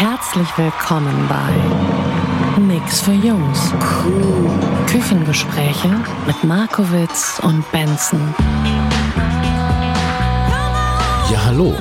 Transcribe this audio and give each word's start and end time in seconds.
Herzlich 0.00 0.48
willkommen 0.56 1.28
bei 1.28 2.58
Nix 2.58 3.02
für 3.02 3.12
Jungs. 3.12 3.74
Küchengespräche 4.86 5.90
mit 6.26 6.42
Markowitz 6.42 7.38
und 7.42 7.70
Benson. 7.70 8.34
Ja, 11.30 11.44
hallo. 11.44 11.74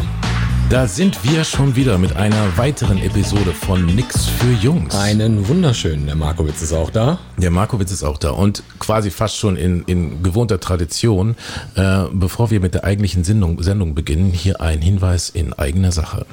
Da 0.70 0.86
sind 0.86 1.24
wir 1.24 1.46
schon 1.46 1.78
wieder 1.78 1.98
mit 1.98 2.18
einer 2.18 2.58
weiteren 2.58 2.98
Episode 2.98 3.54
von 3.54 3.86
Nix 3.86 4.26
für 4.26 4.52
Jungs. 4.52 4.94
Einen 4.96 5.48
wunderschönen, 5.48 6.06
der 6.06 6.18
Markowitz 6.18 6.62
ist 6.62 6.74
auch 6.74 6.90
da. 6.90 7.20
Der 7.38 7.52
Markowitz 7.52 7.94
ist 7.94 8.04
auch 8.04 8.18
da 8.18 8.32
und 8.32 8.64
quasi 8.80 9.12
fast 9.12 9.38
schon 9.38 9.56
in, 9.56 9.84
in 9.86 10.24
gewohnter 10.24 10.60
Tradition. 10.60 11.38
Äh, 11.76 12.04
bevor 12.12 12.52
wir 12.52 12.60
mit 12.60 12.74
der 12.74 12.84
eigentlichen 12.84 13.24
Sendung, 13.24 13.64
Sendung 13.64 13.96
beginnen, 13.96 14.32
hier 14.34 14.60
ein 14.60 14.82
Hinweis 14.82 15.30
in 15.30 15.54
eigener 15.54 15.94
Sache. 15.94 16.26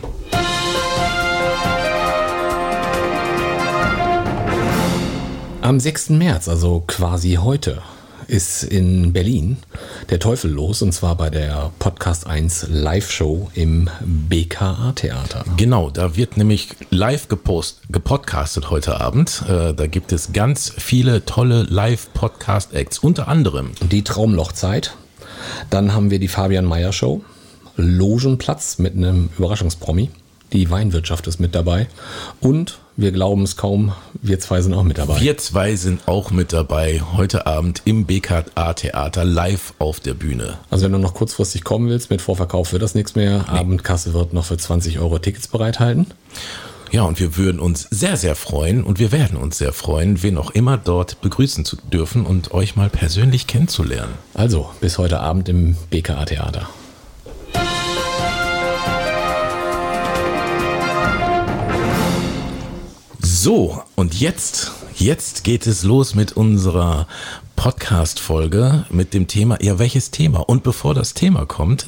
Am 5.62 5.80
6. 5.80 6.10
März, 6.10 6.49
also 6.49 6.85
quasi 6.87 7.35
heute, 7.35 7.82
ist 8.29 8.62
in 8.62 9.12
Berlin 9.12 9.57
der 10.10 10.18
Teufel 10.18 10.51
los 10.51 10.82
und 10.82 10.93
zwar 10.93 11.16
bei 11.16 11.30
der 11.30 11.71
Podcast 11.79 12.26
1 12.26 12.66
Live-Show 12.71 13.51
im 13.54 13.88
BKA 14.04 14.93
Theater. 14.95 15.45
Genau, 15.57 15.90
da 15.90 16.16
wird 16.16 16.37
nämlich 16.37 16.71
live 16.90 17.29
gepost, 17.29 17.80
gepodcastet 17.88 18.71
heute 18.71 19.01
Abend. 19.01 19.43
Äh, 19.48 19.74
da 19.74 19.87
gibt 19.87 20.13
es 20.13 20.32
ganz 20.32 20.73
viele 20.76 21.24
tolle 21.24 21.63
Live-Podcast-Acts, 21.63 22.98
unter 22.98 23.29
anderem. 23.29 23.73
Die 23.80 24.02
Traumlochzeit. 24.02 24.96
Dann 25.70 25.95
haben 25.95 26.10
wir 26.10 26.18
die 26.18 26.29
Fabian 26.29 26.65
Meyer 26.65 26.93
Show. 26.93 27.23
Logenplatz 27.76 28.79
mit 28.79 28.95
einem 28.95 29.30
Überraschungspromi. 29.38 30.10
Die 30.52 30.70
Weinwirtschaft 30.70 31.26
ist 31.26 31.41
mit 31.41 31.54
dabei. 31.54 31.88
Und 32.41 32.79
wir 32.97 33.13
glauben 33.13 33.43
es 33.43 33.57
kaum, 33.57 33.93
wir 34.23 34.41
zwei 34.41 34.63
sind 34.63 34.75
auch 34.75 34.83
mit 34.83 34.99
dabei. 34.99 35.21
Wir 35.21 35.37
zwei 35.37 35.77
sind 35.77 36.09
auch 36.09 36.30
mit 36.30 36.52
dabei 36.52 37.03
heute 37.16 37.47
Abend 37.47 37.83
im 37.85 38.07
BKA 38.07 38.73
Theater 38.73 39.25
live 39.25 39.75
auf 39.79 40.01
der 40.01 40.15
Bühne. 40.15 40.59
Also 40.71 40.85
wenn 40.87 40.93
du 40.93 40.99
noch 40.99 41.15
kurzfristig 41.15 41.65
kommen 41.65 41.88
willst, 41.88 42.11
mit 42.11 42.23
Vorverkauf 42.23 42.73
wird 42.73 42.83
das 42.83 42.95
nichts 42.95 43.15
mehr. 43.15 43.49
Abendkasse 43.49 44.15
wird 44.15 44.33
noch 44.33 44.47
für 44.47 44.57
20 44.57 44.99
Euro 44.99 45.19
Tickets 45.19 45.49
bereithalten. 45.49 46.07
Ja, 46.93 47.03
und 47.03 47.21
wir 47.21 47.37
würden 47.37 47.61
uns 47.61 47.87
sehr, 47.91 48.16
sehr 48.16 48.37
freuen 48.37 48.85
und 48.85 48.99
wir 48.99 49.13
werden 49.13 49.37
uns 49.37 49.59
sehr 49.59 49.73
freuen, 49.73 50.23
wen 50.23 50.38
auch 50.38 50.53
immer 50.53 50.79
dort 50.79 51.21
begrüßen 51.21 51.65
zu 51.65 51.77
dürfen 51.77 52.25
und 52.25 52.53
euch 52.53 52.77
mal 52.77 52.88
persönlich 52.88 53.47
kennenzulernen. 53.47 54.15
Also 54.35 54.71
bis 54.81 54.97
heute 54.97 55.21
Abend 55.21 55.49
im 55.49 55.77
BKA 55.91 56.25
Theater. 56.25 56.69
So, 63.47 63.80
und 63.95 64.19
jetzt, 64.19 64.72
jetzt 64.97 65.44
geht 65.44 65.69
es 65.69 65.84
los 65.84 66.16
mit 66.16 66.33
unserer 66.33 67.06
Podcast-Folge 67.54 68.87
mit 68.91 69.15
dem 69.15 69.28
Thema, 69.28 69.62
ja, 69.62 69.78
welches 69.78 70.10
Thema? 70.10 70.41
Und 70.41 70.65
bevor 70.65 70.94
das 70.94 71.15
Thema 71.15 71.47
kommt, 71.47 71.87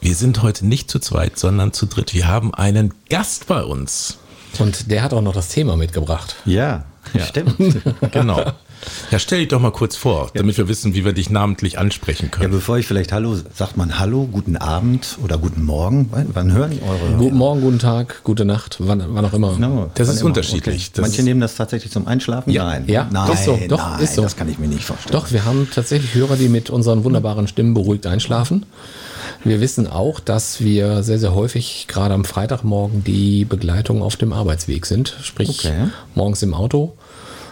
wir 0.00 0.14
sind 0.14 0.42
heute 0.42 0.66
nicht 0.66 0.90
zu 0.90 0.98
zweit, 0.98 1.38
sondern 1.38 1.74
zu 1.74 1.84
dritt. 1.84 2.14
Wir 2.14 2.28
haben 2.28 2.54
einen 2.54 2.94
Gast 3.10 3.46
bei 3.46 3.62
uns. 3.62 4.16
Und 4.58 4.90
der 4.90 5.02
hat 5.02 5.12
auch 5.12 5.20
noch 5.20 5.34
das 5.34 5.48
Thema 5.48 5.76
mitgebracht. 5.76 6.36
Ja, 6.46 6.86
stimmt. 7.28 7.58
Genau. 8.10 8.42
Ja, 9.10 9.18
stell 9.18 9.40
dich 9.40 9.48
doch 9.48 9.60
mal 9.60 9.72
kurz 9.72 9.94
vor, 9.96 10.30
damit 10.34 10.56
wir 10.56 10.66
wissen, 10.68 10.94
wie 10.94 11.04
wir 11.04 11.12
dich 11.12 11.28
namentlich 11.28 11.78
ansprechen 11.78 12.26
Ja, 12.32 12.38
können. 12.38 12.50
bevor 12.52 12.78
ich 12.78 12.86
vielleicht 12.86 13.12
Hallo, 13.12 13.36
sagt 13.54 13.76
man 13.76 13.98
Hallo, 13.98 14.26
guten 14.30 14.56
Abend 14.56 15.18
oder 15.22 15.36
guten 15.36 15.64
Morgen. 15.64 16.08
Wann, 16.32 16.52
hören 16.52 16.78
eure. 16.86 17.16
Guten 17.18 17.36
Morgen, 17.36 17.60
guten 17.60 17.78
Tag, 17.78 18.22
gute 18.24 18.44
Nacht, 18.46 18.76
wann, 18.80 19.04
wann 19.08 19.24
auch 19.24 19.34
immer. 19.34 19.58
No, 19.58 19.90
Das 19.94 20.08
ist 20.08 20.20
immer. 20.20 20.26
unterschiedlich. 20.28 20.92
Das 20.92 21.02
Manche 21.02 21.18
ist- 21.18 21.24
nehmen 21.24 21.40
das 21.40 21.56
tatsächlich 21.56 21.92
zum 21.92 22.06
Einschlafen? 22.06 22.50
Ja, 22.52 22.64
nein. 22.64 22.84
ja, 22.86 23.06
nein, 23.12 23.32
ist 23.32 23.44
so, 23.44 23.58
doch, 23.68 23.78
nein, 23.78 24.00
ist 24.00 24.14
so. 24.14 24.22
das 24.22 24.36
kann 24.36 24.48
ich 24.48 24.58
mir 24.58 24.68
nicht 24.68 24.84
vorstellen. 24.84 25.12
Doch, 25.12 25.30
wir 25.30 25.44
haben 25.44 25.68
tatsächlich 25.74 26.14
Hörer, 26.14 26.36
die 26.36 26.48
mit 26.48 26.70
unseren 26.70 27.04
wunderbaren 27.04 27.48
Stimmen 27.48 27.74
beruhigt 27.74 28.06
einschlafen. 28.06 28.64
Wir 29.44 29.60
wissen 29.60 29.86
auch, 29.86 30.20
dass 30.20 30.60
wir 30.60 31.02
sehr, 31.02 31.18
sehr 31.18 31.34
häufig 31.34 31.86
gerade 31.88 32.14
am 32.14 32.24
Freitagmorgen 32.24 33.04
die 33.04 33.44
Begleitung 33.44 34.02
auf 34.02 34.16
dem 34.16 34.32
Arbeitsweg 34.32 34.86
sind. 34.86 35.16
Sprich, 35.22 35.64
Okay. 35.64 35.88
morgens 36.14 36.42
im 36.42 36.54
Auto 36.54 36.94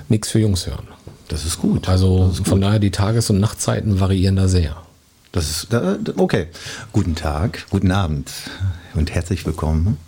nichts 0.09 0.29
für 0.31 0.39
Jungs 0.39 0.67
hören. 0.67 0.87
Das 1.29 1.45
ist 1.45 1.59
gut. 1.59 1.89
Also 1.89 2.31
ist, 2.33 2.49
von 2.49 2.61
daher, 2.61 2.79
die 2.79 2.91
Tages- 2.91 3.29
und 3.31 3.39
Nachtzeiten 3.39 4.01
variieren 4.01 4.37
da 4.37 4.49
sehr. 4.49 4.77
das 5.33 5.51
ist 5.51 5.69
okay. 6.17 6.47
Guten 6.93 7.15
Tag, 7.15 7.67
guten 7.69 7.93
Abend 7.93 8.33
und 8.95 9.15
herzlich 9.15 9.45
willkommen 9.45 9.99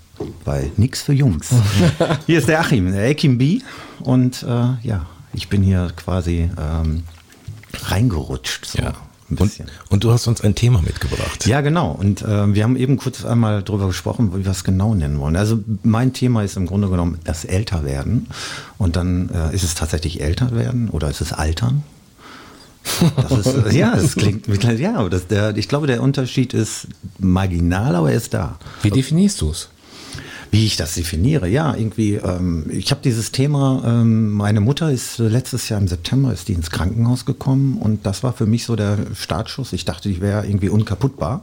bei 0.45 0.71
Nix 0.77 1.03
für 1.03 1.13
Jungs. 1.13 1.51
hier 2.27 2.39
ist 2.39 2.49
der 2.49 2.61
Achim, 2.61 2.91
der 2.91 3.11
Akim 3.11 3.37
B. 3.37 3.61
Und 4.01 4.43
äh, 4.43 4.47
ja, 4.83 5.07
ich 5.35 5.49
bin 5.49 5.63
hier 5.63 5.93
quasi 5.95 6.51
ähm, 6.59 7.05
reingerutscht. 7.83 8.65
So. 8.65 8.79
Ja. 8.79 8.95
Ein 9.31 9.37
Und, 9.37 9.49
bisschen. 9.49 9.67
und 9.89 10.03
du 10.05 10.13
hast 10.13 10.27
uns 10.27 10.41
ein 10.41 10.55
Thema 10.55 10.83
mitgebracht. 10.83 11.47
Ja, 11.47 11.61
genau. 11.61 11.93
Und 11.93 12.23
äh, 12.23 12.53
wir 12.55 12.65
haben 12.65 12.77
eben 12.77 12.97
kurz 12.97 13.25
einmal 13.25 13.63
darüber 13.63 13.87
gesprochen, 13.87 14.33
wie 14.35 14.45
wir 14.45 14.51
es 14.51 14.65
genau 14.65 14.95
nennen 14.95 15.21
wollen. 15.21 15.37
Also 15.37 15.61
mein 15.83 16.13
Thema 16.13 16.43
ist 16.43 16.57
im 16.57 16.67
Grunde 16.67 16.89
genommen 16.89 17.19
das 17.25 17.45
Älterwerden. 17.45 18.27
Und 18.79 18.97
dann 18.97 19.31
äh, 19.31 19.55
ist 19.55 19.63
es 19.63 19.75
tatsächlich 19.75 20.21
Älterwerden 20.21 20.91
oder 20.91 21.09
ist 21.09 21.21
es 21.21 21.33
Altern? 21.33 21.85
Das 23.29 23.47
ist, 23.47 23.73
ja, 23.73 23.95
es 23.95 24.17
klingt, 24.17 24.47
ja, 24.79 24.95
aber 24.97 25.11
das, 25.11 25.27
der, 25.27 25.57
ich 25.57 25.69
glaube, 25.69 25.87
der 25.87 26.03
Unterschied 26.03 26.55
ist 26.55 26.89
marginal, 27.19 27.95
aber 27.95 28.11
er 28.11 28.17
ist 28.17 28.33
da. 28.35 28.59
Wie 28.83 28.91
definierst 28.91 29.41
du 29.43 29.51
es? 29.51 29.69
Wie 30.51 30.67
ich 30.67 30.77
das 30.77 30.95
definiere, 30.95 31.49
ja, 31.49 31.75
irgendwie, 31.75 32.15
ähm, 32.15 32.67
ich 32.71 32.91
habe 32.91 33.01
dieses 33.03 33.31
Thema, 33.31 33.83
ähm, 33.87 34.33
meine 34.33 34.61
Mutter 34.61 34.91
ist 34.91 35.21
äh, 35.21 35.29
letztes 35.29 35.69
Jahr 35.69 35.81
im 35.81 35.87
September, 35.87 36.33
ist 36.33 36.49
die 36.49 36.55
ins 36.55 36.71
Krankenhaus 36.71 37.25
gekommen 37.25 37.79
und 37.79 38.05
das 38.05 38.23
war 38.23 38.33
für 38.33 38.47
mich 38.47 38.65
so 38.65 38.75
der 38.75 38.99
Startschuss. 39.15 39.73
Ich 39.73 39.85
dachte, 39.85 40.09
die 40.09 40.21
wäre 40.21 40.47
irgendwie 40.47 40.69
unkaputtbar. 40.69 41.43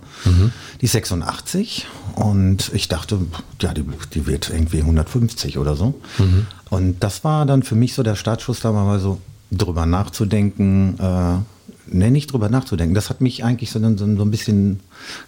Die 0.82 0.86
ist 0.86 0.92
86 0.92 1.88
und 2.16 2.72
ich 2.74 2.90
dachte, 2.90 3.20
ja, 3.62 3.74
die, 3.74 3.86
die 4.14 4.28
wird 4.28 4.50
irgendwie 4.50 4.82
150 4.82 5.58
oder 5.58 5.76
so. 5.76 5.96
Und 6.70 7.04
das 7.04 7.24
war 7.24 7.46
dann 7.46 7.64
für 7.64 7.76
mich 7.76 7.94
so 7.94 8.04
der 8.04 8.16
Startschuss, 8.16 8.60
da 8.60 8.72
mal 8.72 9.00
so 9.00 9.20
drüber 9.52 9.86
nachzudenken, 9.86 10.98
äh, 11.00 11.38
ne, 11.96 12.12
nicht 12.12 12.32
drüber 12.32 12.50
nachzudenken. 12.50 12.96
Das 12.96 13.10
hat 13.10 13.22
mich 13.22 13.44
eigentlich 13.44 13.72
so, 13.72 13.80
so, 13.80 13.98
so 13.98 14.22
ein 14.24 14.32
bisschen 14.32 14.82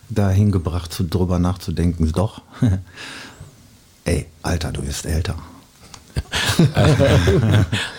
dahin 0.09 0.51
gebracht, 0.51 0.91
zu 0.91 1.03
drüber 1.03 1.40
nachzudenken. 1.40 2.11
Doch, 2.11 2.41
ey, 4.05 4.25
Alter, 4.41 4.71
du 4.71 4.85
wirst 4.85 5.05
älter. 5.05 5.35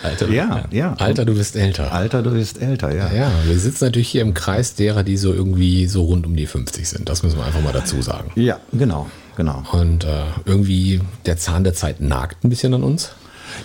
Alter, 0.03 0.29
Ja, 0.29 0.65
ja. 0.71 0.93
Alter, 0.99 1.25
du 1.25 1.33
bist 1.33 1.55
älter. 1.55 1.91
Alter, 1.91 2.21
du 2.21 2.33
wirst 2.33 2.61
älter, 2.61 2.93
ja. 2.93 3.11
Ja, 3.11 3.31
wir 3.45 3.57
sitzen 3.57 3.85
natürlich 3.85 4.09
hier 4.09 4.21
im 4.21 4.33
Kreis 4.33 4.75
derer, 4.75 5.03
die 5.03 5.17
so 5.17 5.33
irgendwie 5.33 5.87
so 5.87 6.03
rund 6.03 6.25
um 6.25 6.35
die 6.35 6.45
50 6.45 6.87
sind. 6.87 7.09
Das 7.09 7.23
müssen 7.23 7.37
wir 7.37 7.45
einfach 7.45 7.61
mal 7.61 7.73
dazu 7.73 8.01
sagen. 8.01 8.31
Ja, 8.35 8.59
genau, 8.73 9.09
genau. 9.35 9.63
Und 9.71 10.03
äh, 10.03 10.23
irgendwie 10.45 11.01
der 11.25 11.37
Zahn 11.37 11.63
der 11.63 11.73
Zeit 11.73 12.01
nagt 12.01 12.43
ein 12.43 12.49
bisschen 12.49 12.73
an 12.73 12.83
uns. 12.83 13.11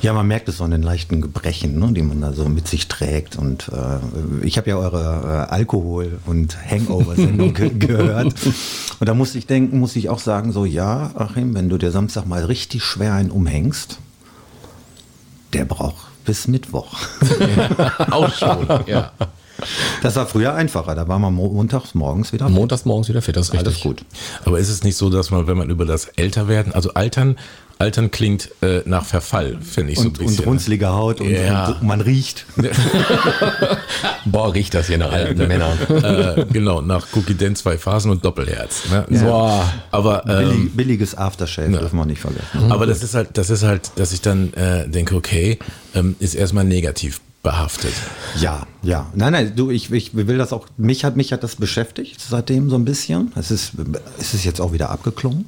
Ja, 0.03 0.13
man 0.13 0.27
merkt 0.27 0.49
es 0.49 0.59
so 0.59 0.65
an 0.65 0.71
den 0.71 0.83
leichten 0.83 1.21
Gebrechen, 1.21 1.79
ne, 1.79 1.93
die 1.93 2.03
man 2.03 2.21
da 2.21 2.33
so 2.33 2.49
mit 2.49 2.69
sich 2.69 2.89
trägt. 2.89 3.37
Und 3.37 3.69
äh, 3.69 4.45
ich 4.47 4.57
habe 4.59 4.71
ja 4.71 4.77
eure 4.77 5.47
äh, 5.49 5.53
Alkohol- 5.53 6.19
und 6.27 6.57
Hangover-Sendung 6.71 7.55
ge 7.55 7.71
gehört. 7.71 8.35
Und 9.01 9.09
da 9.09 9.15
musste 9.15 9.39
ich 9.39 9.47
denken, 9.47 9.79
muss 9.79 9.97
ich 9.97 10.09
auch 10.09 10.19
sagen, 10.21 10.53
so 10.53 10.65
ja, 10.65 11.11
Achim, 11.15 11.55
wenn 11.55 11.69
du 11.69 11.79
dir 11.79 11.91
Samstag 11.91 12.27
mal 12.27 12.45
richtig 12.45 12.83
schwer 12.85 13.15
einen 13.15 13.31
umhängst, 13.31 13.99
der 15.53 15.65
braucht 15.65 16.07
bis 16.25 16.49
Mittwoch. 16.49 16.93
Auch 18.11 18.33
schon. 18.35 18.67
Ja. 18.87 19.13
Das 20.03 20.17
war 20.17 20.27
früher 20.27 20.55
einfacher. 20.55 20.95
Da 20.97 21.07
war 21.09 21.19
man 21.21 21.33
mo- 21.33 21.49
montags 21.51 21.95
morgens 21.95 22.33
wieder. 22.33 22.47
fit. 22.47 22.55
Montags 22.55 22.85
morgens 22.85 23.09
wieder 23.09 23.23
fit, 23.23 23.37
das 23.37 23.47
ist 23.47 23.53
richtig. 23.55 23.67
Alles 23.69 23.81
gut. 23.81 24.05
Aber 24.45 24.59
ist 24.59 24.69
es 24.69 24.83
nicht 24.83 24.97
so, 24.97 25.09
dass 25.09 25.31
man, 25.31 25.47
wenn 25.47 25.57
man 25.57 25.71
über 25.71 25.87
das 25.87 26.07
Älterwerden, 26.07 26.75
also 26.75 26.93
Altern, 26.95 27.37
Altern 27.79 28.11
klingt 28.11 28.51
äh, 28.63 28.81
nach 28.87 29.05
Verfall, 29.05 29.59
finde 29.61 29.93
ich 29.93 29.99
so 29.99 30.05
ein 30.05 30.09
Und, 30.09 30.19
bisschen. 30.19 30.39
und 30.41 30.47
runzlige 30.47 30.89
Haut 30.89 31.21
und, 31.21 31.31
Ja. 31.31 31.69
und 31.69 31.83
man 31.83 32.01
riecht. 32.01 32.47
Boah, 34.25 34.53
riecht 34.55 34.75
das 34.75 34.87
hier 34.87 34.99
nach 34.99 35.13
alten 35.13 35.47
Männern. 35.47 35.79
äh, 35.91 36.45
genau, 36.53 36.81
nach 36.81 37.07
Cookie 37.13 37.35
Den 37.35 37.55
zwei 37.57 37.79
Phasen 37.79 38.11
und 38.11 38.25
Doppelherz. 38.25 38.89
Ne? 38.91 39.07
So. 39.11 39.25
Boah. 39.27 39.73
Aber, 39.91 40.25
ähm, 40.27 40.49
Billig, 40.49 40.73
billiges 40.77 41.15
Aftershave 41.17 41.71
dürfen 41.71 41.97
wir 41.99 42.07
nicht 42.07 42.21
vergessen. 42.21 42.71
aber 42.71 42.87
das 42.87 43.03
ist 43.03 43.15
halt, 43.15 43.31
das 43.39 43.51
ist 43.51 43.63
halt, 43.63 43.91
dass 43.97 44.13
ich 44.13 44.21
dann 44.21 44.53
äh, 44.55 44.89
denke, 44.89 45.15
okay, 45.15 45.59
ähm, 45.95 46.17
ist 46.19 46.35
erstmal 46.35 46.65
negativ 46.65 47.21
behaftet. 47.43 47.93
Ja, 48.41 48.67
ja. 48.83 49.07
Nein, 49.15 49.33
nein, 49.33 49.53
du, 49.55 49.71
ich, 49.71 49.93
ich 49.93 50.15
will 50.17 50.39
das 50.39 50.53
auch, 50.53 50.67
mich 50.77 51.05
hat, 51.05 51.17
mich 51.17 51.33
hat 51.33 51.45
das 51.45 51.57
beschäftigt 51.57 52.21
seitdem 52.21 52.71
so 52.71 52.77
ein 52.77 52.85
bisschen. 52.85 53.31
Es 53.37 53.51
ist, 53.53 53.73
es 54.19 54.35
ist 54.35 54.45
jetzt 54.45 54.61
auch 54.61 54.73
wieder 54.73 54.91
abgeklungen. 54.91 55.45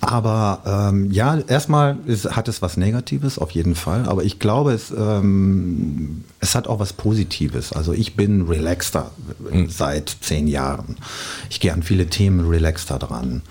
Aber 0.00 0.62
ähm, 0.64 1.10
ja, 1.10 1.38
erstmal 1.38 1.98
ist, 2.06 2.34
hat 2.34 2.48
es 2.48 2.62
was 2.62 2.76
Negatives, 2.76 3.38
auf 3.38 3.50
jeden 3.50 3.74
Fall. 3.74 4.06
Aber 4.06 4.24
ich 4.24 4.38
glaube, 4.38 4.72
es, 4.72 4.90
ähm, 4.90 6.24
es 6.40 6.54
hat 6.54 6.68
auch 6.68 6.78
was 6.78 6.94
Positives. 6.94 7.72
Also 7.72 7.92
ich 7.92 8.16
bin 8.16 8.42
relaxter 8.48 9.10
seit 9.68 10.16
zehn 10.20 10.48
Jahren. 10.48 10.96
Ich 11.50 11.60
gehe 11.60 11.72
an 11.72 11.82
viele 11.82 12.06
Themen 12.06 12.48
relaxter 12.48 12.98
dran. 12.98 13.42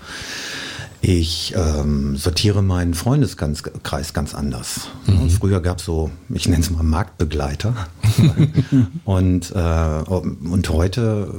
Ich 1.02 1.54
ähm, 1.56 2.16
sortiere 2.16 2.62
meinen 2.62 2.92
Freundeskreis 2.92 4.12
ganz 4.12 4.34
anders. 4.34 4.88
Und 5.06 5.30
früher 5.30 5.60
gab 5.60 5.78
es 5.78 5.84
so, 5.86 6.10
ich 6.28 6.46
nenne 6.46 6.62
es 6.62 6.70
mal 6.70 6.82
Marktbegleiter. 6.82 7.74
und, 9.06 9.50
äh, 9.54 10.02
und 10.08 10.68
heute 10.68 11.32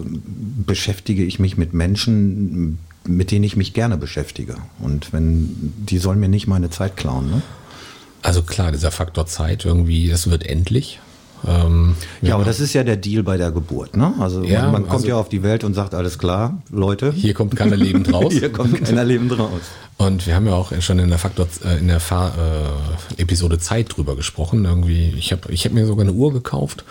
beschäftige 0.66 1.24
ich 1.24 1.40
mich 1.40 1.58
mit 1.58 1.74
Menschen, 1.76 2.80
mit 3.06 3.32
denen 3.32 3.44
ich 3.44 3.56
mich 3.56 3.74
gerne 3.74 3.98
beschäftige. 3.98 4.56
Und 4.80 5.12
wenn 5.14 5.74
die 5.78 5.98
sollen 5.98 6.20
mir 6.20 6.30
nicht 6.30 6.48
meine 6.48 6.70
Zeit 6.70 6.98
klauen. 6.98 7.30
Ne? 7.32 7.42
Also 8.22 8.44
klar, 8.44 8.72
dieser 8.72 8.92
Faktor 8.92 9.26
Zeit 9.26 9.66
irgendwie, 9.66 10.10
es 10.10 10.30
wird 10.30 10.46
endlich. 10.46 11.00
Ähm, 11.48 11.96
Ja, 12.22 12.36
aber 12.36 12.46
das 12.46 12.60
ist 12.60 12.74
ja 12.74 12.84
der 12.84 12.98
Deal 12.98 13.24
bei 13.24 13.36
der 13.38 13.52
Geburt. 13.52 13.98
Ne? 13.98 14.14
Also 14.20 14.44
Ja, 14.44 14.62
man, 14.64 14.74
man 14.74 14.82
kommt 14.84 14.94
also- 14.94 15.08
ja 15.08 15.16
auf 15.16 15.28
die 15.30 15.42
Welt 15.42 15.64
und 15.64 15.74
sagt, 15.74 15.96
alles 15.96 16.20
klar, 16.20 16.62
Leute, 16.70 17.12
hier 17.12 17.34
kommt 17.34 17.56
keiner 17.56 17.76
lebend 17.76 18.14
raus. 18.14 18.32
hier 18.34 18.52
kommt 18.52 18.84
keiner 18.84 19.04
lebend 19.04 19.38
raus. 19.40 19.62
Und 19.98 20.28
wir 20.28 20.36
haben 20.36 20.46
ja 20.46 20.54
auch 20.54 20.72
schon 20.82 21.00
in 21.00 21.10
der 21.10 21.18
Faktor 21.18 21.48
äh, 21.66 21.80
in 21.80 21.88
der 21.88 22.00
Fahr, 22.00 22.34
äh, 23.18 23.22
Episode 23.22 23.58
Zeit 23.58 23.96
drüber 23.98 24.16
gesprochen. 24.16 24.66
Irgendwie, 24.66 25.16
ich 25.18 25.32
habe 25.32 25.52
ich 25.52 25.66
hab 25.66 25.74
mir 25.74 25.88
sogar 25.88 26.04
eine 26.04 26.14
Uhr 26.14 26.32
gekauft 26.32 26.84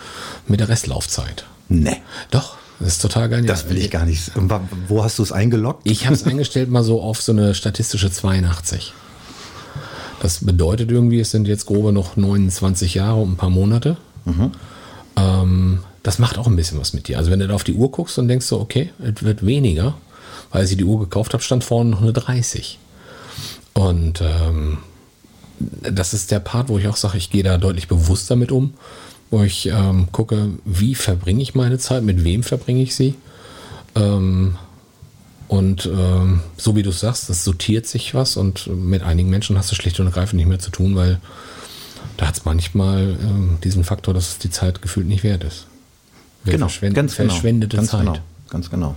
mit 0.47 0.59
der 0.59 0.67
Restlaufzeit. 0.67 1.45
Nee, 1.69 2.01
Doch, 2.31 2.57
das 2.83 2.93
ist 2.93 3.01
total 3.01 3.29
geil. 3.29 3.45
das 3.45 3.69
will 3.69 3.77
ich 3.77 3.91
gar 3.91 4.05
nicht. 4.05 4.31
Wo 4.87 5.03
hast 5.03 5.19
du 5.19 5.23
es 5.23 5.31
eingeloggt? 5.31 5.81
Ich 5.83 6.05
habe 6.05 6.15
es 6.15 6.23
eingestellt 6.25 6.69
mal 6.69 6.83
so 6.83 7.01
auf 7.01 7.21
so 7.21 7.31
eine 7.31 7.53
statistische 7.53 8.11
82. 8.11 8.93
Das 10.21 10.43
bedeutet 10.45 10.91
irgendwie, 10.91 11.19
es 11.19 11.31
sind 11.31 11.47
jetzt 11.47 11.65
grobe 11.65 11.91
noch 11.91 12.15
29 12.15 12.95
Jahre 12.95 13.21
und 13.21 13.33
ein 13.33 13.37
paar 13.37 13.49
Monate. 13.49 13.97
Ähm, 15.15 15.79
das 16.03 16.19
macht 16.19 16.37
auch 16.37 16.47
ein 16.47 16.55
bisschen 16.55 16.79
was 16.79 16.93
mit 16.93 17.07
dir. 17.07 17.17
Also 17.17 17.31
wenn 17.31 17.39
du 17.39 17.47
da 17.47 17.53
auf 17.55 17.63
die 17.63 17.73
Uhr 17.73 17.91
guckst 17.91 18.17
und 18.17 18.27
denkst 18.27 18.45
so, 18.45 18.59
okay, 18.59 18.91
es 18.99 19.23
wird 19.23 19.45
weniger, 19.45 19.95
weil 20.51 20.65
ich 20.65 20.75
die 20.75 20.83
Uhr 20.83 20.99
gekauft 20.99 21.33
habe, 21.33 21.43
stand 21.43 21.63
vorne 21.63 21.89
noch 21.91 22.01
eine 22.01 22.13
30. 22.13 22.79
Und 23.73 24.21
ähm, 24.21 24.79
das 25.59 26.13
ist 26.13 26.31
der 26.31 26.39
Part, 26.39 26.69
wo 26.69 26.77
ich 26.77 26.87
auch 26.87 26.97
sage, 26.97 27.17
ich 27.17 27.29
gehe 27.29 27.43
da 27.43 27.57
deutlich 27.57 27.87
bewusster 27.87 28.35
mit 28.35 28.51
um, 28.51 28.73
wo 29.31 29.41
ich 29.43 29.65
ähm, 29.67 30.09
gucke, 30.11 30.49
wie 30.65 30.93
verbringe 30.93 31.41
ich 31.41 31.55
meine 31.55 31.79
Zeit, 31.79 32.03
mit 32.03 32.23
wem 32.23 32.43
verbringe 32.43 32.83
ich 32.83 32.93
sie. 32.95 33.15
Ähm, 33.95 34.57
und 35.47 35.85
ähm, 35.85 36.41
so 36.57 36.75
wie 36.75 36.83
du 36.83 36.91
sagst, 36.91 37.29
das 37.29 37.43
sortiert 37.43 37.85
sich 37.87 38.13
was 38.13 38.37
und 38.37 38.67
mit 38.67 39.01
einigen 39.03 39.29
Menschen 39.29 39.57
hast 39.57 39.71
du 39.71 39.75
schlicht 39.75 39.99
und 39.99 40.05
ergreifend 40.05 40.37
nicht 40.37 40.47
mehr 40.47 40.59
zu 40.59 40.69
tun, 40.71 40.95
weil 40.95 41.19
da 42.17 42.27
hat 42.27 42.37
es 42.37 42.45
manchmal 42.45 43.17
ähm, 43.21 43.57
diesen 43.63 43.83
Faktor, 43.83 44.13
dass 44.13 44.29
es 44.29 44.37
die 44.37 44.49
Zeit 44.49 44.81
gefühlt 44.81 45.07
nicht 45.07 45.23
wert 45.23 45.43
ist. 45.43 45.65
Wir 46.43 46.57
verschwenden- 46.57 46.95
ganz 46.95 47.15
genau. 47.17 47.29
verschwendete 47.31 47.77
ganz 47.77 47.89
Zeit. 47.89 47.99
Genau, 48.01 48.17
ganz 48.49 48.69
genau. 48.69 48.95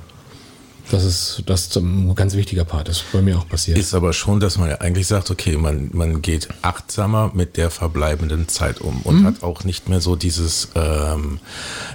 Das 0.90 1.02
ist 1.04 1.42
das 1.46 1.62
ist 1.62 1.76
ein 1.76 2.14
ganz 2.14 2.34
wichtiger 2.34 2.64
Part, 2.64 2.88
das 2.88 2.98
ist 2.98 3.12
bei 3.12 3.22
mir 3.22 3.38
auch 3.38 3.48
passiert. 3.48 3.78
Ist 3.78 3.94
aber 3.94 4.12
schon, 4.12 4.38
dass 4.38 4.58
man 4.58 4.68
ja 4.68 4.76
eigentlich 4.80 5.06
sagt, 5.06 5.30
okay, 5.30 5.56
man, 5.56 5.88
man 5.92 6.20
geht 6.22 6.48
achtsamer 6.62 7.30
mit 7.34 7.56
der 7.56 7.70
verbleibenden 7.70 8.48
Zeit 8.48 8.80
um 8.80 9.00
und 9.02 9.20
Mhm. 9.22 9.26
hat 9.26 9.42
auch 9.42 9.64
nicht 9.64 9.88
mehr 9.88 10.00
so 10.00 10.14
dieses, 10.14 10.68
ähm, 10.74 11.40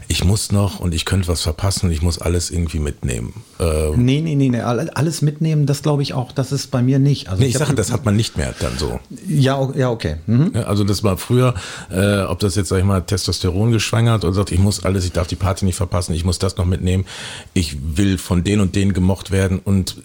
ich 0.07 0.23
muss 0.23 0.51
noch 0.51 0.79
und 0.79 0.93
ich 0.95 1.05
könnte 1.05 1.27
was 1.27 1.41
verpassen 1.43 1.85
und 1.87 1.91
ich 1.91 2.01
muss 2.01 2.17
alles 2.19 2.49
irgendwie 2.49 2.79
mitnehmen. 2.79 3.43
Ähm, 3.59 4.05
Nee, 4.05 4.21
nee, 4.21 4.35
nee, 4.35 4.49
nee, 4.49 4.61
all- 4.61 4.89
alles 4.91 5.21
mitnehmen, 5.21 5.65
das 5.67 5.83
glaube 5.83 6.01
ich 6.01 6.13
auch, 6.13 6.31
das 6.31 6.51
ist 6.51 6.71
bei 6.71 6.81
mir 6.81 6.97
nicht. 6.97 7.29
Also 7.29 7.41
nee, 7.43 7.47
ich 7.49 7.55
hab- 7.55 7.65
sage, 7.65 7.75
das 7.75 7.91
hat 7.91 8.05
man 8.05 8.15
nicht 8.15 8.37
mehr 8.37 8.55
dann 8.59 8.77
so. 8.77 8.99
Ja, 9.27 9.69
ja, 9.75 9.91
okay. 9.91 10.15
Mhm. 10.25 10.51
Also 10.65 10.83
das 10.83 11.03
war 11.03 11.17
früher, 11.17 11.53
äh, 11.91 12.21
ob 12.23 12.39
das 12.39 12.55
jetzt, 12.55 12.69
sag 12.69 12.79
ich 12.79 12.85
mal, 12.85 13.01
Testosteron 13.01 13.71
geschwängert 13.71 14.25
oder 14.25 14.33
sagt, 14.33 14.51
ich 14.51 14.59
muss 14.59 14.83
alles, 14.83 15.05
ich 15.05 15.11
darf 15.11 15.27
die 15.27 15.35
Party 15.35 15.65
nicht 15.65 15.75
verpassen, 15.75 16.13
ich 16.15 16.25
muss 16.25 16.39
das 16.39 16.57
noch 16.57 16.65
mitnehmen, 16.65 17.05
ich 17.53 17.77
will 17.97 18.17
von 18.17 18.43
den 18.43 18.61
und 18.61 18.75
denen 18.79 18.93
gemocht 18.93 19.29
werden 19.29 19.59
und 19.59 19.97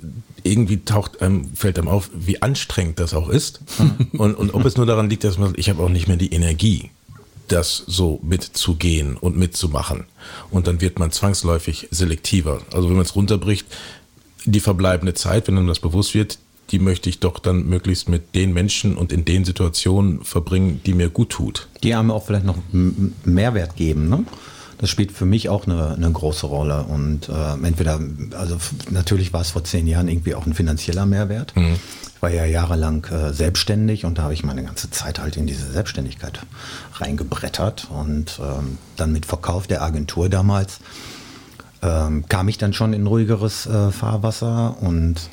irgendwie 0.43 0.85
taucht 0.85 1.23
einem, 1.23 1.55
fällt 1.55 1.79
einem 1.79 1.88
auf, 1.88 2.11
wie 2.15 2.43
anstrengend 2.43 2.99
das 3.00 3.15
auch 3.15 3.29
ist. 3.29 3.61
Und, 4.12 4.35
und 4.35 4.53
ob 4.53 4.65
es 4.65 4.76
nur 4.76 4.85
daran 4.85 5.09
liegt, 5.09 5.25
dass 5.25 5.38
man, 5.38 5.55
ich 5.56 5.71
habe 5.71 5.82
auch 5.82 5.88
nicht 5.88 6.09
mehr 6.09 6.17
die 6.17 6.32
Energie, 6.32 6.91
das 7.49 7.85
so 7.87 8.21
mitzugehen 8.23 9.17
und 9.17 9.37
mitzumachen. 9.37 10.05
Und 10.50 10.67
dann 10.67 10.81
wird 10.81 10.99
man 10.99 11.12
zwangsläufig 11.12 11.88
selektiver. 11.91 12.61
Also 12.73 12.88
wenn 12.88 12.97
man 12.97 13.05
es 13.05 13.15
runterbricht, 13.15 13.67
die 14.44 14.61
verbleibende 14.61 15.15
Zeit, 15.15 15.49
wenn 15.49 15.56
einem 15.56 15.67
das 15.67 15.81
bewusst 15.81 16.15
wird, 16.15 16.38
die 16.71 16.79
möchte 16.79 17.09
ich 17.09 17.21
doch 17.21 17.38
dann 17.38 17.67
möglichst 17.67 18.09
mit 18.09 18.35
den 18.35 18.53
Menschen 18.53 18.97
und 18.97 19.12
in 19.12 19.25
den 19.25 19.44
Situationen 19.44 20.25
verbringen, 20.25 20.81
die 20.85 20.94
mir 20.94 21.11
gut 21.11 21.31
tut. 21.31 21.69
Die 21.82 21.94
haben 21.94 22.11
auch 22.11 22.26
vielleicht 22.26 22.47
noch 22.47 22.59
Mehrwert 23.25 23.76
geben, 23.76 24.09
ne? 24.09 24.25
Das 24.79 24.91
spielt 24.91 25.12
für 25.12 25.26
mich 25.26 25.49
auch 25.49 25.67
eine, 25.67 25.94
eine 25.94 26.11
große 26.11 26.47
Rolle. 26.47 26.85
Und 26.85 27.29
äh, 27.29 27.67
entweder, 27.67 28.00
also 28.38 28.56
natürlich 28.91 29.32
war 29.32 29.41
es 29.41 29.50
vor 29.50 29.65
zehn 29.65 29.87
Jahren 29.87 30.09
irgendwie 30.09 30.35
auch 30.35 30.47
ein 30.47 30.55
finanzieller 30.55 31.06
Mehrwert. 31.06 31.53
Ich 32.17 32.23
war 32.23 32.31
ja 32.31 32.44
jahrelang 32.44 33.05
äh, 33.06 33.32
selbstständig 33.32 34.05
und 34.05 34.19
da 34.19 34.23
habe 34.23 34.35
ich 34.35 34.44
meine 34.44 34.65
ganze 34.65 34.91
Zeit 34.91 35.19
halt 35.19 35.37
in 35.37 35.47
diese 35.47 35.71
Selbstständigkeit 35.71 36.41
reingebrettert. 36.94 37.88
Und 37.91 38.41
ähm, 38.41 38.79
dann 38.97 39.12
mit 39.12 39.26
Verkauf 39.26 39.67
der 39.67 39.82
Agentur 39.82 40.29
damals 40.29 40.81
ähm, 41.82 42.25
kam 42.29 42.49
ich 42.49 42.59
dann 42.59 42.73
schon 42.73 42.93
in 42.93 43.06
ruhigeres 43.06 43.67
äh, 43.67 43.91
Fahrwasser 43.91 44.76
und 44.81 45.29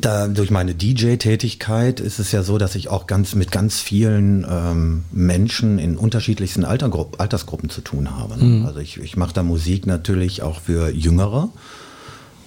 da, 0.00 0.28
durch 0.28 0.50
meine 0.50 0.74
DJ-Tätigkeit 0.74 2.00
ist 2.00 2.18
es 2.18 2.32
ja 2.32 2.42
so, 2.42 2.58
dass 2.58 2.74
ich 2.74 2.88
auch 2.88 3.06
ganz 3.06 3.34
mit 3.34 3.52
ganz 3.52 3.80
vielen 3.80 4.46
ähm, 4.48 5.04
Menschen 5.12 5.78
in 5.78 5.96
unterschiedlichsten 5.96 6.64
Altergrupp, 6.64 7.20
Altersgruppen 7.20 7.70
zu 7.70 7.80
tun 7.80 8.16
habe. 8.16 8.42
Ne? 8.42 8.66
Also 8.66 8.80
ich, 8.80 8.98
ich 8.98 9.16
mache 9.16 9.32
da 9.32 9.42
Musik 9.42 9.86
natürlich 9.86 10.42
auch 10.42 10.60
für 10.60 10.90
Jüngere, 10.90 11.50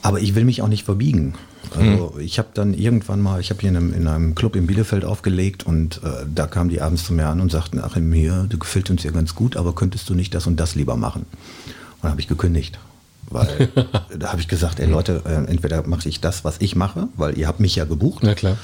aber 0.01 0.19
ich 0.19 0.35
will 0.35 0.45
mich 0.45 0.61
auch 0.61 0.67
nicht 0.67 0.83
verbiegen. 0.83 1.35
Also 1.75 2.15
ich 2.19 2.37
habe 2.39 2.49
dann 2.53 2.73
irgendwann 2.73 3.21
mal, 3.21 3.39
ich 3.39 3.49
habe 3.49 3.61
hier 3.61 3.69
in 3.69 3.77
einem, 3.77 3.93
in 3.93 4.07
einem 4.07 4.35
Club 4.35 4.55
in 4.55 4.67
Bielefeld 4.67 5.05
aufgelegt 5.05 5.65
und 5.65 6.01
äh, 6.03 6.25
da 6.33 6.47
kamen 6.47 6.69
die 6.69 6.81
abends 6.81 7.05
zu 7.05 7.13
mir 7.13 7.27
an 7.27 7.39
und 7.39 7.51
sagten, 7.51 7.79
Achim, 7.79 8.11
hier, 8.11 8.45
du 8.49 8.57
gefällt 8.57 8.89
uns 8.89 9.03
ja 9.03 9.11
ganz 9.11 9.35
gut, 9.35 9.55
aber 9.55 9.73
könntest 9.73 10.09
du 10.09 10.15
nicht 10.15 10.33
das 10.33 10.47
und 10.47 10.59
das 10.59 10.75
lieber 10.75 10.97
machen? 10.97 11.25
Und 12.01 12.09
habe 12.09 12.19
ich 12.19 12.27
gekündigt. 12.27 12.79
Weil 13.31 13.69
da 14.17 14.31
habe 14.31 14.41
ich 14.41 14.47
gesagt, 14.47 14.79
ey 14.79 14.87
Leute, 14.87 15.21
äh, 15.25 15.49
entweder 15.49 15.85
mache 15.87 16.09
ich 16.09 16.21
das, 16.21 16.43
was 16.43 16.57
ich 16.59 16.75
mache, 16.75 17.07
weil 17.15 17.37
ihr 17.37 17.47
habt 17.47 17.59
mich 17.59 17.75
ja 17.75 17.85
gebucht, 17.85 18.23
Na 18.23 18.35
klar. 18.35 18.57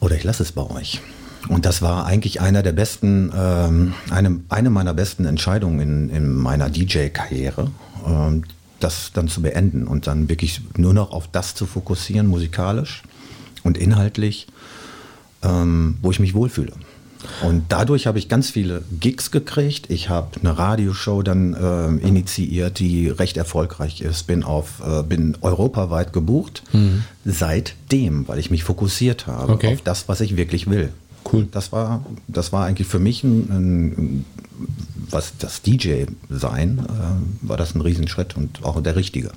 oder 0.00 0.16
ich 0.16 0.24
lasse 0.24 0.42
es 0.42 0.52
bei 0.52 0.62
euch. 0.62 1.00
Und 1.48 1.64
das 1.64 1.80
war 1.80 2.06
eigentlich 2.06 2.40
einer 2.40 2.62
der 2.62 2.72
besten, 2.72 3.32
ähm, 3.36 3.94
eine, 4.10 4.40
eine 4.48 4.70
meiner 4.70 4.94
besten 4.94 5.24
Entscheidungen 5.24 5.80
in, 5.80 6.10
in 6.10 6.34
meiner 6.34 6.68
DJ-Karriere, 6.70 7.70
ähm, 8.06 8.42
das 8.80 9.12
dann 9.14 9.28
zu 9.28 9.42
beenden 9.42 9.86
und 9.86 10.06
dann 10.06 10.28
wirklich 10.28 10.60
nur 10.76 10.92
noch 10.92 11.12
auf 11.12 11.28
das 11.30 11.54
zu 11.54 11.66
fokussieren, 11.66 12.26
musikalisch 12.26 13.02
und 13.62 13.78
inhaltlich, 13.78 14.48
ähm, 15.42 15.98
wo 16.02 16.10
ich 16.10 16.18
mich 16.18 16.34
wohlfühle. 16.34 16.72
Und 17.42 17.64
dadurch 17.70 18.06
habe 18.06 18.18
ich 18.18 18.28
ganz 18.28 18.50
viele 18.50 18.82
Gigs 19.00 19.30
gekriegt. 19.30 19.90
Ich 19.90 20.08
habe 20.08 20.28
eine 20.40 20.56
Radioshow 20.56 21.22
dann 21.22 21.56
ähm, 21.60 21.98
initiiert, 22.00 22.78
die 22.78 23.08
recht 23.08 23.36
erfolgreich 23.36 24.00
ist. 24.00 24.26
Bin 24.26 24.42
auf, 24.44 24.80
äh, 24.86 25.02
bin 25.02 25.36
europaweit 25.40 26.12
gebucht 26.12 26.62
seitdem, 27.24 28.28
weil 28.28 28.38
ich 28.38 28.50
mich 28.50 28.64
fokussiert 28.64 29.26
habe 29.26 29.52
Okay. 29.52 29.74
auf 29.74 29.82
das, 29.82 30.08
was 30.08 30.20
ich 30.20 30.36
wirklich 30.36 30.68
will. 30.68 30.92
Cool. 31.32 31.48
Das 31.50 31.72
war, 31.72 32.04
das 32.28 32.52
war 32.52 32.66
eigentlich 32.66 32.86
für 32.88 32.98
mich 33.00 33.24
ein, 33.24 33.38
ein 33.50 34.24
was 35.10 35.32
das 35.38 35.62
DJ-Sein 35.62 36.78
äh, 36.88 37.48
war 37.48 37.56
das 37.56 37.74
ein 37.74 37.80
Riesenschritt 37.80 38.36
und 38.36 38.64
auch 38.64 38.80
der 38.82 38.96
richtige. 38.96 39.30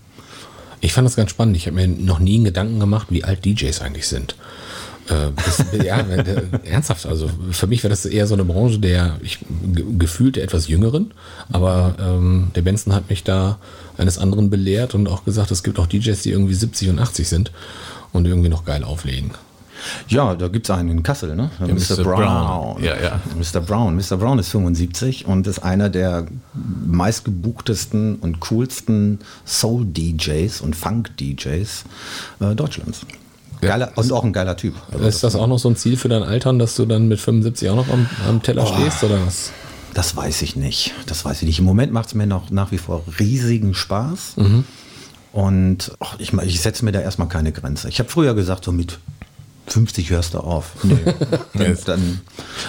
Ich 0.81 0.93
fand 0.93 1.05
das 1.05 1.15
ganz 1.15 1.31
spannend. 1.31 1.57
Ich 1.57 1.67
habe 1.67 1.75
mir 1.75 1.88
noch 1.88 2.19
nie 2.19 2.36
einen 2.36 2.45
Gedanken 2.45 2.79
gemacht, 2.79 3.07
wie 3.09 3.24
alt 3.24 3.43
DJs 3.45 3.81
eigentlich 3.81 4.07
sind. 4.07 4.36
Äh, 5.10 5.32
das, 5.36 5.66
ja, 5.84 6.00
äh, 6.00 6.44
ernsthaft. 6.63 7.06
Also 7.06 7.30
für 7.51 7.68
mich 7.68 7.84
wäre 7.84 7.89
das 7.89 8.06
eher 8.06 8.28
so 8.28 8.36
eine 8.36 8.46
Branche 8.46 8.80
der 8.80 9.18
ich, 9.22 9.39
gefühlt 9.98 10.36
der 10.36 10.44
etwas 10.44 10.68
jüngeren. 10.68 11.12
Aber 11.51 11.96
ähm, 12.00 12.51
der 12.56 12.62
Benson 12.62 12.94
hat 12.94 13.10
mich 13.10 13.24
da 13.24 13.58
eines 13.98 14.18
anderen 14.18 14.50
belehrt 14.50 14.96
und 14.96 15.08
auch 15.08 15.25
gesagt, 15.25 15.51
es 15.51 15.63
gibt 15.63 15.80
auch 15.80 15.88
DJs, 15.88 16.22
die 16.22 16.32
irgendwie 16.32 16.54
70 16.54 16.89
und 16.89 17.00
80 17.00 17.28
sind 17.28 17.51
und 18.13 18.25
irgendwie 18.25 18.50
noch 18.50 18.66
geil 18.66 18.84
auflegen. 18.84 19.32
Ja, 20.08 20.36
da 20.36 20.50
gibt 20.50 20.66
es 20.70 20.75
einen 20.75 20.89
in 20.89 21.04
Kassel, 21.04 21.36
ne? 21.36 21.51
Ja, 21.60 21.68
Mr. 21.68 22.04
Brown. 22.04 22.84
Ja, 22.84 23.00
ja. 23.01 23.22
Mr. 23.36 23.62
Brown. 23.62 23.96
Mr. 23.96 24.18
Brown 24.18 24.38
ist 24.39 24.50
75 24.50 25.25
und 25.25 25.48
ist 25.48 25.60
einer 25.60 25.89
der 25.89 26.28
meistgebuchtesten 26.86 28.18
und 28.18 28.42
coolsten 28.42 29.20
Soul-DJs 29.46 30.62
und 30.62 30.75
Funk-DJs 30.75 31.86
äh, 32.42 32.56
Deutschlands. 32.56 33.06
Geiler, 33.62 33.92
und 33.96 34.12
auch 34.12 34.24
ein 34.24 34.34
geiler 34.34 34.56
Typ. 34.56 34.75
Also 34.92 35.06
ist 35.06 35.24
das 35.24 35.36
auch 35.36 35.48
noch 35.48 35.60
so 35.60 35.70
ein 35.70 35.75
Ziel 35.75 35.98
für 35.98 36.10
dein 36.10 36.24
Altern, 36.24 36.60
dass 36.60 36.75
du 36.75 36.86
dann 36.86 37.08
mit 37.08 37.20
75 37.20 37.70
auch 37.70 37.75
noch 37.75 37.89
am, 37.89 38.08
am 38.28 38.42
Teller 38.42 38.66
oh, 38.66 38.74
stehst 38.74 39.04
oder 39.04 39.20
was? 39.25 39.51
Das 39.94 40.16
weiß 40.16 40.42
ich 40.44 40.56
nicht. 40.56 40.94
Das 41.08 41.25
weiß 41.25 41.42
ich 41.42 41.48
nicht. 41.48 41.60
Im 41.60 41.66
Moment 41.66 41.92
macht 41.92 42.08
es 42.08 42.16
mir 42.16 42.28
noch 42.28 42.51
nach 42.51 42.72
wie 42.72 42.78
vor 42.78 43.04
riesigen 43.20 43.74
Spaß. 43.74 44.38
Mhm. 44.38 44.63
Und 45.32 45.92
oh, 46.00 46.08
ich, 46.20 46.34
ich 46.34 46.62
setze 46.62 46.86
mir 46.86 46.92
da 46.92 47.01
erstmal 47.01 47.28
keine 47.28 47.51
Grenze. 47.51 47.89
Ich 47.89 48.00
habe 48.00 48.10
früher 48.10 48.34
gesagt, 48.34 48.63
so 48.63 48.72
mit 48.72 49.00
50 49.68 50.10
hörst 50.10 50.34
du 50.34 50.39
auf. 50.39 50.72
Nee. 50.84 50.98
dann, 51.54 51.78
dann 51.86 52.22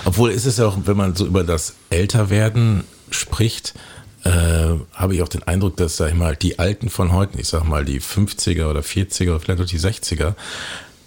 Obwohl 0.05 0.31
ist 0.31 0.45
es 0.45 0.59
ja 0.59 0.67
auch, 0.67 0.77
wenn 0.85 0.97
man 0.97 1.15
so 1.15 1.27
über 1.27 1.45
das 1.45 1.75
Älterwerden 1.91 2.85
spricht, 3.11 3.75
äh, 4.25 4.75
habe 4.95 5.15
ich 5.15 5.23
auch 5.23 5.29
den 5.29 5.43
Eindruck, 5.43 5.77
dass, 5.77 5.97
sag 5.97 6.11
ich 6.11 6.15
mal, 6.15 6.37
die 6.37 6.59
Alten 6.59 6.91
von 6.91 7.13
heute, 7.13 7.39
ich 7.41 7.49
sag 7.49 7.65
mal, 7.65 7.85
die 7.85 8.01
50er 8.01 8.69
oder 8.69 8.81
40er 8.81 9.31
oder 9.31 9.41
vielleicht 9.41 9.61
auch 9.61 9.67
die 9.67 9.79
60er, 9.79 10.35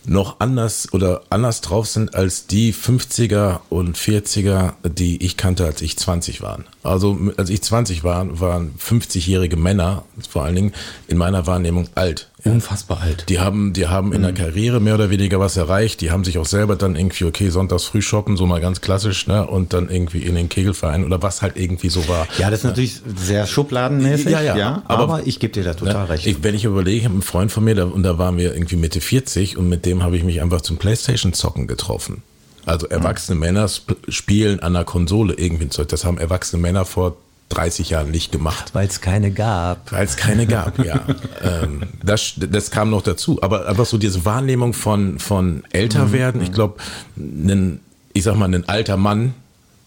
noch 0.05 0.39
anders 0.39 0.91
oder 0.93 1.23
anders 1.29 1.61
drauf 1.61 1.87
sind 1.87 2.15
als 2.15 2.47
die 2.47 2.73
50er 2.73 3.61
und 3.69 3.97
40er, 3.97 4.73
die 4.83 5.23
ich 5.23 5.37
kannte, 5.37 5.65
als 5.65 5.81
ich 5.81 5.97
20 5.97 6.41
war. 6.41 6.59
Also 6.83 7.17
als 7.37 7.49
ich 7.49 7.61
20 7.61 8.03
war, 8.03 8.39
waren 8.39 8.75
50-jährige 8.77 9.55
Männer, 9.55 10.03
vor 10.29 10.43
allen 10.43 10.55
Dingen 10.55 10.73
in 11.07 11.17
meiner 11.17 11.47
Wahrnehmung 11.47 11.87
alt. 11.95 12.29
Unfassbar 12.43 12.99
alt. 13.01 13.29
Die 13.29 13.39
haben, 13.39 13.71
die 13.71 13.87
haben 13.87 14.11
in 14.11 14.21
der 14.21 14.31
mhm. 14.31 14.35
Karriere 14.35 14.81
mehr 14.81 14.95
oder 14.95 15.09
weniger 15.09 15.39
was 15.39 15.55
erreicht. 15.55 16.01
Die 16.01 16.11
haben 16.11 16.25
sich 16.25 16.37
auch 16.37 16.45
selber 16.45 16.75
dann 16.75 16.97
irgendwie, 16.97 17.23
okay, 17.23 17.49
sonntags 17.49 17.85
früh 17.85 18.01
shoppen, 18.01 18.35
so 18.35 18.45
mal 18.45 18.59
ganz 18.59 18.81
klassisch, 18.81 19.27
ne? 19.27 19.47
Und 19.47 19.71
dann 19.71 19.89
irgendwie 19.89 20.23
in 20.23 20.35
den 20.35 20.49
Kegelverein 20.49 21.05
oder 21.05 21.21
was 21.21 21.41
halt 21.41 21.55
irgendwie 21.55 21.87
so 21.87 22.05
war. 22.09 22.27
Ja, 22.37 22.49
das 22.49 22.59
ist 22.59 22.65
natürlich 22.65 23.01
sehr 23.15 23.47
schubladenmäßig. 23.47 24.31
Ja, 24.31 24.41
ja. 24.41 24.57
ja 24.57 24.83
aber, 24.87 25.03
aber, 25.03 25.21
ich 25.25 25.39
gebe 25.39 25.53
dir 25.53 25.63
da 25.63 25.73
total 25.73 26.03
ne, 26.03 26.09
recht. 26.09 26.27
Ich, 26.27 26.43
wenn 26.43 26.53
ich 26.53 26.65
überlege, 26.65 26.97
ich 26.97 27.05
habe 27.05 27.13
einen 27.13 27.21
Freund 27.21 27.49
von 27.49 27.63
mir, 27.63 27.75
da, 27.75 27.85
und 27.85 28.03
da 28.03 28.17
waren 28.17 28.37
wir 28.37 28.53
irgendwie 28.53 28.75
Mitte 28.75 28.99
40 28.99 29.57
und 29.57 29.69
mit 29.69 29.85
dem 29.85 30.03
habe 30.03 30.17
ich 30.17 30.25
mich 30.25 30.41
einfach 30.41 30.59
zum 30.59 30.75
Playstation-Zocken 30.75 31.67
getroffen. 31.67 32.23
Also 32.65 32.87
erwachsene 32.87 33.35
mhm. 33.35 33.41
Männer 33.41 33.69
spielen 34.07 34.59
an 34.61 34.73
der 34.73 34.85
Konsole 34.85 35.33
irgendwie 35.33 35.65
ein 35.65 35.71
Zeug. 35.71 35.89
Das 35.89 36.05
haben 36.05 36.17
erwachsene 36.17 36.61
Männer 36.61 36.85
vor 36.85 37.17
30 37.49 37.89
Jahren 37.89 38.11
nicht 38.11 38.31
gemacht. 38.31 38.73
Weil 38.73 38.87
es 38.87 39.01
keine 39.01 39.31
gab. 39.31 39.91
Weil 39.91 40.05
es 40.05 40.17
keine 40.17 40.47
gab, 40.47 40.79
ja. 40.85 41.01
ähm, 41.41 41.83
das, 42.03 42.33
das 42.37 42.71
kam 42.71 42.89
noch 42.89 43.01
dazu. 43.01 43.41
Aber 43.41 43.67
einfach 43.67 43.85
so 43.85 43.97
diese 43.97 44.25
Wahrnehmung 44.25 44.73
von, 44.73 45.19
von 45.19 45.63
älter 45.71 46.11
werden, 46.11 46.41
ich 46.41 46.51
glaube, 46.51 46.75
ich 48.13 48.23
sag 48.23 48.35
mal, 48.35 48.53
ein 48.53 48.67
alter 48.67 48.97
Mann, 48.97 49.33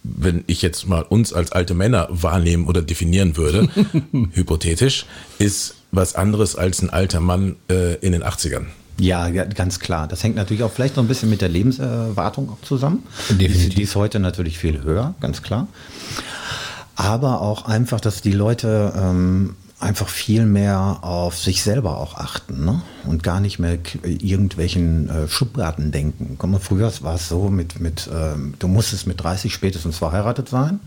wenn 0.03 0.45
ich 0.47 0.63
jetzt 0.63 0.87
mal 0.87 1.03
uns 1.03 1.33
als 1.33 1.53
alte 1.53 1.75
Männer 1.75 2.07
wahrnehmen 2.11 2.67
oder 2.67 2.83
definieren 2.83 3.37
würde, 3.37 3.69
hypothetisch, 4.33 5.07
ist 5.39 5.75
was 5.91 6.15
anderes 6.15 6.57
als 6.57 6.83
ein 6.83 6.91
alter 6.91 7.21
Mann 7.21 7.57
äh, 7.69 7.95
in 7.97 8.13
den 8.13 8.23
80ern. 8.23 8.67
Ja, 8.99 9.29
ganz 9.29 9.79
klar. 9.79 10.09
Das 10.09 10.23
hängt 10.23 10.37
natürlich 10.37 10.63
auch 10.63 10.73
vielleicht 10.73 10.97
noch 10.97 11.05
ein 11.05 11.09
bisschen 11.09 11.29
mit 11.29 11.43
der 11.43 11.49
Lebenserwartung 11.49 12.51
auch 12.51 12.65
zusammen. 12.67 13.03
Definitiv. 13.29 13.75
Die 13.75 13.83
ist 13.83 13.95
heute 13.95 14.21
natürlich 14.21 14.59
viel 14.59 14.83
höher, 14.83 15.15
ganz 15.21 15.43
klar 15.43 15.69
aber 16.97 17.43
auch 17.43 17.67
einfach, 17.67 18.01
dass 18.01 18.23
die 18.23 18.33
Leute 18.33 18.93
ähm, 18.97 19.55
einfach 19.79 20.09
viel 20.09 20.47
mehr 20.47 20.99
auf 21.03 21.39
sich 21.39 21.63
selber 21.63 21.99
auch 21.99 22.15
achten 22.15 22.65
ne? 22.65 22.83
und 23.05 23.23
gar 23.23 23.41
nicht 23.41 23.59
mehr 23.59 23.79
irgendwelchen 24.03 25.11
äh, 25.11 25.29
Schubladen 25.29 25.93
denken. 25.93 26.37
Komm 26.39 26.53
mal, 26.53 26.59
früher 26.59 26.91
war 27.03 27.17
es 27.17 27.29
so, 27.29 27.51
mit, 27.51 27.79
mit, 27.81 28.09
ähm, 28.13 28.55
du 28.59 28.69
musstest 28.69 29.07
mit 29.07 29.23
30 29.23 29.53
spätestens 29.53 29.99
verheiratet 29.99 30.49
sein. 30.49 30.81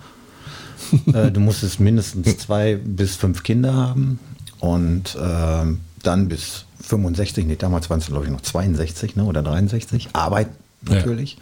äh, 1.14 1.32
du 1.32 1.40
musstest 1.40 1.80
mindestens 1.80 2.40
zwei 2.40 2.76
bis 2.76 3.16
fünf 3.16 3.44
Kinder 3.44 3.76
haben 3.76 4.20
und 4.60 5.16
äh, 5.16 5.66
dann 6.04 6.30
bis 6.30 6.66
65, 6.82 7.46
nee, 7.46 7.56
damals 7.56 7.90
waren 7.90 8.00
es 8.00 8.08
glaube 8.08 8.26
ich 8.26 8.32
noch 8.32 8.42
62 8.42 9.16
ne, 9.16 9.24
oder 9.24 9.42
63, 9.42 10.10
Arbeit 10.14 10.48
natürlich. 10.82 11.38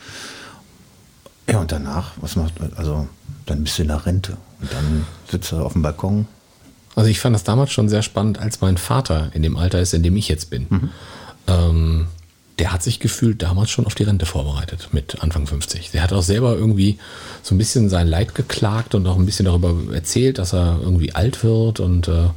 Ja. 1.47 1.55
ja, 1.55 1.59
und 1.61 1.71
danach, 1.71 2.11
was 2.17 2.35
macht, 2.35 2.53
also 2.75 3.07
dann 3.45 3.63
bist 3.63 3.77
du 3.77 3.83
in 3.83 3.87
der 3.89 4.05
Rente. 4.05 4.37
Und 4.61 4.73
dann 4.73 5.05
sitzt 5.29 5.51
er 5.51 5.63
auf 5.63 5.73
dem 5.73 5.81
Balkon. 5.81 6.27
Also 6.95 7.09
ich 7.09 7.19
fand 7.19 7.35
das 7.35 7.43
damals 7.43 7.71
schon 7.71 7.89
sehr 7.89 8.01
spannend, 8.01 8.39
als 8.39 8.61
mein 8.61 8.77
Vater 8.77 9.29
in 9.33 9.43
dem 9.43 9.55
Alter 9.55 9.79
ist, 9.79 9.93
in 9.93 10.03
dem 10.03 10.15
ich 10.17 10.27
jetzt 10.27 10.49
bin. 10.49 10.65
Mhm. 10.69 10.89
Ähm, 11.47 12.07
der 12.59 12.73
hat 12.73 12.81
sich 12.81 12.99
gefühlt 12.99 13.43
damals 13.43 13.69
schon 13.69 13.85
auf 13.85 13.93
die 13.93 14.03
Rente 14.03 14.25
vorbereitet 14.25 14.89
mit 14.91 15.21
Anfang 15.21 15.45
50. 15.45 15.91
Der 15.91 16.01
hat 16.01 16.11
auch 16.11 16.23
selber 16.23 16.55
irgendwie 16.55 16.97
so 17.43 17.53
ein 17.53 17.59
bisschen 17.59 17.89
sein 17.89 18.07
Leid 18.07 18.33
geklagt 18.33 18.95
und 18.95 19.05
auch 19.05 19.17
ein 19.17 19.27
bisschen 19.27 19.45
darüber 19.45 19.75
erzählt, 19.93 20.39
dass 20.39 20.53
er 20.53 20.79
irgendwie 20.81 21.13
alt 21.13 21.43
wird 21.43 21.79
und 21.79 22.07
äh, 22.07 22.29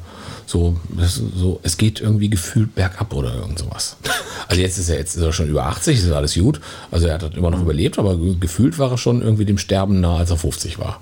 so, 0.50 0.76
so, 1.36 1.60
es 1.62 1.76
geht 1.76 2.00
irgendwie 2.00 2.28
gefühlt 2.28 2.74
bergab 2.74 3.14
oder 3.14 3.34
irgend 3.34 3.60
sowas. 3.60 3.96
Also 4.48 4.60
jetzt 4.60 4.78
ist 4.78 4.88
er 4.88 4.98
jetzt 4.98 5.14
ist 5.14 5.22
er 5.22 5.32
schon 5.32 5.48
über 5.48 5.66
80, 5.66 5.98
ist 5.98 6.10
alles 6.10 6.34
gut. 6.34 6.60
Also 6.90 7.06
er 7.06 7.14
hat 7.14 7.36
immer 7.36 7.50
noch 7.50 7.60
überlebt, 7.60 8.00
aber 8.00 8.16
gefühlt 8.18 8.78
war 8.78 8.90
er 8.90 8.98
schon 8.98 9.22
irgendwie 9.22 9.44
dem 9.44 9.58
Sterben 9.58 10.00
nah, 10.00 10.16
als 10.16 10.30
er 10.30 10.38
50 10.38 10.80
war. 10.80 11.00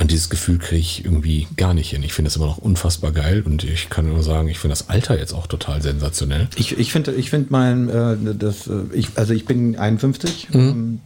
Und 0.00 0.10
dieses 0.10 0.30
Gefühl 0.30 0.58
kriege 0.58 0.80
ich 0.80 1.04
irgendwie 1.04 1.46
gar 1.56 1.74
nicht 1.74 1.90
hin. 1.90 2.02
Ich 2.02 2.12
finde 2.12 2.28
es 2.28 2.34
immer 2.34 2.46
noch 2.46 2.58
unfassbar 2.58 3.12
geil 3.12 3.42
und 3.46 3.62
ich 3.62 3.88
kann 3.88 4.08
nur 4.08 4.24
sagen, 4.24 4.48
ich 4.48 4.58
finde 4.58 4.72
das 4.72 4.88
Alter 4.88 5.16
jetzt 5.16 5.32
auch 5.32 5.46
total 5.46 5.80
sensationell. 5.80 6.48
Ich, 6.56 6.76
ich 6.76 6.90
finde 6.90 7.12
ich 7.12 7.30
find 7.30 7.52
mein, 7.52 7.88
äh, 7.88 8.16
das, 8.34 8.66
äh, 8.66 8.80
ich, 8.94 9.10
also 9.14 9.32
ich 9.32 9.44
bin 9.44 9.76
51, 9.76 10.48
mhm. 10.52 10.98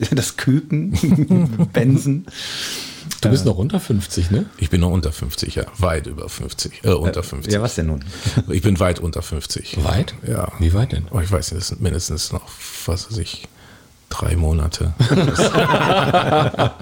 das 0.10 0.36
Küken, 0.36 1.68
Benson. 1.72 2.26
Du 3.20 3.30
bist 3.30 3.44
äh, 3.44 3.48
noch 3.48 3.58
unter 3.58 3.80
50, 3.80 4.30
ne? 4.30 4.46
Ich 4.58 4.70
bin 4.70 4.80
noch 4.80 4.90
unter 4.90 5.12
50, 5.12 5.54
ja. 5.54 5.64
Weit 5.78 6.06
über 6.06 6.28
50. 6.28 6.84
Äh, 6.84 6.90
unter 6.90 7.22
50. 7.22 7.52
Ja, 7.52 7.62
was 7.62 7.74
denn 7.74 7.86
nun? 7.86 8.04
Ich 8.48 8.62
bin 8.62 8.78
weit 8.80 9.00
unter 9.00 9.22
50. 9.22 9.84
Weit? 9.84 10.14
Ja. 10.26 10.52
Wie 10.58 10.72
weit 10.74 10.92
denn? 10.92 11.06
Oh, 11.10 11.20
ich 11.20 11.30
weiß 11.30 11.52
nicht, 11.52 11.60
das 11.60 11.68
sind 11.68 11.80
mindestens 11.80 12.32
noch, 12.32 12.42
was 12.86 13.10
weiß 13.10 13.18
ich, 13.18 13.48
drei 14.08 14.36
Monate. 14.36 14.92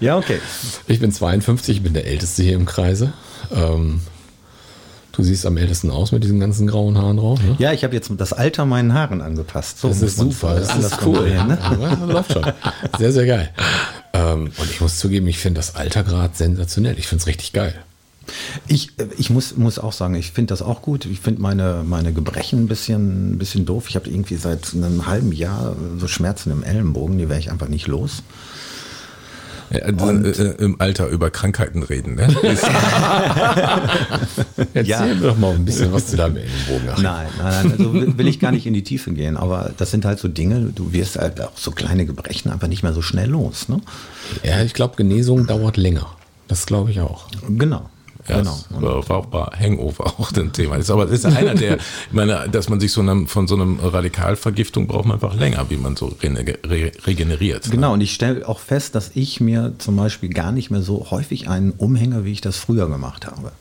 ja, 0.00 0.18
okay. 0.18 0.38
Ich 0.86 1.00
bin 1.00 1.12
52, 1.12 1.76
ich 1.76 1.82
bin 1.82 1.94
der 1.94 2.06
Älteste 2.06 2.42
hier 2.42 2.54
im 2.54 2.66
Kreise. 2.66 3.12
Ähm, 3.54 4.00
du 5.12 5.22
siehst 5.22 5.46
am 5.46 5.56
ältesten 5.56 5.90
aus 5.90 6.12
mit 6.12 6.24
diesen 6.24 6.40
ganzen 6.40 6.66
grauen 6.66 6.98
Haaren 6.98 7.16
drauf. 7.16 7.40
Ne? 7.42 7.56
Ja, 7.58 7.72
ich 7.72 7.84
habe 7.84 7.94
jetzt 7.94 8.10
das 8.18 8.32
Alter 8.32 8.66
meinen 8.66 8.94
Haaren 8.94 9.20
angepasst. 9.20 9.78
So 9.78 9.88
das 9.88 10.02
ist 10.02 10.16
super, 10.16 10.54
das, 10.56 10.76
ist 10.76 10.98
cool. 11.04 11.30
Ne? 11.30 11.58
Ja, 11.60 12.04
läuft 12.04 12.32
schon. 12.32 12.44
Sehr, 12.98 13.12
sehr 13.12 13.26
geil. 13.26 13.50
Ähm, 14.12 14.50
und 14.56 14.70
ich 14.70 14.80
muss 14.80 14.98
zugeben, 14.98 15.26
ich 15.26 15.38
finde 15.38 15.58
das 15.58 15.74
Alter 15.74 16.04
gerade 16.04 16.36
sensationell. 16.36 16.98
Ich 16.98 17.08
finde 17.08 17.22
es 17.22 17.26
richtig 17.26 17.52
geil. 17.52 17.74
Ich, 18.68 18.92
ich 19.18 19.30
muss, 19.30 19.56
muss 19.56 19.78
auch 19.78 19.92
sagen, 19.92 20.14
ich 20.14 20.30
finde 20.32 20.52
das 20.52 20.62
auch 20.62 20.82
gut. 20.82 21.06
Ich 21.06 21.20
finde 21.20 21.42
meine, 21.42 21.82
meine 21.84 22.12
Gebrechen 22.12 22.64
ein 22.64 22.68
bisschen, 22.68 23.32
ein 23.32 23.38
bisschen 23.38 23.66
doof. 23.66 23.88
Ich 23.88 23.96
habe 23.96 24.08
irgendwie 24.08 24.36
seit 24.36 24.74
einem 24.74 25.06
halben 25.06 25.32
Jahr 25.32 25.74
so 25.98 26.06
Schmerzen 26.06 26.52
im 26.52 26.62
Ellenbogen, 26.62 27.18
die 27.18 27.28
wäre 27.28 27.40
ich 27.40 27.50
einfach 27.50 27.68
nicht 27.68 27.88
los. 27.88 28.22
Ja, 29.72 29.80
also, 29.84 30.10
äh, 30.10 30.54
Im 30.58 30.80
Alter 30.80 31.08
über 31.08 31.30
Krankheiten 31.30 31.82
reden. 31.82 32.16
Ne? 32.16 32.28
Erzähl 34.74 34.84
ja. 34.84 35.14
doch 35.14 35.38
mal 35.38 35.54
ein 35.54 35.64
bisschen 35.64 35.92
was 35.92 36.08
zu 36.08 36.16
deinem 36.16 36.36
Ellenbogen. 36.36 36.86
Nein, 36.86 37.02
nein, 37.02 37.26
nein, 37.38 37.72
also 37.72 38.18
will 38.18 38.28
ich 38.28 38.38
gar 38.38 38.52
nicht 38.52 38.66
in 38.66 38.74
die 38.74 38.82
Tiefe 38.82 39.12
gehen. 39.12 39.36
Aber 39.36 39.72
das 39.76 39.90
sind 39.90 40.04
halt 40.04 40.18
so 40.18 40.28
Dinge, 40.28 40.72
du 40.74 40.92
wirst 40.92 41.16
halt 41.16 41.40
auch 41.40 41.56
so 41.56 41.70
kleine 41.70 42.04
Gebrechen 42.04 42.50
einfach 42.50 42.68
nicht 42.68 42.82
mehr 42.82 42.92
so 42.92 43.00
schnell 43.02 43.30
los. 43.30 43.68
Ne? 43.68 43.80
Ja, 44.42 44.62
ich 44.62 44.74
glaube, 44.74 44.96
Genesung 44.96 45.46
dauert 45.46 45.76
länger. 45.76 46.06
Das 46.48 46.66
glaube 46.66 46.90
ich 46.90 47.00
auch. 47.00 47.28
Genau. 47.48 47.88
Ja, 48.28 48.38
genau. 48.38 48.58
War 49.08 49.16
auch 49.16 49.26
bei 49.26 49.44
Hangover 49.58 50.06
auch 50.18 50.32
ein 50.32 50.52
Thema. 50.52 50.76
Das 50.76 50.84
ist 50.84 50.90
aber 50.90 51.06
das 51.06 51.18
ist 51.18 51.26
einer 51.26 51.54
der, 51.54 51.76
ich 51.76 52.12
meine, 52.12 52.48
dass 52.50 52.68
man 52.68 52.78
sich 52.80 52.92
so 52.92 53.00
einem, 53.00 53.26
von 53.26 53.48
so 53.48 53.54
einem 53.54 53.80
Radikalvergiftung 53.80 54.86
braucht 54.86 55.06
man 55.06 55.14
einfach 55.14 55.34
länger, 55.34 55.66
wie 55.70 55.76
man 55.76 55.96
so 55.96 56.14
re 56.22 56.92
regeneriert. 57.06 57.66
Ne? 57.66 57.72
Genau, 57.72 57.88
ne? 57.88 57.94
und 57.94 58.00
ich 58.00 58.14
stelle 58.14 58.48
auch 58.48 58.60
fest, 58.60 58.94
dass 58.94 59.10
ich 59.14 59.40
mir 59.40 59.74
zum 59.78 59.96
Beispiel 59.96 60.30
gar 60.30 60.52
nicht 60.52 60.70
mehr 60.70 60.82
so 60.82 61.10
häufig 61.10 61.48
einen 61.48 61.72
umhänge, 61.72 62.24
wie 62.24 62.32
ich 62.32 62.40
das 62.40 62.56
früher 62.56 62.88
gemacht 62.88 63.26
habe. 63.26 63.52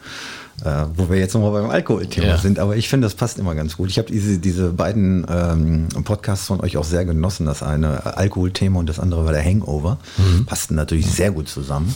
Äh, 0.64 0.86
wo 0.96 1.10
wir 1.10 1.18
jetzt 1.18 1.34
nochmal 1.34 1.60
beim 1.60 1.72
Alkoholthema 1.72 2.28
ja. 2.28 2.38
sind, 2.38 2.60
aber 2.60 2.76
ich 2.76 2.88
finde, 2.88 3.08
das 3.08 3.16
passt 3.16 3.40
immer 3.40 3.56
ganz 3.56 3.78
gut. 3.78 3.90
Ich 3.90 3.98
habe 3.98 4.12
diese, 4.12 4.38
diese 4.38 4.70
beiden 4.70 5.26
ähm, 5.28 5.88
Podcasts 6.04 6.46
von 6.46 6.62
euch 6.62 6.78
auch 6.78 6.84
sehr 6.84 7.04
genossen. 7.04 7.48
Das 7.48 7.64
eine 7.64 8.16
Alkoholthema 8.16 8.78
und 8.78 8.88
das 8.88 9.00
andere 9.00 9.26
war 9.26 9.32
der 9.32 9.44
Hangover. 9.44 9.98
Mhm. 10.18 10.46
Passten 10.46 10.76
natürlich 10.76 11.08
sehr 11.08 11.32
gut 11.32 11.50
zusammen. 11.50 11.96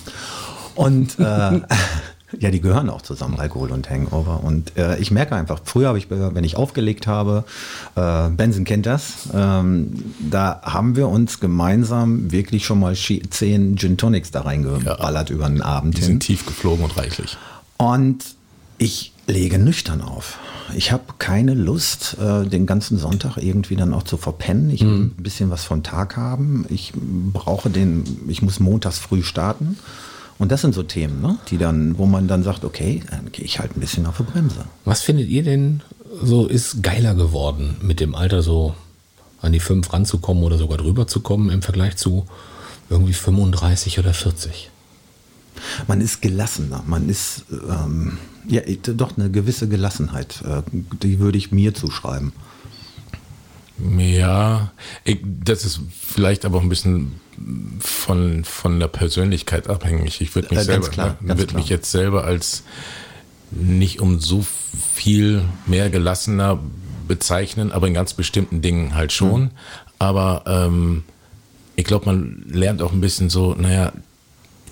Und 0.74 1.20
äh, 1.20 1.62
Ja, 2.40 2.52
die 2.52 2.62
gehören 2.62 2.90
auch 2.90 3.02
zusammen, 3.02 3.40
Alkohol 3.40 3.72
und 3.72 3.90
Hangover. 3.90 4.44
Und 4.44 4.78
äh, 4.78 4.98
ich 4.98 5.12
merke 5.12 5.36
einfach, 5.36 5.60
früher 5.64 5.88
habe 5.90 5.98
ich, 5.98 6.10
äh, 6.12 6.36
wenn 6.36 6.44
ich 6.44 6.58
aufgelegt 6.58 7.08
habe, 7.08 7.44
äh, 7.96 8.30
Benson 8.30 8.64
kennt 8.64 8.86
das, 8.86 9.30
ähm, 9.34 10.04
da 10.20 10.62
haben 10.64 10.96
wir 10.96 11.08
uns 11.10 11.40
gemeinsam 11.40 12.32
wirklich 12.32 12.66
schon 12.66 12.80
mal 12.80 12.96
zehn 12.96 13.78
Gin 13.78 13.98
Tonics 13.98 14.32
da 14.32 14.42
reingeballert 14.42 15.30
über 15.30 15.48
den 15.48 15.62
Abend 15.62 15.96
Die 15.98 16.02
hin. 16.02 16.08
sind 16.08 16.20
tief 16.22 16.46
geflogen 16.46 16.84
und 16.84 16.98
reichlich. 16.98 17.38
Und 17.78 18.24
ich 18.78 19.14
lege 19.28 19.58
nüchtern 19.58 20.02
auf. 20.02 20.38
Ich 20.76 20.92
habe 20.92 21.04
keine 21.20 21.54
Lust, 21.54 22.18
äh, 22.20 22.46
den 22.46 22.66
ganzen 22.66 22.98
Sonntag 22.98 23.38
irgendwie 23.38 23.76
dann 23.76 23.94
auch 23.94 24.04
zu 24.04 24.18
verpennen. 24.18 24.70
Ich 24.70 24.82
will 24.82 25.12
ein 25.18 25.24
bisschen 25.24 25.50
was 25.50 25.64
vom 25.64 25.84
Tag 25.84 26.18
haben. 26.18 26.66
Ich 26.70 26.92
brauche 26.96 27.70
den, 27.70 28.04
ich 28.28 28.42
muss 28.42 28.60
montags 28.60 28.98
früh 29.00 29.24
starten. 29.24 29.78
Und 30.38 30.52
das 30.52 30.62
sind 30.62 30.76
so 30.76 30.84
Themen, 30.84 31.22
ne? 31.22 31.38
die 31.50 31.58
dann, 31.58 31.98
wo 31.98 32.06
man 32.06 32.28
dann 32.28 32.44
sagt, 32.44 32.66
okay, 32.66 33.02
dann 33.10 33.32
gehe 33.32 33.46
ich 33.46 33.60
halt 33.60 33.76
ein 33.76 33.80
bisschen 33.80 34.06
auf 34.06 34.18
die 34.18 34.24
Bremse. 34.24 34.66
Was 34.84 35.02
findet 35.02 35.30
ihr 35.30 35.44
denn 35.44 35.82
so 36.22 36.48
ist 36.48 36.84
geiler 36.84 37.16
geworden, 37.16 37.78
mit 37.82 38.00
dem 38.00 38.16
Alter 38.16 38.42
so 38.42 38.76
an 39.42 39.54
die 39.54 39.60
5 39.60 39.92
ranzukommen 39.92 40.44
oder 40.44 40.58
sogar 40.58 40.78
drüber 40.78 41.08
zu 41.08 41.22
kommen 41.22 41.50
im 41.50 41.62
Vergleich 41.62 41.96
zu 41.96 42.26
irgendwie 42.90 43.14
35 43.14 44.00
oder 44.00 44.14
40? 44.14 44.70
Man 45.88 46.02
ist 46.02 46.22
gelassener, 46.22 46.84
man 46.86 47.08
ist 47.08 47.46
ähm, 47.52 48.18
ja 48.48 48.62
doch 48.82 49.18
eine 49.18 49.32
gewisse 49.32 49.70
Gelassenheit, 49.70 50.42
äh, 50.46 50.62
die 51.02 51.20
würde 51.20 51.38
ich 51.38 51.52
mir 51.52 51.74
zuschreiben. 51.74 52.34
Ja, 53.78 54.72
ich, 55.04 55.20
das 55.24 55.66
ist 55.66 55.82
vielleicht 56.02 56.46
aber 56.46 56.60
auch 56.60 56.62
ein 56.62 56.70
bisschen 56.70 57.20
von, 57.80 58.46
von 58.46 58.80
der 58.80 58.88
Persönlichkeit 58.88 59.70
abhängig. 59.70 60.22
Ich 60.22 60.34
würde 60.36 60.50
mich 60.56 60.64
Äh, 60.64 60.72
ganz 60.72 60.86
selber, 60.86 60.90
klar, 60.90 61.18
ne, 61.20 61.36
mich 61.54 61.70
jetzt 61.70 61.92
selber 61.92 62.24
als 62.24 62.64
nicht 63.52 64.00
um 64.00 64.20
so 64.20 64.46
viel 64.94 65.44
mehr 65.66 65.90
gelassener 65.90 66.60
bezeichnen, 67.08 67.72
aber 67.72 67.88
in 67.88 67.94
ganz 67.94 68.14
bestimmten 68.14 68.62
Dingen 68.62 68.96
halt 68.96 69.12
schon. 69.12 69.42
Mhm. 69.42 69.52
Aber 70.00 70.44
ähm, 70.48 71.04
ich 71.76 71.86
glaube, 71.86 72.06
man 72.06 72.46
lernt 72.48 72.82
auch 72.82 72.94
ein 72.94 73.02
bisschen 73.02 73.30
so, 73.30 73.54
naja, 73.54 73.92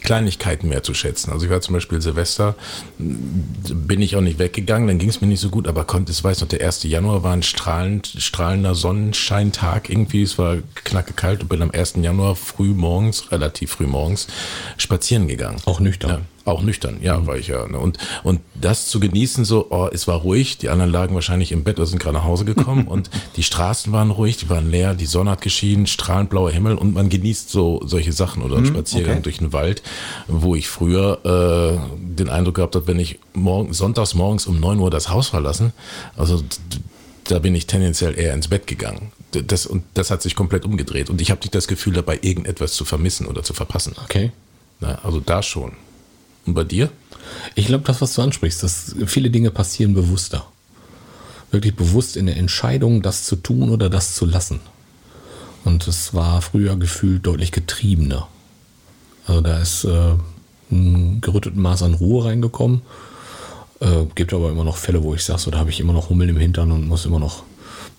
Kleinigkeiten 0.04 0.70
mehr 0.70 0.84
zu 0.84 0.94
schätzen. 0.94 1.32
Also 1.32 1.46
ich 1.46 1.52
war 1.52 1.62
zum 1.62 1.74
Beispiel 1.74 2.02
Silvester, 2.02 2.56
bin 2.98 4.02
ich 4.02 4.16
auch 4.16 4.22
nicht 4.22 4.40
weggegangen, 4.40 4.88
dann 4.88 5.00
ging 5.00 5.10
es 5.10 5.22
mir 5.22 5.28
nicht 5.28 5.40
so 5.40 5.50
gut, 5.50 5.68
aber 5.68 5.86
konnte, 5.86 6.12
es 6.12 6.24
weiß 6.24 6.42
noch, 6.42 6.48
der 6.48 6.66
1. 6.66 6.84
Januar 6.84 7.24
war 7.24 7.34
ein 7.34 7.44
strahlend, 7.44 8.08
strahlender 8.18 8.76
Sonnenscheintag 8.76 9.90
irgendwie, 9.90 10.24
es 10.24 10.38
war 10.38 10.58
knacke 10.84 11.14
kalt 11.14 11.42
und 11.42 11.48
bin 11.48 11.62
am 11.62 11.72
1. 11.72 11.96
Januar 12.02 12.36
früh 12.36 12.74
morgens, 12.74 13.32
relativ 13.32 13.72
früh 13.72 13.88
morgens, 13.88 14.28
spazieren 14.78 15.28
gegangen. 15.28 15.62
Auch 15.66 15.80
nüchtern. 15.80 16.10
Ja, 16.10 16.22
auch 16.46 16.62
nüchtern, 16.62 16.98
ja, 17.02 17.26
war 17.26 17.38
ich 17.38 17.48
ja. 17.48 17.68
Ne? 17.68 17.78
Und, 17.78 17.98
und 18.24 18.42
das 18.54 18.88
zu 18.88 19.00
genießen, 19.00 19.46
so, 19.46 19.68
oh, 19.70 19.88
es 19.92 20.08
war 20.08 20.18
ruhig, 20.18 20.58
die 20.58 20.70
anderen 20.70 20.92
lagen 20.92 21.16
wahrscheinlich 21.16 21.52
im 21.52 21.64
Bett 21.64 21.78
oder 21.78 21.86
sind 21.86 22.00
gerade 22.00 22.18
nach 22.18 22.26
Hause 22.26 22.44
gekommen 22.44 22.88
und 22.88 23.10
die 23.36 23.44
Straßen 23.44 23.94
waren 23.94 24.12
ruhig, 24.12 24.38
die 24.38 24.50
waren 24.50 24.70
leer, 24.70 24.94
die 24.94 25.06
Sonne 25.06 25.32
hat 25.32 25.42
geschienen, 25.42 25.88
strahlend 25.88 26.30
blauer 26.30 26.52
Himmel 26.52 26.76
und 26.76 26.94
man 26.94 27.10
genießt 27.10 27.50
so 27.50 27.82
solche 27.86 28.12
Sachen 28.12 28.44
oder 28.44 28.58
einen 28.58 28.66
Spaziergang 28.66 29.14
okay. 29.14 29.24
durch 29.24 29.38
den 29.38 29.54
Wald, 29.54 29.84
wo 30.28 30.56
ich 30.56 30.68
früher 30.68 31.20
äh, 31.24 31.98
den 31.98 32.30
Eindruck 32.30 32.56
gehabt 32.56 32.76
habe, 32.76 32.88
wenn 32.88 33.00
ich 33.00 33.20
morgen, 33.34 33.74
sonntags 33.74 34.14
morgens 34.14 34.46
um 34.46 34.60
9 34.60 34.80
Uhr 34.80 34.90
das 34.90 35.10
Haus 35.10 35.30
verlassen, 35.30 35.72
also 36.18 36.44
da 37.26 37.40
bin 37.40 37.56
ich 37.56 37.68
tendenziell 37.68 38.20
eher 38.20 38.34
ins 38.34 38.50
Bett 38.50 38.68
gegangen. 38.68 39.14
Das, 39.32 39.66
und 39.66 39.84
das 39.94 40.12
hat 40.12 40.22
sich 40.22 40.36
komplett 40.36 40.66
umgedreht 40.66 41.10
und 41.10 41.22
ich 41.22 41.32
habe 41.32 41.40
nicht 41.40 41.56
das 41.56 41.68
Gefühl 41.68 41.94
dabei, 41.94 42.20
irgendetwas 42.22 42.74
zu 42.74 42.86
vermissen 42.86 43.26
oder 43.28 43.44
zu 43.44 43.54
verpassen. 43.54 43.96
Okay. 44.04 44.32
Na, 44.80 45.00
also 45.04 45.20
da 45.20 45.42
schon. 45.42 45.72
Und 46.46 46.54
bei 46.54 46.64
dir? 46.64 46.90
Ich 47.56 47.68
glaube, 47.68 47.84
das, 47.86 48.02
was 48.02 48.14
du 48.14 48.22
ansprichst, 48.22 48.64
dass 48.64 48.96
viele 49.06 49.30
Dinge 49.30 49.52
passieren 49.52 49.94
bewusster. 49.94 50.46
Wirklich 51.52 51.76
bewusst 51.76 52.18
in 52.18 52.26
der 52.26 52.38
Entscheidung, 52.38 53.02
das 53.02 53.24
zu 53.24 53.36
tun 53.36 53.70
oder 53.70 53.90
das 53.90 54.16
zu 54.16 54.26
lassen. 54.26 54.60
Und 55.64 55.88
es 55.88 56.14
war 56.14 56.42
früher 56.42 56.76
gefühlt 56.76 57.26
deutlich 57.26 57.52
getriebener. 57.52 58.28
Also 59.28 59.42
da 59.42 59.60
ist 59.60 59.86
äh, 59.86 60.16
ein 60.72 61.22
gerüttetes 61.22 61.60
Maß 61.60 61.84
an 61.84 61.94
Ruhe 61.94 62.26
reingekommen. 62.26 62.82
Äh, 63.80 64.06
gibt 64.16 64.34
aber 64.34 64.50
immer 64.50 64.64
noch 64.64 64.78
Fälle, 64.78 65.04
wo 65.04 65.14
ich 65.14 65.24
sage, 65.24 65.40
so, 65.40 65.52
da 65.52 65.60
habe 65.60 65.70
ich 65.70 65.80
immer 65.80 65.94
noch 65.94 66.10
Hummeln 66.10 66.30
im 66.30 66.38
Hintern 66.38 66.72
und 66.72 66.88
muss 66.88 67.06
immer 67.06 67.20
noch 67.20 67.44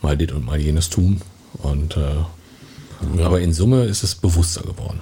mal 0.03 0.17
dit 0.17 0.33
und 0.33 0.45
mal 0.45 0.61
jenes 0.61 0.91
tun. 0.91 1.23
Und 1.63 1.97
äh, 1.97 3.23
aber 3.23 3.41
in 3.41 3.53
Summe 3.53 3.85
ist 3.85 4.03
es 4.03 4.15
bewusster 4.15 4.63
geworden. 4.63 5.01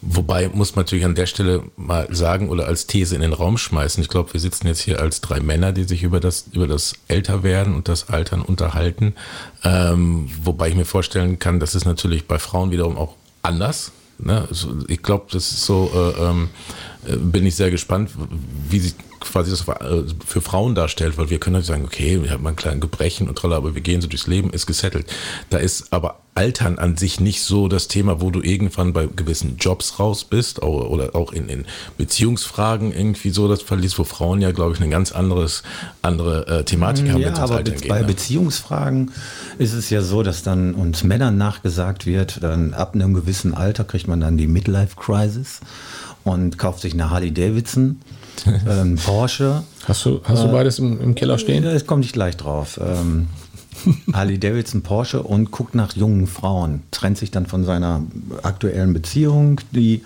Wobei 0.00 0.48
muss 0.48 0.76
man 0.76 0.84
natürlich 0.84 1.04
an 1.04 1.16
der 1.16 1.26
Stelle 1.26 1.64
mal 1.76 2.06
sagen 2.14 2.50
oder 2.50 2.66
als 2.66 2.86
These 2.86 3.16
in 3.16 3.20
den 3.20 3.32
Raum 3.32 3.58
schmeißen. 3.58 4.02
Ich 4.02 4.08
glaube, 4.08 4.32
wir 4.32 4.40
sitzen 4.40 4.68
jetzt 4.68 4.80
hier 4.80 5.00
als 5.00 5.20
drei 5.20 5.40
Männer, 5.40 5.72
die 5.72 5.84
sich 5.84 6.04
über 6.04 6.20
das, 6.20 6.46
über 6.52 6.68
das 6.68 6.94
Älterwerden 7.08 7.74
und 7.74 7.88
das 7.88 8.08
Altern 8.08 8.42
unterhalten. 8.42 9.14
Ähm, 9.64 10.30
wobei 10.42 10.68
ich 10.68 10.76
mir 10.76 10.84
vorstellen 10.84 11.38
kann, 11.38 11.58
das 11.58 11.74
ist 11.74 11.84
natürlich 11.84 12.26
bei 12.26 12.38
Frauen 12.38 12.70
wiederum 12.70 12.96
auch 12.96 13.16
anders. 13.42 13.90
Ne? 14.18 14.46
Also 14.48 14.68
ich 14.86 15.02
glaube, 15.02 15.26
das 15.32 15.50
ist 15.50 15.64
so, 15.64 15.90
äh, 15.92 16.22
ähm, 16.22 16.48
äh, 17.06 17.16
bin 17.16 17.44
ich 17.44 17.56
sehr 17.56 17.70
gespannt, 17.70 18.10
wie 18.68 18.78
sich 18.78 18.94
quasi 19.32 19.50
das 19.50 19.66
äh, 19.68 20.04
für 20.26 20.40
Frauen 20.40 20.74
darstellt, 20.74 21.18
weil 21.18 21.30
wir 21.30 21.38
können 21.38 21.54
natürlich 21.54 21.68
sagen, 21.68 21.84
okay, 21.84 22.22
wir 22.22 22.30
haben 22.30 22.42
mal 22.42 22.50
einen 22.50 22.56
kleinen 22.56 22.80
Gebrechen 22.80 23.28
und 23.28 23.36
tralla, 23.36 23.56
aber 23.56 23.74
wir 23.74 23.82
gehen 23.82 24.00
so 24.00 24.08
durchs 24.08 24.26
Leben, 24.26 24.50
ist 24.50 24.66
gesettelt. 24.66 25.06
Da 25.50 25.58
ist 25.58 25.92
aber 25.92 26.20
Altern 26.38 26.78
an 26.78 26.96
sich 26.96 27.18
nicht 27.18 27.42
so 27.42 27.66
das 27.66 27.88
Thema, 27.88 28.20
wo 28.20 28.30
du 28.30 28.40
irgendwann 28.40 28.92
bei 28.92 29.06
gewissen 29.06 29.56
Jobs 29.58 29.98
raus 29.98 30.24
bist 30.24 30.62
oder, 30.62 31.16
auch 31.16 31.32
in, 31.32 31.48
in 31.48 31.64
Beziehungsfragen 31.96 32.92
irgendwie 32.92 33.30
so 33.30 33.48
das 33.48 33.60
verliest, 33.62 33.98
wo 33.98 34.04
Frauen 34.04 34.40
ja, 34.40 34.52
glaube 34.52 34.72
ich, 34.72 34.80
eine 34.80 34.88
ganz 34.88 35.10
anderes, 35.10 35.64
andere 36.00 36.46
äh, 36.46 36.64
Thematik 36.64 37.10
haben, 37.10 37.20
Ja, 37.20 37.34
aber 37.34 37.64
geht. 37.64 37.88
bei 37.88 38.02
ne? 38.02 38.06
Beziehungsfragen 38.06 39.10
ist 39.58 39.72
es 39.72 39.90
ja 39.90 40.00
so, 40.00 40.22
dass 40.22 40.44
dann 40.44 40.74
uns 40.74 41.02
Männern 41.02 41.36
nachgesagt 41.38 42.06
wird, 42.06 42.40
dann 42.40 42.72
ab 42.72 42.94
einem 42.94 43.14
gewissen 43.14 43.52
Alter 43.52 43.82
kriegt 43.82 44.06
man 44.06 44.20
dann 44.20 44.36
die 44.36 44.46
Midlife 44.46 44.94
Crisis 44.94 45.60
und 46.22 46.56
kauft 46.56 46.82
sich 46.82 46.92
eine 46.92 47.10
Harley 47.10 47.32
Davidson, 47.32 48.00
ähm, 48.68 48.96
Porsche. 48.96 49.62
Hast 49.86 50.04
du, 50.04 50.20
hast 50.24 50.42
du 50.44 50.48
beides 50.52 50.78
im, 50.78 51.00
im 51.00 51.14
Keller 51.14 51.38
stehen? 51.38 51.64
Das 51.64 51.86
komme 51.86 52.02
ich 52.02 52.12
gleich 52.12 52.36
drauf. 52.36 52.78
Ähm, 52.82 53.28
Harley 54.12 54.38
Davidson, 54.38 54.82
Porsche 54.82 55.22
und 55.22 55.50
guckt 55.50 55.74
nach 55.74 55.94
jungen 55.94 56.26
Frauen, 56.26 56.82
trennt 56.90 57.16
sich 57.18 57.30
dann 57.30 57.46
von 57.46 57.64
seiner 57.64 58.02
aktuellen 58.42 58.92
Beziehung, 58.92 59.60
die 59.70 60.02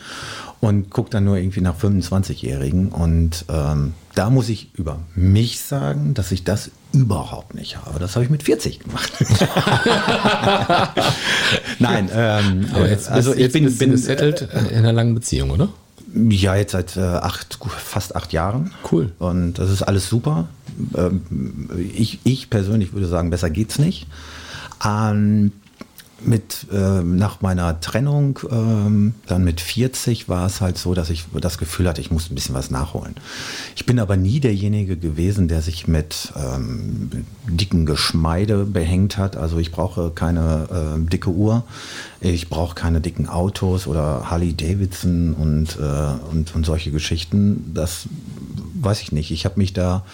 und 0.61 0.91
guckt 0.91 1.13
dann 1.15 1.25
nur 1.25 1.39
irgendwie 1.39 1.61
nach 1.61 1.77
25-Jährigen. 1.77 2.91
Und 2.91 3.47
ähm, 3.49 3.95
da 4.15 4.31
muss 4.31 4.49
ich 4.49 4.69
über 4.75 5.01
mich 5.17 5.59
sagen, 5.61 6.15
dass 6.15 6.31
ich 6.31 6.45
das 6.45 6.71
überhaupt 6.93 7.55
nicht 7.55 7.79
habe. 7.79 7.99
Das 7.99 8.15
habe 8.15 8.25
ich 8.25 8.31
mit 8.31 8.45
40 8.45 8.79
gemacht. 8.81 9.11
Nein, 11.81 12.09
ähm, 12.15 12.67
Aber 12.75 12.89
jetzt, 12.89 13.09
also 13.11 13.31
bist- 13.31 13.39
ich 13.39 13.45
jetzt 13.47 13.53
bin, 13.55 13.77
bin 13.77 13.91
gesettelt 13.93 14.49
äh, 14.53 14.69
in 14.73 14.79
einer 14.79 14.93
langen 14.93 15.15
Beziehung, 15.15 15.51
oder? 15.51 15.69
Ja, 16.15 16.55
jetzt 16.57 16.73
seit 16.73 16.97
äh, 16.97 17.01
acht, 17.01 17.59
fast 17.69 18.17
acht 18.17 18.33
Jahren. 18.33 18.73
Cool. 18.91 19.13
Und 19.19 19.55
das 19.55 19.71
ist 19.71 19.83
alles 19.83 20.09
super. 20.09 20.49
Ähm, 20.95 21.69
ich, 21.95 22.21
ich 22.25 22.51
persönlich 22.51 22.93
würde 22.93 23.07
sagen, 23.07 23.31
besser 23.31 23.51
geht's 23.51 23.79
nicht. 23.79 24.07
Ähm, 24.85 25.53
mit, 26.25 26.67
ähm, 26.73 27.17
nach 27.17 27.41
meiner 27.41 27.81
Trennung, 27.81 28.39
ähm, 28.51 29.15
dann 29.27 29.45
mit 29.45 29.61
40, 29.61 30.29
war 30.29 30.47
es 30.47 30.61
halt 30.61 30.79
so, 30.79 30.95
dass 30.95 31.11
ich 31.11 31.25
das 31.41 31.59
Gefühl 31.59 31.89
hatte, 31.89 32.01
ich 32.01 32.11
muss 32.11 32.31
ein 32.31 32.35
bisschen 32.35 32.55
was 32.55 32.71
nachholen. 32.71 33.15
Ich 33.77 33.87
bin 33.87 33.99
aber 33.99 34.17
nie 34.17 34.41
derjenige 34.41 34.97
gewesen, 34.97 35.49
der 35.49 35.63
sich 35.63 35.89
mit 35.89 36.33
ähm, 36.37 37.11
dicken 37.47 37.87
Geschmeide 37.87 38.65
behängt 38.65 39.19
hat. 39.19 39.37
Also 39.37 39.59
ich 39.59 39.73
brauche 39.73 40.11
keine 40.11 40.69
ähm, 40.73 41.09
dicke 41.09 41.31
Uhr, 41.31 41.65
ich 42.21 42.49
brauche 42.49 42.75
keine 42.75 43.01
dicken 43.01 43.29
Autos 43.29 43.87
oder 43.87 44.31
Harley 44.31 44.55
Davidson 44.55 45.35
und, 45.35 45.79
äh, 45.81 46.31
und, 46.31 46.55
und 46.55 46.67
solche 46.67 46.91
Geschichten. 46.91 47.73
Das 47.75 48.07
weiß 48.83 49.01
ich 49.03 49.13
nicht. 49.13 49.31
Ich 49.31 49.45
habe 49.45 49.59
mich 49.59 49.73
da 49.73 50.05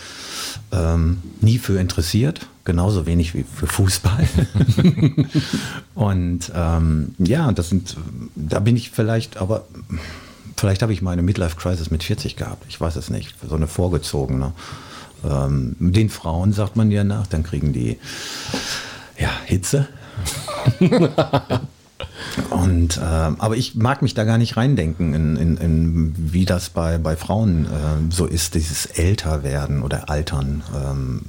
ähm, 0.73 1.23
nie 1.41 1.59
für 1.59 1.79
interessiert, 1.79 2.47
genauso 2.65 3.07
wenig 3.07 3.35
wie 3.35 3.45
für 3.45 3.67
Fußball. 3.67 4.29
und 5.95 6.53
ähm, 6.55 7.15
ja, 7.19 7.53
das 7.53 7.69
sind, 7.69 7.97
da 8.35 8.61
bin 8.61 8.77
ich 8.77 8.91
vielleicht, 8.91 9.39
aber 9.39 9.65
vielleicht 10.57 10.83
habe 10.83 10.93
ich 10.93 11.03
meine 11.03 11.23
Midlife 11.23 11.57
Crisis 11.57 11.91
mit 11.91 12.03
40 12.03 12.37
gehabt. 12.37 12.65
Ich 12.69 12.81
weiß 12.81 12.97
es 12.97 13.11
nicht, 13.11 13.35
so 13.49 13.55
eine 13.55 13.67
vorgezogene. 13.67 14.53
Ähm, 15.25 15.77
den 15.79 16.11
Frauen 16.11 16.53
sagt 16.53 16.77
man 16.77 16.91
ja 16.91 17.05
nach, 17.05 17.27
dann 17.27 17.43
kriegen 17.43 17.73
die 17.73 17.99
ja, 19.19 19.31
Hitze. 19.47 19.89
Und 22.51 22.99
äh, 22.99 23.01
aber 23.01 23.57
ich 23.57 23.75
mag 23.75 24.03
mich 24.03 24.15
da 24.15 24.25
gar 24.25 24.39
nicht 24.39 24.57
reindenken, 24.57 25.15
in, 25.15 25.37
in, 25.37 25.57
in 25.57 26.15
wie 26.17 26.45
das 26.45 26.71
bei, 26.71 26.99
bei 26.99 27.17
Frauen 27.17 27.65
äh, 27.67 28.13
so 28.13 28.27
ist, 28.27 28.55
dieses 28.55 28.87
Älterwerden 28.87 29.83
oder 29.83 30.09
Altern, 30.09 30.63
ähm, 30.75 31.21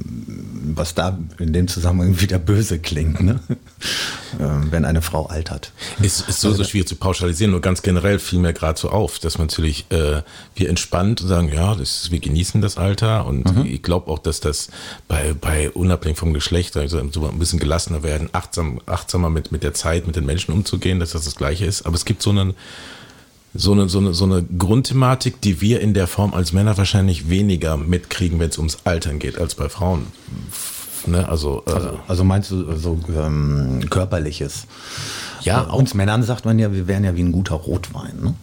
was 0.77 0.95
da 0.95 1.17
in 1.39 1.53
dem 1.53 1.67
Zusammenhang 1.67 2.19
wieder 2.21 2.39
böse 2.39 2.79
klingt, 2.79 3.21
ne? 3.21 3.39
ähm, 4.39 4.67
wenn 4.71 4.85
eine 4.85 5.01
Frau 5.01 5.25
altert. 5.25 5.71
Ist, 6.01 6.27
ist 6.29 6.41
so, 6.41 6.53
so 6.53 6.63
schwierig 6.63 6.87
zu 6.87 6.95
pauschalisieren, 6.95 7.51
nur 7.51 7.61
ganz 7.61 7.81
generell 7.81 8.19
fiel 8.19 8.39
mir 8.39 8.53
gerade 8.53 8.79
so 8.79 8.89
auf, 8.89 9.19
dass 9.19 9.37
man 9.37 9.47
natürlich 9.47 9.85
äh, 9.91 10.21
wir 10.55 10.69
entspannt 10.69 11.19
sagen, 11.19 11.51
ja, 11.53 11.75
das 11.75 12.03
ist, 12.03 12.11
wir 12.11 12.19
genießen 12.19 12.61
das 12.61 12.77
Alter 12.77 13.25
und 13.25 13.49
Mhm. 13.55 13.65
ich 13.65 13.81
glaube 13.81 14.09
auch, 14.11 14.19
dass 14.19 14.39
das 14.39 14.69
bei, 15.07 15.33
bei 15.33 15.69
unabhängig 15.71 16.17
vom 16.17 16.33
Geschlecht 16.33 16.75
also 16.77 17.01
so 17.11 17.27
ein 17.27 17.39
bisschen 17.39 17.59
gelassener 17.59 18.03
werden, 18.03 18.29
achtsam, 18.31 18.81
achtsamer 18.85 19.29
mit, 19.29 19.51
mit 19.51 19.63
der 19.63 19.73
Zeit, 19.73 20.07
mit 20.07 20.15
den 20.15 20.25
Menschen 20.25 20.53
umzugehen, 20.53 20.99
dass 20.99 21.11
das 21.11 21.25
das 21.25 21.35
Gleiche 21.35 21.65
ist. 21.65 21.85
Aber 21.85 21.95
es 21.95 22.05
gibt 22.05 22.21
so 22.21 22.29
einen 22.29 22.53
so 23.59 23.73
eine, 23.73 23.89
so, 23.89 23.99
eine, 23.99 24.13
so 24.13 24.23
eine 24.25 24.41
Grundthematik, 24.43 25.41
die 25.41 25.59
wir 25.59 25.81
in 25.81 25.93
der 25.93 26.07
Form 26.07 26.33
als 26.33 26.53
Männer 26.53 26.77
wahrscheinlich 26.77 27.29
weniger 27.29 27.75
mitkriegen, 27.77 28.39
wenn 28.39 28.49
es 28.49 28.57
ums 28.57 28.77
Altern 28.85 29.19
geht, 29.19 29.37
als 29.37 29.53
bei 29.55 29.67
Frauen. 29.67 30.07
Ne? 31.05 31.27
Also, 31.27 31.63
äh, 31.67 31.71
Also, 31.71 31.99
also 32.07 32.23
meinst 32.23 32.51
du 32.51 32.75
so 32.77 32.97
ähm, 33.15 33.81
körperliches? 33.89 34.65
Ja, 35.41 35.63
Äh, 35.69 35.75
uns 35.75 35.93
Männern 35.93 36.23
sagt 36.23 36.45
man 36.45 36.57
ja, 36.57 36.71
wir 36.73 36.87
wären 36.87 37.03
ja 37.03 37.15
wie 37.15 37.21
ein 37.23 37.31
guter 37.33 37.55
Rotwein. 37.55 38.13
Ne? 38.21 38.33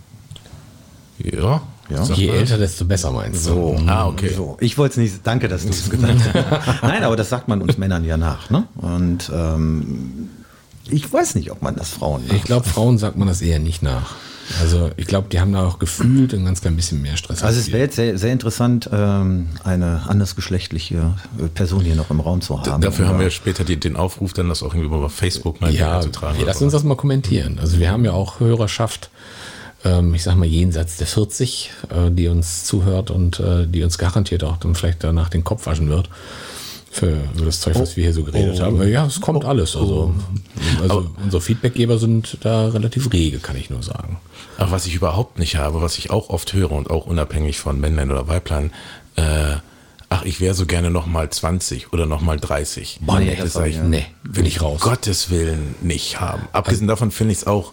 ja. 1.19 1.63
Ja. 1.89 2.03
Je 2.03 2.29
älter, 2.31 2.59
desto 2.59 2.85
besser 2.85 3.13
meinst 3.13 3.47
du. 3.47 3.51
So, 3.51 3.77
Ah, 3.87 4.09
okay. 4.09 4.33
So. 4.35 4.57
Ich 4.59 4.77
wollte 4.77 4.95
es 4.95 4.97
nicht, 4.97 5.21
danke, 5.25 5.47
dass 5.47 5.63
du 5.63 5.69
es 5.69 5.89
gesagt 5.89 6.19
hast. 6.35 6.83
Nein, 6.83 7.05
aber 7.05 7.15
das 7.15 7.29
sagt 7.29 7.47
man 7.47 7.63
uns 7.63 7.79
Männern 7.79 8.05
ja 8.05 8.17
nach. 8.17 8.51
Ne? 8.51 8.67
Und 8.75 9.31
ähm, 9.33 10.29
ich 10.91 11.11
weiß 11.13 11.37
nicht, 11.37 11.53
ob 11.53 11.63
man 11.63 11.77
das 11.77 11.91
Frauen 11.91 12.25
Ich 12.35 12.43
glaube, 12.43 12.69
Frauen 12.69 12.99
sagt 12.99 13.17
man 13.17 13.29
das 13.29 13.41
eher 13.41 13.61
nicht 13.61 13.85
nach. 13.85 14.17
Also 14.61 14.91
ich 14.97 15.07
glaube, 15.07 15.29
die 15.31 15.41
haben 15.41 15.53
da 15.53 15.67
auch 15.67 15.79
gefühlt 15.79 16.33
ein 16.35 16.45
ganz 16.45 16.61
klein 16.61 16.77
bisschen 16.77 17.03
mehr 17.03 17.17
Stress. 17.17 17.43
Also 17.43 17.47
als 17.47 17.57
es 17.57 17.73
wäre 17.73 17.85
jetzt 17.85 17.97
sehr, 17.97 18.19
sehr 18.19 18.33
interessant, 18.33 18.89
ähm, 18.93 19.49
eine 19.65 20.03
andersgeschlechtliche 20.09 21.15
Person 21.55 21.83
hier 21.83 21.97
noch 21.97 22.11
im 22.11 22.21
Raum 22.21 22.41
zu 22.41 22.59
haben. 22.61 22.81
Dafür 22.81 23.09
haben 23.09 23.19
wir 23.19 23.31
später 23.31 23.65
die, 23.65 23.79
den 23.79 23.97
Aufruf, 23.97 24.33
dann 24.33 24.49
das 24.49 24.63
auch 24.63 24.75
irgendwie 24.75 24.95
über 24.95 25.11
Facebook 25.11 25.61
mal 25.61 25.75
ja, 25.75 25.97
einzutragen. 25.97 26.39
wir 26.39 26.47
lassen 26.47 26.65
uns 26.65 26.73
das 26.73 26.85
mal 26.85 26.97
kommentieren. 26.97 27.59
Also 27.61 27.79
wir 27.79 27.91
haben 27.91 28.05
ja 28.05 28.13
auch 28.13 28.41
Hörerschaft, 28.41 29.11
ähm, 29.85 30.15
ich 30.15 30.23
sag 30.23 30.37
mal 30.37 30.47
jenseits 30.47 30.97
der 30.97 31.07
40, 31.07 31.71
äh, 31.91 32.11
die 32.11 32.29
uns 32.29 32.65
zuhört 32.65 33.11
und 33.11 33.41
äh, 33.41 33.67
die 33.67 33.83
uns 33.83 33.99
garantiert 33.99 34.45
auch 34.45 34.57
dann 34.57 34.75
vielleicht 34.75 35.03
danach 35.05 35.29
den 35.29 35.45
Kopf 35.45 35.67
waschen 35.67 35.89
wird. 35.89 36.09
Für, 36.97 37.19
für 37.37 37.45
das 37.45 37.61
Zeug, 37.61 37.79
was 37.79 37.97
wir 37.97 38.05
hier 38.05 38.15
so 38.15 38.25
geredet 38.25 38.59
haben. 38.61 38.77
Aber 38.77 38.87
Ja, 38.87 39.05
es 39.05 39.21
kommt 39.21 39.45
alles. 39.45 39.77
Also, 39.77 40.15
also 40.81 41.11
unsere 41.23 41.43
Feedbackgeber 41.43 41.99
sind 41.99 42.39
da 42.41 42.69
relativ 42.69 43.13
rege, 43.13 43.39
kann 43.39 43.57
ich 43.57 43.69
nur 43.69 43.83
sagen. 43.83 44.17
Aber 44.57 44.71
was 44.71 44.87
ich 44.87 44.95
überhaupt 44.95 45.39
nicht 45.39 45.57
habe, 45.57 45.83
was 45.83 45.99
ich 45.99 46.09
auch 46.11 46.31
oft 46.31 46.55
höre 46.55 46.73
und 46.73 46.89
auch 46.89 47.05
unabhängig 47.07 47.59
von 47.59 47.79
Männlein 47.79 48.11
oder 48.11 48.29
Weiblein, 48.29 48.73
äh, 49.17 49.57
ach, 50.09 50.25
ich 50.25 50.41
wäre 50.41 50.55
so 50.55 50.65
gerne 50.65 50.91
noch 50.91 51.05
mal 51.05 51.29
20 51.29 51.93
oder 51.93 52.07
noch 52.07 52.23
mal 52.23 52.39
30. 52.41 53.01
Boah, 53.03 53.21
nee, 53.21 53.35
das 53.35 53.45
das 53.45 53.53
sag 53.53 53.67
ich, 53.67 53.79
nee, 53.79 54.07
will 54.23 54.47
ich 54.47 54.63
raus. 54.63 54.81
Gottes 54.81 55.29
Willen 55.31 55.75
nicht 55.83 56.19
haben. 56.21 56.49
Abgesehen 56.53 56.89
davon 56.89 57.11
finde 57.11 57.33
ich 57.33 57.41
es 57.41 57.47
auch 57.47 57.73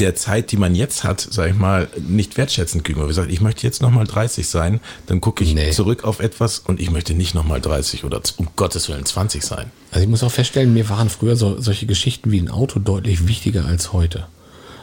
der 0.00 0.14
Zeit, 0.14 0.50
die 0.50 0.56
man 0.56 0.74
jetzt 0.74 1.04
hat, 1.04 1.20
sag 1.30 1.50
ich 1.50 1.56
mal, 1.56 1.88
nicht 2.08 2.36
wertschätzend 2.36 2.82
gegenüber. 2.84 3.06
Wie 3.06 3.10
gesagt, 3.10 3.30
ich 3.30 3.40
möchte 3.40 3.64
jetzt 3.66 3.80
noch 3.80 3.90
mal 3.90 4.04
30 4.04 4.48
sein, 4.48 4.80
dann 5.06 5.20
gucke 5.20 5.44
ich 5.44 5.54
Nee. 5.54 5.70
zurück 5.70 6.04
auf 6.04 6.20
etwas 6.20 6.58
und 6.58 6.80
ich 6.80 6.90
möchte 6.90 7.14
nicht 7.14 7.34
noch 7.34 7.44
mal 7.44 7.60
30 7.60 8.04
oder 8.04 8.20
um 8.38 8.48
Gottes 8.56 8.88
Willen 8.88 9.04
20 9.04 9.42
sein. 9.44 9.70
Also 9.92 10.02
ich 10.04 10.08
muss 10.10 10.22
auch 10.22 10.32
feststellen, 10.32 10.72
mir 10.74 10.88
waren 10.88 11.08
früher 11.08 11.36
so, 11.36 11.60
solche 11.60 11.86
Geschichten 11.86 12.30
wie 12.32 12.40
ein 12.40 12.50
Auto 12.50 12.80
deutlich 12.80 13.28
wichtiger 13.28 13.64
als 13.66 13.92
heute. 13.92 14.26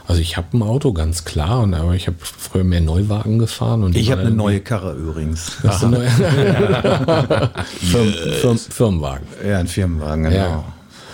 Also 0.08 0.19
ich 0.21 0.36
habe 0.36 0.58
ein 0.58 0.62
Auto, 0.63 0.91
ganz 0.93 1.26
klar, 1.26 1.62
und 1.62 1.74
aber 1.74 1.93
ich 1.93 2.08
habe 2.08 2.17
früher 2.21 2.63
mehr 2.63 2.82
Neuwagen 2.82 3.38
gefahren. 3.39 3.84
Und 3.84 3.95
Ich 3.95 4.12
habe 4.12 4.21
eine 4.21 4.32
neue 4.32 4.60
Karre 4.60 4.93
übrigens. 4.93 5.58
Hast 5.63 5.84
du 5.84 5.88
eine 5.88 5.97
neue? 6.00 6.10
Firm, 7.80 8.13
Firm, 8.41 8.58
Firmenwagen. 8.58 9.28
Ja, 9.47 9.60
ein 9.60 9.67
Firmenwagen, 9.67 10.24
genau. 10.24 10.36
Ja. 10.36 10.63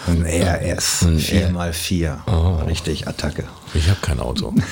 Ein 0.07 0.23
RS, 0.25 1.03
Ein 1.03 1.19
4x4. 1.19 2.65
Richtig 2.67 3.07
Attacke. 3.07 3.43
Ich 3.73 3.89
habe 3.89 3.99
kein 4.01 4.19
Auto. 4.19 4.53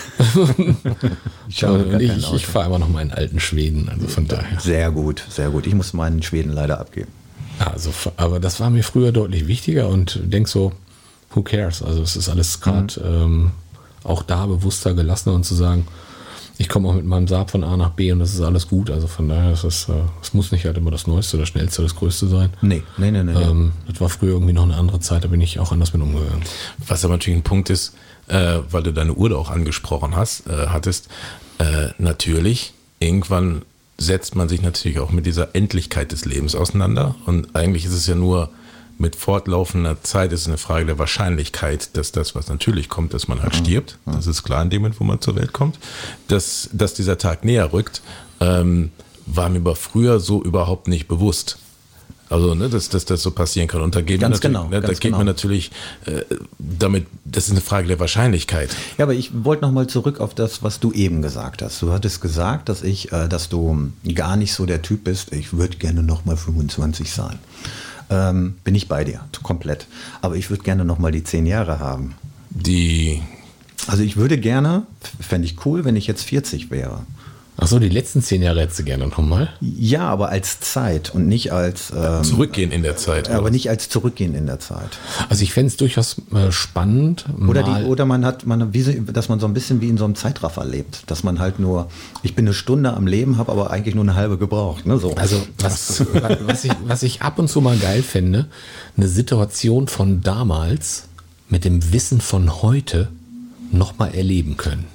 Ich 1.47 1.61
ich, 1.61 2.33
ich, 2.33 2.45
fahre 2.47 2.65
immer 2.67 2.79
noch 2.79 2.89
meinen 2.89 3.11
alten 3.11 3.39
Schweden, 3.39 3.87
also 3.87 4.07
von 4.07 4.27
daher. 4.27 4.59
Sehr 4.59 4.89
gut, 4.89 5.23
sehr 5.29 5.49
gut. 5.51 5.67
Ich 5.67 5.75
muss 5.75 5.93
meinen 5.93 6.23
Schweden 6.23 6.51
leider 6.51 6.79
abgeben. 6.79 7.11
Also, 7.59 7.91
aber 8.17 8.39
das 8.39 8.59
war 8.59 8.71
mir 8.71 8.83
früher 8.83 9.11
deutlich 9.11 9.47
wichtiger 9.47 9.87
und 9.89 10.19
denk 10.23 10.47
so, 10.47 10.73
who 11.31 11.43
cares? 11.43 11.83
Also 11.83 12.01
es 12.01 12.15
ist 12.15 12.29
alles 12.29 12.59
gerade 12.61 12.99
ähm, 13.05 13.51
auch 14.03 14.23
da 14.23 14.47
bewusster, 14.47 14.95
gelassener 14.95 15.35
und 15.35 15.45
zu 15.45 15.55
sagen, 15.55 15.87
ich 16.57 16.69
komme 16.69 16.87
auch 16.87 16.93
mit 16.93 17.05
meinem 17.05 17.27
Saab 17.27 17.51
von 17.51 17.63
A 17.63 17.75
nach 17.75 17.91
B 17.91 18.11
und 18.11 18.19
das 18.19 18.33
ist 18.33 18.41
alles 18.41 18.67
gut. 18.67 18.89
Also 18.89 19.07
von 19.07 19.27
daher 19.27 19.53
ist 19.53 19.63
es, 19.63 19.89
äh, 19.89 19.93
es 20.21 20.33
muss 20.33 20.51
nicht 20.51 20.65
halt 20.65 20.77
immer 20.77 20.91
das 20.91 21.07
Neueste, 21.07 21.37
das 21.37 21.49
Schnellste, 21.49 21.81
das 21.81 21.95
Größte 21.95 22.27
sein. 22.27 22.49
Nee, 22.61 22.83
nee, 22.97 23.11
nee, 23.11 23.23
nee. 23.23 23.33
nee. 23.33 23.41
Ähm, 23.41 23.73
das 23.87 23.99
war 23.99 24.09
früher 24.09 24.33
irgendwie 24.33 24.53
noch 24.53 24.63
eine 24.63 24.75
andere 24.75 24.99
Zeit, 24.99 25.23
da 25.23 25.27
bin 25.27 25.41
ich 25.41 25.59
auch 25.59 25.71
anders 25.71 25.93
mit 25.93 26.01
umgegangen. 26.01 26.43
Was 26.87 27.03
aber 27.03 27.15
natürlich 27.15 27.39
ein 27.39 27.43
Punkt 27.43 27.69
ist, 27.69 27.93
äh, 28.27 28.59
weil 28.69 28.83
du 28.83 28.93
deine 28.93 29.13
Uhr 29.13 29.29
da 29.29 29.35
auch 29.35 29.49
angesprochen 29.49 30.15
hast, 30.15 30.47
äh, 30.47 30.67
hattest, 30.67 31.09
äh, 31.57 31.89
natürlich, 31.97 32.73
irgendwann 32.99 33.63
setzt 33.97 34.35
man 34.35 34.49
sich 34.49 34.61
natürlich 34.61 34.99
auch 34.99 35.11
mit 35.11 35.25
dieser 35.25 35.55
Endlichkeit 35.55 36.11
des 36.11 36.25
Lebens 36.25 36.55
auseinander. 36.55 37.15
Und 37.25 37.55
eigentlich 37.55 37.85
ist 37.85 37.93
es 37.93 38.07
ja 38.07 38.15
nur 38.15 38.49
mit 38.97 39.15
fortlaufender 39.15 40.01
Zeit 40.03 40.31
ist 40.31 40.41
es 40.41 40.47
eine 40.47 40.57
Frage 40.57 40.85
der 40.85 40.99
Wahrscheinlichkeit, 40.99 41.97
dass 41.97 42.11
das, 42.11 42.35
was 42.35 42.47
natürlich 42.47 42.89
kommt, 42.89 43.13
dass 43.13 43.27
man 43.27 43.41
halt 43.41 43.55
stirbt. 43.55 43.97
Das 44.05 44.27
ist 44.27 44.43
klar 44.43 44.61
in 44.61 44.69
dem 44.69 44.81
Moment, 44.81 44.99
wo 44.99 45.03
man 45.03 45.19
zur 45.21 45.35
Welt 45.35 45.53
kommt. 45.53 45.79
Dass, 46.27 46.69
dass 46.71 46.93
dieser 46.93 47.17
Tag 47.17 47.43
näher 47.43 47.73
rückt, 47.73 48.01
ähm, 48.39 48.91
war 49.25 49.49
mir 49.49 49.59
aber 49.59 49.75
früher 49.75 50.19
so 50.19 50.43
überhaupt 50.43 50.87
nicht 50.87 51.07
bewusst. 51.07 51.57
Also, 52.27 52.55
ne, 52.55 52.69
dass, 52.69 52.89
dass 52.89 53.05
das 53.05 53.21
so 53.21 53.31
passieren 53.31 53.67
kann. 53.67 53.81
Und 53.81 53.95
da 53.95 54.01
geht 54.01 54.19
Ganz 54.19 54.41
man 54.41 54.51
natürlich, 54.51 54.69
genau, 54.69 54.81
ne, 54.81 54.81
da 54.81 54.93
geht 54.93 55.11
man 55.11 55.19
genau. 55.19 55.31
natürlich 55.31 55.71
äh, 56.05 56.21
damit, 56.57 57.05
das 57.23 57.45
ist 57.45 57.51
eine 57.51 57.61
Frage 57.61 57.87
der 57.87 57.99
Wahrscheinlichkeit. 57.99 58.75
Ja, 58.97 59.05
aber 59.05 59.13
ich 59.13 59.31
wollte 59.43 59.63
noch 59.63 59.71
mal 59.71 59.85
zurück 59.85 60.19
auf 60.19 60.33
das, 60.33 60.63
was 60.63 60.79
du 60.79 60.91
eben 60.91 61.21
gesagt 61.21 61.61
hast. 61.61 61.81
Du 61.83 61.91
hattest 61.91 62.21
gesagt, 62.21 62.69
dass 62.69 62.81
ich, 62.81 63.11
äh, 63.11 63.27
dass 63.27 63.49
du 63.49 63.91
gar 64.15 64.37
nicht 64.37 64.53
so 64.53 64.65
der 64.65 64.81
Typ 64.81 65.03
bist. 65.03 65.33
Ich 65.33 65.53
würde 65.53 65.77
gerne 65.77 66.01
noch 66.01 66.25
mal 66.25 66.35
25 66.35 67.11
sein. 67.11 67.37
Ähm, 68.09 68.55
bin 68.63 68.75
ich 68.75 68.87
bei 68.87 69.03
dir, 69.03 69.21
komplett. 69.43 69.87
Aber 70.21 70.35
ich 70.35 70.49
würde 70.49 70.63
gerne 70.63 70.85
noch 70.85 70.99
mal 70.99 71.11
die 71.11 71.23
10 71.23 71.45
Jahre 71.45 71.79
haben. 71.79 72.15
Die, 72.49 73.21
Also 73.87 74.03
ich 74.03 74.17
würde 74.17 74.37
gerne, 74.37 74.83
fände 75.19 75.45
ich 75.45 75.65
cool, 75.65 75.85
wenn 75.85 75.95
ich 75.95 76.07
jetzt 76.07 76.23
40 76.23 76.71
wäre. 76.71 77.01
Ach 77.57 77.67
so, 77.67 77.79
die 77.79 77.87
letzten 77.89 78.21
zehn 78.21 78.41
Jahre 78.41 78.61
hättest 78.61 78.79
du 78.79 78.83
gerne 78.83 79.07
nochmal. 79.07 79.49
Ja, 79.61 80.09
aber 80.09 80.27
als 80.29 80.59
Zeit 80.59 81.15
und 81.15 81.27
nicht 81.27 81.53
als, 81.53 81.91
ähm, 81.95 82.21
zurückgehen 82.23 82.69
in 82.71 82.83
der 82.83 82.97
Zeit. 82.97 83.29
aber 83.29 83.49
nicht 83.49 83.69
als 83.69 83.87
Zurückgehen 83.87 84.35
in 84.35 84.45
der 84.45 84.59
Zeit. 84.59 84.97
Also 85.29 85.41
ich 85.43 85.53
fände 85.53 85.67
es 85.69 85.77
durchaus 85.77 86.17
äh, 86.33 86.51
spannend. 86.51 87.25
Oder, 87.47 87.61
mal- 87.65 87.83
die, 87.83 87.89
oder 87.89 88.05
man 88.05 88.25
hat, 88.25 88.45
man, 88.45 88.73
wie, 88.73 88.83
dass 89.11 89.29
man 89.29 89.39
so 89.39 89.47
ein 89.47 89.53
bisschen 89.53 89.79
wie 89.79 89.87
in 89.87 89.97
so 89.97 90.03
einem 90.03 90.15
Zeitraffer 90.15 90.65
lebt. 90.65 91.09
Dass 91.09 91.23
man 91.23 91.39
halt 91.39 91.59
nur, 91.59 91.87
ich 92.23 92.35
bin 92.35 92.45
eine 92.45 92.53
Stunde 92.53 92.93
am 92.93 93.07
Leben, 93.07 93.37
habe 93.37 93.53
aber 93.53 93.71
eigentlich 93.71 93.95
nur 93.95 94.03
eine 94.03 94.15
halbe 94.15 94.37
gebraucht. 94.37 94.85
Ne? 94.85 94.97
So. 94.97 95.15
Also 95.15 95.41
was, 95.57 96.03
was, 96.45 96.65
ich, 96.65 96.71
was 96.85 97.03
ich 97.03 97.21
ab 97.21 97.39
und 97.39 97.47
zu 97.49 97.61
mal 97.61 97.77
geil 97.77 98.03
fände, 98.03 98.47
eine 98.97 99.07
Situation 99.07 99.87
von 99.87 100.19
damals 100.21 101.03
mit 101.49 101.63
dem 101.63 101.93
Wissen 101.93 102.19
von 102.19 102.61
heute 102.61 103.07
nochmal 103.71 104.13
erleben 104.13 104.57
können. 104.57 104.85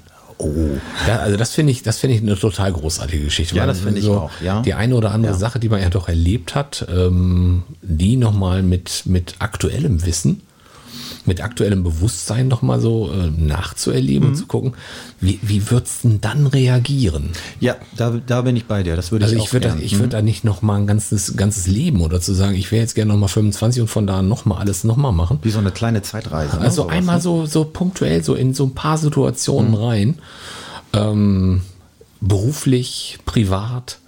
Oh. 0.41 0.79
Ja, 1.07 1.19
also 1.19 1.37
das 1.37 1.53
finde 1.55 1.73
ich, 1.73 1.83
das 1.83 1.99
finde 1.99 2.17
ich 2.17 2.23
eine 2.23 2.37
total 2.37 2.73
großartige 2.73 3.25
Geschichte. 3.25 3.55
Ja, 3.57 3.67
das 3.67 3.81
finde 3.81 4.01
ich 4.01 4.09
auch, 4.09 4.31
ja. 4.43 4.63
Die 4.63 4.75
eine 4.75 4.95
oder 4.95 5.13
andere 5.13 5.33
Ja. 5.33 5.39
Sache, 5.39 5.59
die 5.61 5.69
man 5.69 5.81
ja 5.81 5.91
doch 5.91 6.09
erlebt 6.09 6.55
hat, 6.55 6.87
ähm, 6.95 7.63
die 7.83 8.17
nochmal 8.17 8.63
mit, 8.63 9.03
mit 9.07 9.35
aktuellem 9.39 10.05
Wissen, 10.07 10.43
mit 11.27 11.41
aktuellem 11.43 11.83
Bewusstsein 11.83 12.49
nochmal 12.49 12.81
so 12.81 13.11
äh, 13.13 13.31
nachzuerleben 13.31 14.25
Mhm. 14.29 14.33
und 14.33 14.37
zu 14.37 14.47
gucken, 14.47 14.73
wie, 15.21 15.39
wie 15.43 15.71
wird's 15.71 16.01
denn 16.03 16.21
dann 16.21 16.47
reagieren? 16.47 17.31
Ja, 17.61 17.77
da, 17.97 18.19
da 18.27 18.43
bin 18.43 18.57
ich 18.57 18.65
bei 18.67 18.83
dir. 18.83 18.97
Das 18.97 19.13
würde 19.13 19.25
Also 19.27 19.37
ich 19.37 19.43
ich 19.43 19.49
auch 19.49 19.53
würde 19.53 19.69
da, 19.69 19.77
ich 19.77 19.99
würd 19.99 20.13
da 20.13 20.23
nicht 20.23 20.45
noch 20.45 20.63
mal 20.63 20.77
ein 20.77 20.87
ganzes, 20.87 21.37
ganzes 21.37 21.67
Leben 21.67 22.01
oder 22.01 22.21
zu 22.21 22.33
sagen, 22.35 22.55
ich 22.55 22.73
wäre 22.73 22.83
jetzt 22.83 22.95
gerne 22.95 23.13
noch 23.13 23.19
mal 23.21 23.29
25 23.29 23.83
und 23.83 23.89
von 23.89 24.07
da 24.07 24.19
an 24.21 24.29
noch 24.29 24.45
mal 24.47 24.59
alles 24.59 24.85
noch 24.85 24.97
mal 24.97 25.13
machen. 25.13 25.39
Wie 25.43 25.51
so 25.51 25.59
eine 25.59 25.71
kleine 25.73 26.03
Zeitreise. 26.03 26.57
ne? 26.57 26.63
Also 26.63 26.83
Sowas, 26.83 26.95
einmal 26.97 27.17
ne? 27.17 27.23
so, 27.23 27.47
so 27.47 27.65
punktuell 27.65 28.23
so 28.25 28.35
in 28.35 28.55
so 28.55 28.65
ein 28.65 28.75
paar 28.75 28.97
Situationen 28.99 29.75
rein. 29.75 30.19
Ähm, 30.93 31.63
beruflich, 32.21 33.19
privat, 33.25 33.99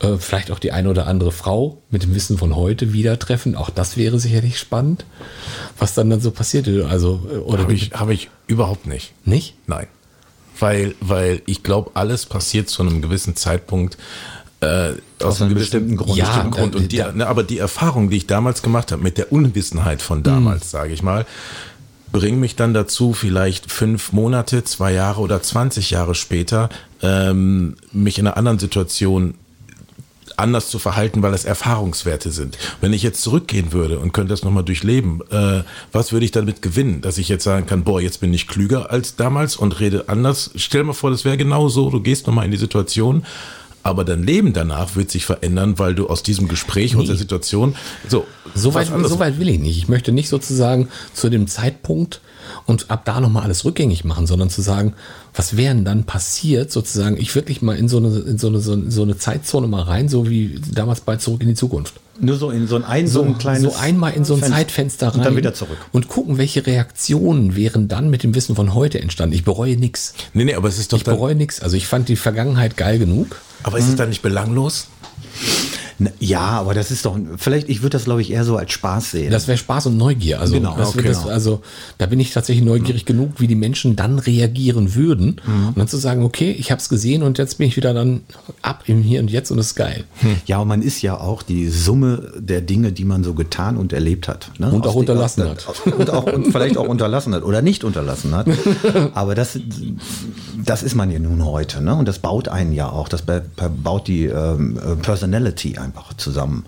äh, 0.00 0.16
vielleicht 0.18 0.50
auch 0.50 0.58
die 0.58 0.72
eine 0.72 0.88
oder 0.90 1.06
andere 1.06 1.32
Frau 1.32 1.82
mit 1.90 2.02
dem 2.02 2.14
Wissen 2.14 2.38
von 2.38 2.54
heute 2.56 2.92
wieder 2.92 3.18
treffen. 3.18 3.54
Auch 3.56 3.70
das 3.70 3.96
wäre 3.96 4.18
sicherlich 4.18 4.58
spannend, 4.58 5.04
was 5.78 5.94
dann 5.94 6.10
dann 6.10 6.20
so 6.20 6.30
passiert. 6.30 6.68
Also, 6.88 7.20
äh, 7.32 7.36
oder 7.36 7.62
Habe 7.62 7.74
ich, 7.74 7.90
habe 7.92 8.14
ich 8.14 8.30
überhaupt 8.46 8.86
nicht. 8.86 9.12
nicht? 9.24 9.54
Nein. 9.66 9.86
Weil, 10.60 10.94
weil 11.00 11.42
ich 11.46 11.62
glaube, 11.62 11.92
alles 11.94 12.26
passiert 12.26 12.68
zu 12.68 12.82
einem 12.82 13.00
gewissen 13.02 13.36
Zeitpunkt 13.36 13.96
äh, 14.60 14.90
aus, 15.22 15.40
einem 15.40 15.50
gewissen- 15.50 15.54
bestimmten 15.54 15.96
Grund. 15.96 16.16
Ja, 16.16 16.24
bestimmten 16.26 16.50
Grund. 16.50 16.74
äh, 16.74 16.78
Und 16.78 16.92
die, 16.92 16.96
ne, 17.14 17.26
aber 17.28 17.44
die 17.44 17.58
Erfahrung, 17.58 18.10
die 18.10 18.16
ich 18.16 18.26
damals 18.26 18.60
gemacht 18.62 18.90
habe, 18.90 19.00
mit 19.02 19.18
der 19.18 19.32
Unwissenheit 19.32 20.02
von 20.02 20.24
damals, 20.24 20.64
Mhm. 20.64 20.68
sage 20.68 20.92
ich 20.92 21.02
mal, 21.04 21.26
bringen 22.10 22.40
mich 22.40 22.56
dann 22.56 22.74
dazu, 22.74 23.12
vielleicht 23.12 23.70
fünf 23.70 24.12
Monate, 24.12 24.64
zwei 24.64 24.92
Jahre 24.92 25.20
oder 25.20 25.42
20 25.42 25.90
Jahre 25.90 26.14
später, 26.16 26.70
ähm, 27.02 27.76
mich 27.92 28.18
in 28.18 28.26
einer 28.26 28.36
anderen 28.36 28.58
Situation 28.58 29.34
anders 30.38 30.68
zu 30.68 30.78
verhalten, 30.78 31.22
weil 31.22 31.34
es 31.34 31.44
Erfahrungswerte 31.44 32.30
sind. 32.30 32.58
Wenn 32.80 32.92
ich 32.92 33.02
jetzt 33.02 33.22
zurückgehen 33.22 33.72
würde 33.72 33.98
und 33.98 34.12
könnte 34.12 34.30
das 34.30 34.42
nochmal 34.42 34.64
durchleben, 34.64 35.20
äh, 35.30 35.62
was 35.92 36.12
würde 36.12 36.24
ich 36.24 36.32
damit 36.32 36.62
gewinnen? 36.62 37.00
Dass 37.00 37.18
ich 37.18 37.28
jetzt 37.28 37.44
sagen 37.44 37.66
kann, 37.66 37.84
boah, 37.84 38.00
jetzt 38.00 38.20
bin 38.20 38.32
ich 38.32 38.48
klüger 38.48 38.90
als 38.90 39.16
damals 39.16 39.56
und 39.56 39.80
rede 39.80 40.08
anders. 40.08 40.50
Stell 40.56 40.84
mal 40.84 40.92
vor, 40.92 41.10
das 41.10 41.24
wäre 41.24 41.36
genau 41.36 41.68
so, 41.68 41.90
du 41.90 42.00
gehst 42.00 42.26
nochmal 42.26 42.44
in 42.44 42.50
die 42.50 42.56
Situation, 42.56 43.24
aber 43.82 44.04
dein 44.04 44.22
Leben 44.22 44.52
danach 44.52 44.96
wird 44.96 45.10
sich 45.10 45.24
verändern, 45.24 45.78
weil 45.78 45.94
du 45.94 46.08
aus 46.08 46.22
diesem 46.22 46.48
Gespräch, 46.48 46.94
nee. 46.94 47.00
aus 47.00 47.06
der 47.06 47.16
Situation, 47.16 47.74
so. 48.08 48.26
So 48.54 48.74
weit, 48.74 48.88
so 48.88 49.18
weit 49.18 49.38
will 49.38 49.48
ich 49.48 49.60
nicht. 49.60 49.78
Ich 49.78 49.88
möchte 49.88 50.12
nicht 50.12 50.28
sozusagen 50.28 50.88
zu 51.14 51.28
dem 51.28 51.46
Zeitpunkt 51.46 52.20
und 52.68 52.90
ab 52.90 53.06
da 53.06 53.18
nochmal 53.18 53.44
alles 53.44 53.64
rückgängig 53.64 54.04
machen, 54.04 54.26
sondern 54.26 54.50
zu 54.50 54.60
sagen, 54.60 54.92
was 55.34 55.56
wäre 55.56 55.74
denn 55.74 55.86
dann 55.86 56.04
passiert, 56.04 56.70
sozusagen, 56.70 57.16
ich 57.16 57.34
wirklich 57.34 57.62
mal 57.62 57.74
in 57.74 57.88
so 57.88 57.96
eine, 57.96 58.08
in 58.18 58.36
so 58.36 58.48
eine, 58.48 58.60
so 58.60 59.02
eine 59.02 59.16
Zeitzone 59.16 59.66
mal 59.66 59.82
rein, 59.82 60.10
so 60.10 60.28
wie 60.28 60.60
damals 60.70 61.00
bei 61.00 61.16
Zurück 61.16 61.40
in 61.40 61.48
die 61.48 61.54
Zukunft. 61.54 61.94
Nur 62.20 62.36
so 62.36 62.50
in 62.50 62.66
so 62.66 62.76
ein, 62.76 62.84
ein 62.84 63.06
so, 63.06 63.20
so 63.20 63.24
ein 63.24 63.38
kleines. 63.38 63.72
So 63.72 63.78
einmal 63.78 64.12
in 64.12 64.26
so 64.26 64.34
ein 64.34 64.40
Fenster. 64.40 64.56
Zeitfenster 64.58 65.08
rein. 65.08 65.14
Und 65.14 65.24
dann 65.24 65.36
wieder 65.36 65.54
zurück. 65.54 65.78
Und 65.92 66.08
gucken, 66.08 66.36
welche 66.36 66.66
Reaktionen 66.66 67.56
wären 67.56 67.88
dann 67.88 68.10
mit 68.10 68.22
dem 68.22 68.34
Wissen 68.34 68.54
von 68.54 68.74
heute 68.74 69.00
entstanden. 69.00 69.34
Ich 69.34 69.44
bereue 69.44 69.78
nichts. 69.78 70.12
Nee, 70.34 70.44
nee, 70.44 70.54
aber 70.54 70.68
es 70.68 70.78
ist 70.78 70.92
doch. 70.92 70.98
Ich 70.98 71.04
bereue 71.04 71.34
nichts. 71.34 71.62
Also 71.62 71.76
ich 71.76 71.86
fand 71.86 72.10
die 72.10 72.16
Vergangenheit 72.16 72.76
geil 72.76 72.98
genug. 72.98 73.40
Aber 73.62 73.78
ist 73.78 73.88
es 73.88 73.96
dann 73.96 74.10
nicht 74.10 74.20
belanglos? 74.20 74.88
Ja, 76.20 76.40
aber 76.40 76.74
das 76.74 76.90
ist 76.90 77.04
doch, 77.04 77.18
vielleicht, 77.36 77.68
ich 77.68 77.82
würde 77.82 77.90
das 77.90 78.04
glaube 78.04 78.20
ich 78.20 78.30
eher 78.30 78.44
so 78.44 78.56
als 78.56 78.72
Spaß 78.72 79.10
sehen. 79.10 79.32
Das 79.32 79.48
wäre 79.48 79.58
Spaß 79.58 79.86
und 79.86 79.96
Neugier. 79.96 80.40
Also, 80.40 80.54
genau, 80.54 80.72
okay, 80.72 81.02
das, 81.02 81.22
genau. 81.22 81.32
also 81.32 81.60
da 81.98 82.06
bin 82.06 82.20
ich 82.20 82.32
tatsächlich 82.32 82.64
neugierig 82.64 83.02
mhm. 83.02 83.06
genug, 83.06 83.32
wie 83.38 83.48
die 83.48 83.56
Menschen 83.56 83.96
dann 83.96 84.18
reagieren 84.18 84.94
würden. 84.94 85.40
Mhm. 85.44 85.68
Und 85.68 85.78
dann 85.78 85.88
zu 85.88 85.96
sagen, 85.96 86.22
okay, 86.22 86.52
ich 86.52 86.70
habe 86.70 86.80
es 86.80 86.88
gesehen 86.88 87.22
und 87.22 87.38
jetzt 87.38 87.58
bin 87.58 87.66
ich 87.66 87.76
wieder 87.76 87.94
dann 87.94 88.20
ab 88.62 88.84
im 88.86 89.02
Hier 89.02 89.20
und 89.20 89.30
Jetzt 89.30 89.50
und 89.50 89.58
es 89.58 89.68
ist 89.68 89.74
geil. 89.74 90.04
Ja, 90.46 90.58
und 90.58 90.68
man 90.68 90.82
ist 90.82 91.02
ja 91.02 91.18
auch 91.18 91.42
die 91.42 91.68
Summe 91.68 92.32
der 92.38 92.60
Dinge, 92.60 92.92
die 92.92 93.04
man 93.04 93.24
so 93.24 93.34
getan 93.34 93.76
und 93.76 93.92
erlebt 93.92 94.28
hat. 94.28 94.52
Ne? 94.58 94.70
Und 94.70 94.86
auch 94.86 94.90
Aus 94.90 94.96
unterlassen 94.96 95.44
die, 95.44 95.50
hat. 95.50 95.66
Und, 95.98 96.10
auch, 96.10 96.32
und 96.32 96.52
vielleicht 96.52 96.76
auch 96.76 96.86
unterlassen 96.88 97.34
hat 97.34 97.42
oder 97.42 97.60
nicht 97.60 97.82
unterlassen 97.82 98.34
hat. 98.34 98.46
Aber 99.14 99.34
das, 99.34 99.58
das 100.64 100.82
ist 100.82 100.94
man 100.94 101.10
ja 101.10 101.18
nun 101.18 101.44
heute. 101.44 101.82
Ne? 101.82 101.94
Und 101.94 102.06
das 102.06 102.20
baut 102.20 102.48
einen 102.48 102.72
ja 102.72 102.88
auch. 102.88 103.08
Das 103.08 103.22
baut 103.22 104.06
die 104.06 104.26
ähm, 104.26 104.78
Personality 105.02 105.76
einfach 105.88 106.14
zusammen 106.14 106.64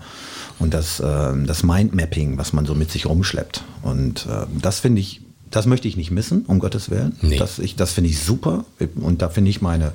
und 0.59 0.73
das, 0.73 0.99
äh, 0.99 1.33
das 1.45 1.63
Mindmapping, 1.63 2.37
was 2.37 2.53
man 2.53 2.65
so 2.65 2.75
mit 2.75 2.91
sich 2.91 3.05
rumschleppt. 3.05 3.63
Und 3.81 4.27
äh, 4.27 4.45
das 4.61 4.79
finde 4.79 5.01
ich, 5.01 5.21
das 5.49 5.65
möchte 5.65 5.87
ich 5.87 5.97
nicht 5.97 6.11
missen, 6.11 6.45
um 6.45 6.59
Gottes 6.59 6.89
Willen. 6.89 7.15
Nee. 7.21 7.37
Das, 7.37 7.59
ich, 7.59 7.75
das 7.75 7.93
finde 7.93 8.09
ich 8.09 8.19
super. 8.19 8.65
Und 8.95 9.21
da 9.21 9.29
finde 9.29 9.49
ich 9.49 9.61
meine, 9.61 9.93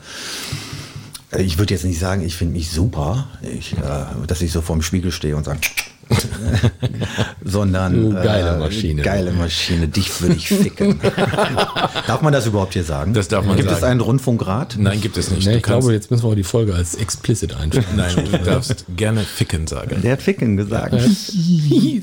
ich 1.37 1.59
würde 1.59 1.75
jetzt 1.75 1.85
nicht 1.85 1.99
sagen, 1.99 2.23
ich 2.25 2.37
finde 2.37 2.55
mich 2.55 2.71
super, 2.71 3.29
ich, 3.43 3.75
äh, 3.75 4.27
dass 4.27 4.43
ich 4.43 4.53
so 4.53 4.61
vorm 4.61 4.83
Spiegel 4.83 5.13
stehe 5.13 5.37
und 5.37 5.45
sage, 5.45 5.61
sondern 7.45 8.15
geile 8.15 8.59
Maschine. 8.59 9.03
Äh, 9.03 9.05
geile 9.05 9.33
Maschine, 9.33 9.89
dich 9.89 10.21
würde 10.21 10.37
ich 10.37 10.49
ficken. 10.49 11.01
darf 12.07 12.23
man 12.23 12.33
das 12.33 12.47
überhaupt 12.47 12.75
hier 12.75 12.85
sagen? 12.85 13.15
Das 13.15 13.29
darf 13.29 13.45
man 13.45 13.57
Gibt 13.57 13.69
sagen. 13.69 13.79
es 13.83 13.85
einen 13.85 14.01
Rundfunkrat? 14.01 14.77
Nein, 14.79 15.01
gibt 15.01 15.17
es 15.17 15.31
nicht. 15.31 15.47
Nee, 15.47 15.57
ich 15.57 15.63
glaube, 15.63 15.93
jetzt 15.93 16.11
müssen 16.11 16.25
wir 16.25 16.31
auch 16.31 16.35
die 16.35 16.45
Folge 16.45 16.75
als 16.75 16.95
explicit 16.95 17.55
einstellen. 17.57 17.87
Nein, 17.97 18.15
du 18.31 18.39
darfst 18.39 18.85
gerne 18.97 19.21
ficken 19.23 19.67
sagen. 19.67 20.01
Der 20.03 20.13
hat 20.13 20.23
ficken 20.23 20.57
gesagt. 20.57 20.95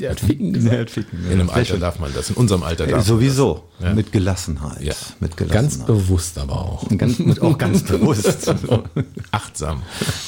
Der 0.04 0.12
hat 0.12 0.20
Ficken 0.20 0.54
gesagt. 0.54 0.74
Der 0.74 0.82
hat 0.82 0.90
ficken 0.90 1.26
In 1.28 1.40
einem 1.40 1.50
Alter 1.50 1.78
darf 1.78 2.00
man 2.00 2.14
das. 2.14 2.30
In 2.30 2.36
unserem 2.36 2.64
Alter 2.64 2.86
darf 2.86 2.98
man 2.98 3.06
Sowieso. 3.06 3.64
Ja. 3.80 3.94
Mit 3.94 4.12
Gelassenheit. 4.12 4.82
Ja. 4.82 4.94
Mit 5.20 5.38
Ganz 5.38 5.50
Gelassenheit. 5.52 5.88
bewusst 5.88 6.38
aber 6.38 6.54
auch. 6.54 6.88
Ganz, 6.98 7.20
auch 7.40 7.58
ganz 7.58 7.84
bewusst. 7.84 8.48
das. 8.48 8.60
Achtsam. 9.32 9.82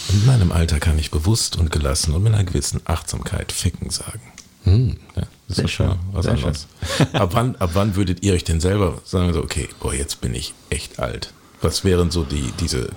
In 0.10 0.26
meinem 0.26 0.52
Alter 0.52 0.80
kann 0.80 0.98
ich 0.98 1.12
bewusst 1.12 1.58
und 1.58 1.72
gelassen 1.72 2.14
und 2.14 2.24
mit 2.24 2.34
einer 2.34 2.44
gewissen 2.44 2.82
Achtsamkeit 2.86 3.52
ficken 3.52 3.65
sagen. 3.90 4.22
Ja, 4.66 5.24
das 5.48 5.58
Sehr 5.58 5.66
ist 5.66 5.72
schön, 5.72 5.96
was 6.12 6.26
sehr 6.26 6.34
anderes. 6.34 6.68
Ab 7.14 7.30
wann, 7.34 7.56
ab 7.58 7.70
wann 7.74 7.96
würdet 7.96 8.24
ihr 8.24 8.34
euch 8.34 8.44
denn 8.44 8.60
selber 8.60 9.00
sagen, 9.06 9.32
so, 9.32 9.44
okay, 9.44 9.70
boah, 9.80 9.94
jetzt 9.94 10.22
bin 10.22 10.34
ich 10.34 10.54
echt 10.72 10.98
alt? 11.00 11.34
Was 11.62 11.84
wären 11.84 12.10
so 12.10 12.24
die, 12.24 12.52
diese 12.60 12.90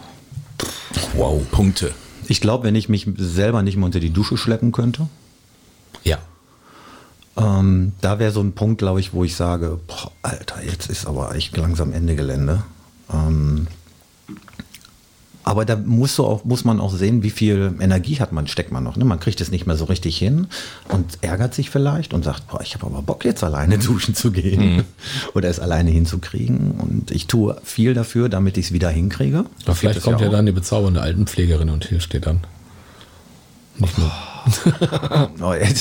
wow, 1.15 1.43
Punkte? 1.51 1.93
Ich 2.27 2.41
glaube, 2.41 2.65
wenn 2.65 2.75
ich 2.75 2.89
mich 2.89 3.07
selber 3.17 3.63
nicht 3.63 3.77
mehr 3.77 3.85
unter 3.87 4.01
die 4.01 4.11
Dusche 4.11 4.37
schleppen 4.39 4.73
könnte, 4.73 5.09
Ja. 6.05 6.19
ähm, 7.37 7.93
da 8.01 8.19
wäre 8.19 8.33
so 8.33 8.41
ein 8.41 8.53
Punkt, 8.53 8.79
glaube 8.79 9.01
ich, 9.01 9.13
wo 9.13 9.25
ich 9.25 9.37
sage, 9.37 9.79
boah, 9.87 10.11
Alter, 10.23 10.63
jetzt 10.65 10.89
ist 10.91 11.07
aber 11.07 11.35
echt 11.35 11.57
langsam 11.57 11.93
Ende 11.93 12.17
Gelände. 12.17 12.63
Ähm, 13.13 13.67
aber 15.49 15.65
da 15.65 15.77
muss, 15.77 16.15
so 16.15 16.27
auch, 16.27 16.45
muss 16.45 16.67
man 16.67 16.79
auch 16.79 16.93
sehen, 16.93 17.23
wie 17.23 17.31
viel 17.31 17.73
Energie 17.81 18.17
hat 18.21 18.33
man, 18.33 18.47
steckt 18.49 18.71
man 18.71 18.85
noch. 18.85 18.97
Ne? 18.97 19.07
Man 19.07 19.19
kriegt 19.19 19.41
es 19.41 19.51
nicht 19.51 19.67
mehr 19.67 19.77
so 19.77 19.87
richtig 19.87 20.19
hin 20.19 20.47
und 20.91 21.17
ärgert 21.23 21.55
sich 21.55 21.71
vielleicht 21.71 22.13
und 22.13 22.23
sagt, 22.23 22.49
boah, 22.49 22.61
ich 22.61 22.75
habe 22.75 22.85
aber 22.85 23.01
Bock 23.01 23.25
jetzt 23.25 23.43
alleine 23.43 23.79
duschen 23.79 24.15
zu 24.15 24.31
gehen 24.31 24.85
oder 25.33 25.49
es 25.49 25.59
alleine 25.59 25.91
hinzukriegen. 25.91 26.73
Und 26.73 27.11
ich 27.13 27.29
tue 27.29 27.57
viel 27.65 27.95
dafür, 27.95 28.29
damit 28.29 28.59
ich 28.59 28.67
es 28.67 28.73
wieder 28.73 28.91
hinkriege. 28.91 29.47
Vielleicht 29.73 30.03
kommt 30.03 30.21
ja 30.21 30.29
auch. 30.29 30.33
dann 30.33 30.45
die 30.45 30.53
bezaubernde 30.53 31.01
Altenpflegerin 31.01 31.71
und 31.71 31.87
hilft 31.87 32.13
dir 32.13 32.21
dann. 32.21 32.41
Nicht 33.79 33.97
nur. 33.97 34.13
Nein, 35.39 35.75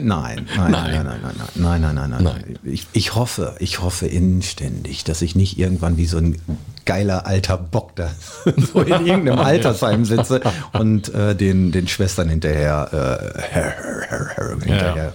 nein, 0.00 0.46
nein, 0.56 0.70
nein, 0.70 0.70
nein, 0.72 1.04
nein, 1.04 1.20
nein, 1.54 1.80
nein, 1.80 1.94
nein, 1.94 2.10
nein. 2.10 2.22
Nein. 2.22 2.58
Ich, 2.64 2.86
ich 2.92 3.14
hoffe, 3.14 3.56
ich 3.58 3.80
hoffe 3.80 4.06
inständig, 4.06 5.04
dass 5.04 5.22
ich 5.22 5.34
nicht 5.34 5.58
irgendwann 5.58 5.96
wie 5.96 6.06
so 6.06 6.18
ein 6.18 6.40
geiler 6.84 7.26
alter 7.26 7.56
Bock 7.56 7.94
da 7.94 8.10
so 8.56 8.80
in 8.80 9.06
irgendeinem 9.06 9.38
Altersheim 9.38 10.04
sitze 10.04 10.40
und 10.72 11.12
äh, 11.14 11.36
den, 11.36 11.72
den 11.72 11.86
Schwestern 11.86 12.28
hinterher, 12.28 13.32
äh, 13.62 14.64
hinterher. 14.64 15.12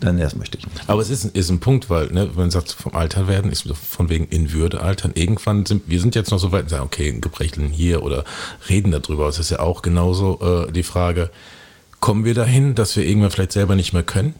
Dann 0.00 0.18
das 0.18 0.36
möchte 0.36 0.58
ich 0.58 0.66
nicht. 0.66 0.88
Aber 0.88 1.02
es 1.02 1.10
ist, 1.10 1.24
ist 1.24 1.50
ein 1.50 1.60
Punkt, 1.60 1.90
weil, 1.90 2.06
ne, 2.06 2.30
wenn 2.30 2.44
man 2.44 2.50
sagt, 2.50 2.72
vom 2.72 2.94
Alter 2.94 3.28
werden, 3.28 3.50
ist 3.50 3.68
von 3.74 4.08
wegen 4.08 4.26
in 4.28 4.52
Würde 4.52 4.80
altern. 4.80 5.12
Irgendwann 5.14 5.66
sind, 5.66 5.82
wir 5.86 6.00
sind 6.00 6.14
jetzt 6.14 6.30
noch 6.30 6.38
so 6.38 6.52
weit 6.52 6.70
sagen, 6.70 6.84
okay, 6.84 7.08
ein 7.10 7.20
Gebrecheln 7.20 7.68
hier 7.68 8.02
oder 8.02 8.24
reden 8.68 8.90
darüber. 8.90 9.28
Es 9.28 9.38
ist 9.38 9.50
ja 9.50 9.60
auch 9.60 9.82
genauso 9.82 10.66
äh, 10.68 10.72
die 10.72 10.82
Frage, 10.82 11.30
kommen 12.00 12.24
wir 12.24 12.34
dahin, 12.34 12.74
dass 12.74 12.96
wir 12.96 13.04
irgendwann 13.04 13.30
vielleicht 13.30 13.52
selber 13.52 13.74
nicht 13.76 13.92
mehr 13.92 14.02
können? 14.02 14.34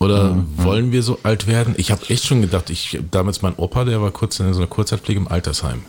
Oder 0.00 0.44
wollen 0.56 0.92
wir 0.92 1.02
so 1.02 1.18
alt 1.22 1.46
werden? 1.46 1.74
Ich 1.78 1.90
habe 1.90 2.02
echt 2.10 2.26
schon 2.26 2.42
gedacht, 2.42 2.68
ich 2.68 2.98
damals 3.10 3.40
mein 3.42 3.54
Opa, 3.54 3.84
der 3.84 4.02
war 4.02 4.10
kurz 4.10 4.38
in 4.38 4.52
so 4.52 4.60
einer 4.60 4.68
Kurzzeitpflege 4.68 5.20
im 5.20 5.28
Altersheim. 5.28 5.82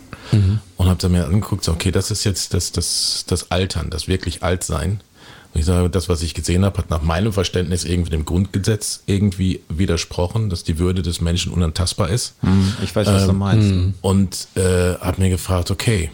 Und 0.76 0.88
habe 0.88 1.00
da 1.00 1.08
mir 1.08 1.26
angeguckt, 1.26 1.64
so, 1.64 1.72
okay, 1.72 1.90
das 1.90 2.10
ist 2.10 2.24
jetzt 2.24 2.54
das, 2.54 2.72
das, 2.72 3.24
das 3.26 3.50
Altern, 3.50 3.90
das 3.90 4.08
wirklich 4.08 4.42
Altsein. 4.42 5.00
Und 5.52 5.60
ich 5.60 5.66
sage, 5.66 5.90
das, 5.90 6.08
was 6.08 6.22
ich 6.22 6.34
gesehen 6.34 6.64
habe, 6.64 6.78
hat 6.78 6.90
nach 6.90 7.02
meinem 7.02 7.32
Verständnis 7.32 7.84
irgendwie 7.84 8.10
dem 8.10 8.24
Grundgesetz 8.24 9.02
irgendwie 9.06 9.60
widersprochen, 9.68 10.50
dass 10.50 10.64
die 10.64 10.78
Würde 10.78 11.02
des 11.02 11.20
Menschen 11.20 11.52
unantastbar 11.52 12.08
ist. 12.08 12.34
Ich 12.82 12.94
weiß, 12.94 13.06
was 13.06 13.26
du 13.26 13.32
meinst. 13.32 13.68
Und 14.00 14.48
äh, 14.54 14.94
habe 14.94 15.20
mir 15.20 15.30
gefragt, 15.30 15.70
okay, 15.70 16.10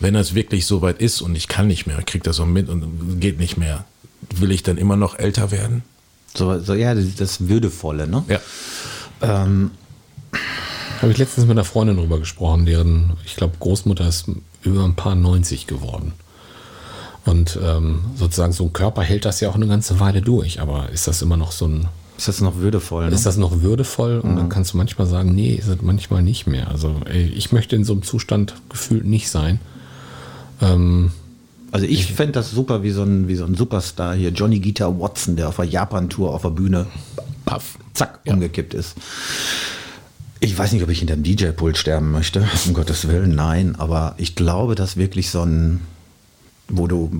wenn 0.00 0.14
das 0.14 0.34
wirklich 0.34 0.66
so 0.66 0.82
weit 0.82 1.00
ist 1.00 1.20
und 1.22 1.36
ich 1.36 1.48
kann 1.48 1.66
nicht 1.68 1.86
mehr, 1.86 2.02
krieg 2.02 2.22
das 2.22 2.36
so 2.36 2.46
mit 2.46 2.68
und 2.68 3.20
geht 3.20 3.38
nicht 3.38 3.56
mehr, 3.56 3.84
will 4.34 4.50
ich 4.50 4.62
dann 4.62 4.78
immer 4.78 4.96
noch 4.96 5.18
älter 5.18 5.50
werden? 5.50 5.82
So, 6.34 6.58
so 6.60 6.74
ja, 6.74 6.94
das, 6.94 7.14
das 7.16 7.48
Würdevolle, 7.48 8.06
ne? 8.06 8.24
Ja. 8.28 8.40
Ähm, 9.22 9.70
Habe 11.00 11.12
ich 11.12 11.18
letztens 11.18 11.46
mit 11.46 11.52
einer 11.52 11.64
Freundin 11.64 11.96
drüber 11.96 12.18
gesprochen, 12.18 12.66
deren, 12.66 13.14
ich 13.24 13.36
glaube, 13.36 13.54
Großmutter 13.58 14.06
ist 14.06 14.26
über 14.62 14.84
ein 14.84 14.94
paar 14.94 15.14
90 15.14 15.66
geworden. 15.66 16.12
Und 17.24 17.58
ähm, 17.62 18.00
sozusagen 18.16 18.52
so 18.52 18.64
ein 18.64 18.72
Körper 18.72 19.02
hält 19.02 19.24
das 19.24 19.40
ja 19.40 19.50
auch 19.50 19.54
eine 19.54 19.66
ganze 19.66 20.00
Weile 20.00 20.22
durch. 20.22 20.60
Aber 20.60 20.88
ist 20.90 21.06
das 21.06 21.20
immer 21.20 21.36
noch 21.36 21.52
so 21.52 21.66
ein, 21.66 21.88
ist 22.16 22.26
das 22.26 22.40
noch 22.40 22.56
würdevoll? 22.56 23.06
Ne? 23.06 23.14
ist 23.14 23.26
das 23.26 23.36
noch 23.36 23.60
würdevoll? 23.60 24.18
Und 24.20 24.36
dann 24.36 24.48
kannst 24.48 24.72
du 24.72 24.76
manchmal 24.76 25.06
sagen, 25.06 25.34
nee, 25.34 25.54
ist 25.54 25.68
es 25.68 25.82
manchmal 25.82 26.22
nicht 26.22 26.46
mehr. 26.46 26.68
Also 26.68 26.96
ey, 27.04 27.24
ich 27.26 27.52
möchte 27.52 27.76
in 27.76 27.84
so 27.84 27.92
einem 27.92 28.02
Zustand 28.02 28.54
gefühlt 28.70 29.04
nicht 29.04 29.28
sein. 29.30 29.60
Ähm, 30.60 31.12
Also 31.70 31.86
ich 31.86 32.06
fände 32.06 32.32
das 32.32 32.50
super 32.50 32.82
wie 32.82 32.90
so, 32.90 33.02
ein, 33.02 33.28
wie 33.28 33.36
so 33.36 33.44
ein 33.44 33.54
Superstar 33.54 34.14
hier, 34.14 34.30
Johnny 34.30 34.58
Guitar 34.58 34.98
Watson, 34.98 35.36
der 35.36 35.48
auf 35.48 35.56
der 35.56 35.66
Japan-Tour 35.66 36.32
auf 36.34 36.42
der 36.42 36.50
Bühne 36.50 36.86
paff, 37.44 37.78
zack, 37.92 38.20
umgekippt 38.26 38.74
ist. 38.74 38.94
Ich 40.40 40.56
weiß 40.56 40.72
nicht, 40.72 40.82
ob 40.82 40.88
ich 40.88 41.00
hinter 41.00 41.16
dem 41.16 41.24
DJ-Pult 41.24 41.76
sterben 41.76 42.10
möchte, 42.10 42.46
um 42.66 42.74
Gottes 42.74 43.08
Willen, 43.08 43.34
nein, 43.34 43.74
aber 43.76 44.14
ich 44.18 44.34
glaube, 44.34 44.74
dass 44.76 44.96
wirklich 44.96 45.30
so 45.30 45.42
ein, 45.42 45.80
wo 46.68 46.86
du 46.86 47.10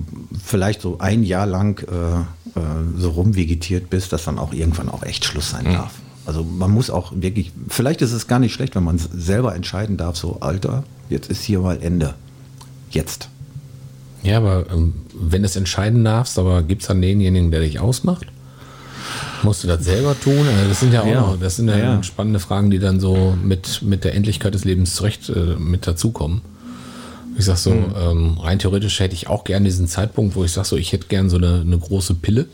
vielleicht 0.43 0.81
so 0.81 0.99
ein 0.99 1.23
Jahr 1.23 1.45
lang 1.45 1.83
äh, 1.87 2.59
äh, 2.59 2.63
so 2.97 3.09
rumvegetiert 3.11 3.89
bist, 3.89 4.13
dass 4.13 4.25
dann 4.25 4.39
auch 4.39 4.53
irgendwann 4.53 4.89
auch 4.89 5.03
echt 5.03 5.25
Schluss 5.25 5.51
sein 5.51 5.65
darf. 5.65 5.93
Also 6.25 6.43
man 6.43 6.71
muss 6.71 6.89
auch 6.89 7.11
wirklich, 7.15 7.51
vielleicht 7.67 8.01
ist 8.01 8.11
es 8.11 8.27
gar 8.27 8.39
nicht 8.39 8.53
schlecht, 8.53 8.75
wenn 8.75 8.83
man 8.83 8.99
selber 8.99 9.55
entscheiden 9.55 9.97
darf, 9.97 10.15
so 10.15 10.37
Alter, 10.41 10.83
jetzt 11.09 11.29
ist 11.29 11.41
hier 11.41 11.59
mal 11.59 11.81
Ende. 11.81 12.13
Jetzt. 12.91 13.29
Ja, 14.23 14.37
aber 14.37 14.65
ähm, 14.71 14.93
wenn 15.13 15.41
du 15.41 15.45
es 15.47 15.55
entscheiden 15.55 16.03
darfst, 16.03 16.37
aber 16.39 16.61
gibt 16.63 16.81
es 16.81 16.87
dann 16.87 17.01
denjenigen, 17.01 17.51
der 17.51 17.61
dich 17.61 17.79
ausmacht? 17.79 18.25
Musst 19.43 19.63
du 19.63 19.67
das 19.67 19.85
selber 19.85 20.19
tun? 20.19 20.47
Also 20.47 20.67
das 20.69 20.79
sind 20.81 20.93
ja 20.93 21.01
auch 21.01 21.07
Ja. 21.07 21.21
noch, 21.21 21.39
das 21.39 21.55
sind 21.55 21.69
ja, 21.69 21.77
Ja. 21.77 22.03
spannende 22.03 22.39
Fragen, 22.39 22.69
die 22.71 22.79
dann 22.79 22.99
so 22.99 23.37
mit, 23.41 23.81
mit 23.81 24.03
der 24.03 24.13
Endlichkeit 24.15 24.53
des 24.53 24.65
Lebens 24.65 24.95
zurecht 24.95 25.29
äh, 25.29 25.55
mit 25.57 25.87
dazukommen. 25.87 26.41
Ich 27.37 27.45
sag 27.45 27.55
so, 27.57 27.71
ähm, 27.71 28.37
rein 28.39 28.59
theoretisch 28.59 28.99
hätte 28.99 29.13
ich 29.15 29.27
auch 29.29 29.45
gerne 29.45 29.65
diesen 29.65 29.87
Zeitpunkt, 29.87 30.35
wo 30.35 30.43
ich 30.43 30.51
sag 30.51 30.65
so, 30.65 30.75
ich 30.75 30.91
hätte 30.91 31.07
gern 31.07 31.29
so 31.29 31.37
eine, 31.37 31.61
eine 31.61 31.77
große 31.77 32.15
Pille, 32.15 32.47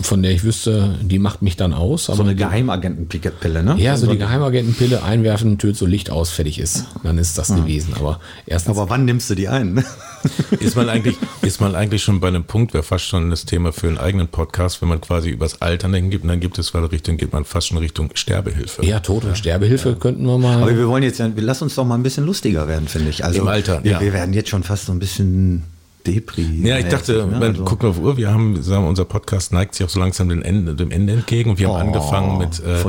von 0.00 0.22
der 0.22 0.32
ich 0.32 0.44
wüsste, 0.44 0.98
die 1.00 1.18
macht 1.18 1.40
mich 1.40 1.56
dann 1.56 1.72
aus. 1.72 2.06
So 2.06 2.12
eine 2.22 2.34
Geheimagenten-Pille, 2.34 3.62
ne? 3.62 3.76
Ja, 3.78 3.96
so 3.96 4.06
die 4.06 4.18
Geheimagentenpille 4.18 5.02
einwerfen, 5.02 5.56
tötet 5.56 5.78
so 5.78 5.86
Licht 5.86 6.10
aus, 6.10 6.30
fertig 6.30 6.58
ist. 6.58 6.84
Dann 7.02 7.16
ist 7.16 7.38
das 7.38 7.48
gewesen. 7.48 7.94
Aber 7.94 8.20
erstens, 8.46 8.76
Aber 8.76 8.90
wann 8.90 9.06
nimmst 9.06 9.30
du 9.30 9.34
die 9.34 9.48
ein? 9.48 9.84
Ist 10.58 10.74
man 10.74 10.88
eigentlich, 10.88 11.16
ist 11.42 11.60
man 11.60 11.76
eigentlich 11.76 12.02
schon 12.02 12.18
bei 12.18 12.26
einem 12.26 12.42
Punkt, 12.42 12.74
wäre 12.74 12.82
fast 12.82 13.04
schon 13.04 13.30
das 13.30 13.44
Thema 13.44 13.72
für 13.72 13.86
einen 13.86 13.98
eigenen 13.98 14.26
Podcast, 14.26 14.82
wenn 14.82 14.88
man 14.88 15.00
quasi 15.00 15.30
übers 15.30 15.62
Altern 15.62 15.92
denken 15.92 16.10
gibt, 16.10 16.24
und 16.24 16.28
dann 16.28 16.40
gibt 16.40 16.58
es 16.58 16.74
weil 16.74 16.84
Richtung, 16.86 17.18
geht 17.18 17.32
man 17.32 17.44
fast 17.44 17.68
schon 17.68 17.78
Richtung 17.78 18.10
Sterbehilfe. 18.14 18.84
ja, 18.84 18.98
Tod- 18.98 19.24
und 19.24 19.38
Sterbehilfe 19.38 19.94
könnten 19.94 20.26
wir 20.26 20.36
mal. 20.38 20.60
Aber 20.60 20.76
wir 20.76 20.88
wollen 20.88 21.04
jetzt 21.04 21.18
ja, 21.20 21.34
wir 21.36 21.42
lass 21.44 21.62
uns 21.62 21.76
doch 21.76 21.84
mal 21.84 21.94
ein 21.94 22.02
bisschen 22.02 22.26
lustiger 22.26 22.66
werden, 22.66 22.88
finde 22.88 23.10
ich. 23.10 23.24
Also 23.24 23.42
Im 23.42 23.48
Alter, 23.48 23.84
wir, 23.84 23.92
ja. 23.92 24.00
wir 24.00 24.12
werden 24.12 24.34
jetzt 24.34 24.48
schon 24.50 24.64
fast 24.64 24.86
so 24.86 24.92
ein 24.92 24.98
bisschen 24.98 25.62
Depri. 26.06 26.60
Ja, 26.62 26.78
ich 26.78 26.86
dachte, 26.86 27.26
man 27.26 27.42
Also- 27.42 27.64
guckt 27.64 27.82
mal 27.82 27.90
auf 27.90 27.98
Uhr, 27.98 28.16
wir 28.16 28.30
haben, 28.30 28.62
sagen 28.62 28.84
wir, 28.84 28.88
unser 28.88 29.04
Podcast 29.04 29.52
neigt 29.52 29.74
sich 29.74 29.84
auch 29.86 29.90
so 29.90 30.00
langsam 30.00 30.28
dem 30.28 30.42
Ende, 30.42 30.74
dem 30.74 30.90
Ende 30.90 31.12
entgegen 31.12 31.50
und 31.50 31.58
wir 31.58 31.68
haben 31.68 31.74
Oh, 31.74 31.86
angefangen 31.86 32.38
mit, 32.38 32.60
äh, 32.60 32.82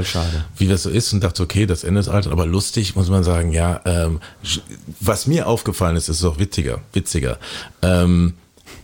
wie 0.58 0.68
das 0.68 0.84
so 0.84 0.90
ist 0.90 1.12
und 1.14 1.24
dachte, 1.24 1.44
okay, 1.44 1.66
das 1.66 1.84
Ende 1.84 2.00
ist 2.00 2.08
alt, 2.08 2.28
aber 2.28 2.46
lustig, 2.46 2.96
muss 2.96 3.10
man 3.10 3.24
sagen, 3.24 3.52
ja, 3.52 3.82
ähm, 3.86 4.20
was 5.00 5.28
mir 5.28 5.48
aufgefallen 5.48 5.96
ist, 5.98 6.08
ist 6.08 6.24
auch 6.24 6.40
witziger, 6.40 6.80
witziger. 6.94 7.38
Ähm, 7.82 8.34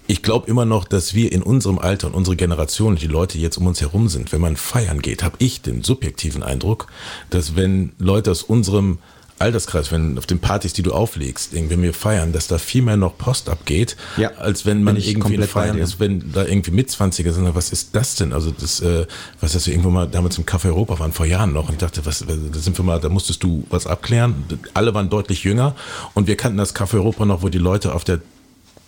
ich 0.08 0.22
glaube 0.22 0.48
immer 0.50 0.66
noch, 0.66 0.86
dass 0.86 1.14
wir 1.16 1.32
in 1.32 1.42
unserem 1.42 1.80
Alter 1.80 2.08
und 2.08 2.14
unsere 2.14 2.36
Generation, 2.36 2.96
die 2.96 3.08
Leute 3.08 3.38
die 3.38 3.44
jetzt 3.44 3.58
um 3.58 3.66
uns 3.66 3.82
herum 3.82 4.08
sind, 4.08 4.32
wenn 4.32 4.42
man 4.42 4.56
feiern 4.56 5.02
geht, 5.02 5.24
habe 5.24 5.36
ich 5.40 5.62
den 5.62 5.84
subjektiven 5.84 6.44
Eindruck, 6.44 6.88
dass 7.32 7.56
wenn 7.56 7.92
Leute 7.98 8.30
aus 8.32 8.44
unserem 8.44 9.00
Alterskreis, 9.38 9.92
wenn 9.92 10.18
auf 10.18 10.26
den 10.26 10.40
Partys, 10.40 10.74
die 10.74 10.82
du 10.82 10.94
auflegst, 10.94 11.54
irgendwie 11.54 11.82
wir 11.82 11.94
feiern, 11.94 12.32
dass 12.32 12.48
da 12.48 12.58
viel 12.58 12.82
mehr 12.82 12.96
noch 12.96 13.18
Post 13.18 13.50
abgeht, 13.50 13.98
Ja, 14.16 14.32
als 14.38 14.66
wenn 14.66 14.82
man 14.82 14.96
irgendwie 14.96 15.38
Feiern 15.44 15.78
ist, 15.78 16.00
wenn 16.00 16.32
da 16.32 16.46
irgendwie 16.46 16.72
Mitzwanziger 16.72 17.34
sind, 17.34 17.54
was 17.54 17.72
ist 17.72 17.96
das 17.96 18.16
denn? 18.16 18.32
Also 18.32 18.52
das, 18.52 18.80
äh, 18.80 19.06
was 19.42 19.52
das 19.52 19.68
wir 19.68 19.74
irgendwo 19.74 19.90
mal 19.90 20.08
damals 20.08 20.38
im 20.38 20.46
Café 20.46 20.68
Europa 20.68 21.00
waren, 21.00 21.12
vor 21.12 21.26
Jahren 21.26 21.52
noch, 21.52 21.68
und 21.68 21.74
ich 21.74 21.80
dachte, 21.80 22.06
was, 22.06 22.20
da 22.26 22.60
sind 22.60 22.78
wir 22.78 22.86
mal, 22.86 23.00
da 23.00 23.10
musstest 23.10 23.44
du 23.44 23.66
was 23.70 23.88
abklären. 23.88 24.46
Alle 24.74 24.94
waren 24.94 25.10
deutlich 25.10 25.44
jünger 25.44 25.76
und 26.14 26.28
wir 26.28 26.38
kannten 26.38 26.58
das 26.58 26.74
Café 26.74 26.96
Europa 26.96 27.26
noch, 27.26 27.42
wo 27.42 27.50
die 27.50 27.58
Leute 27.58 27.94
auf 27.94 28.06
der 28.06 28.22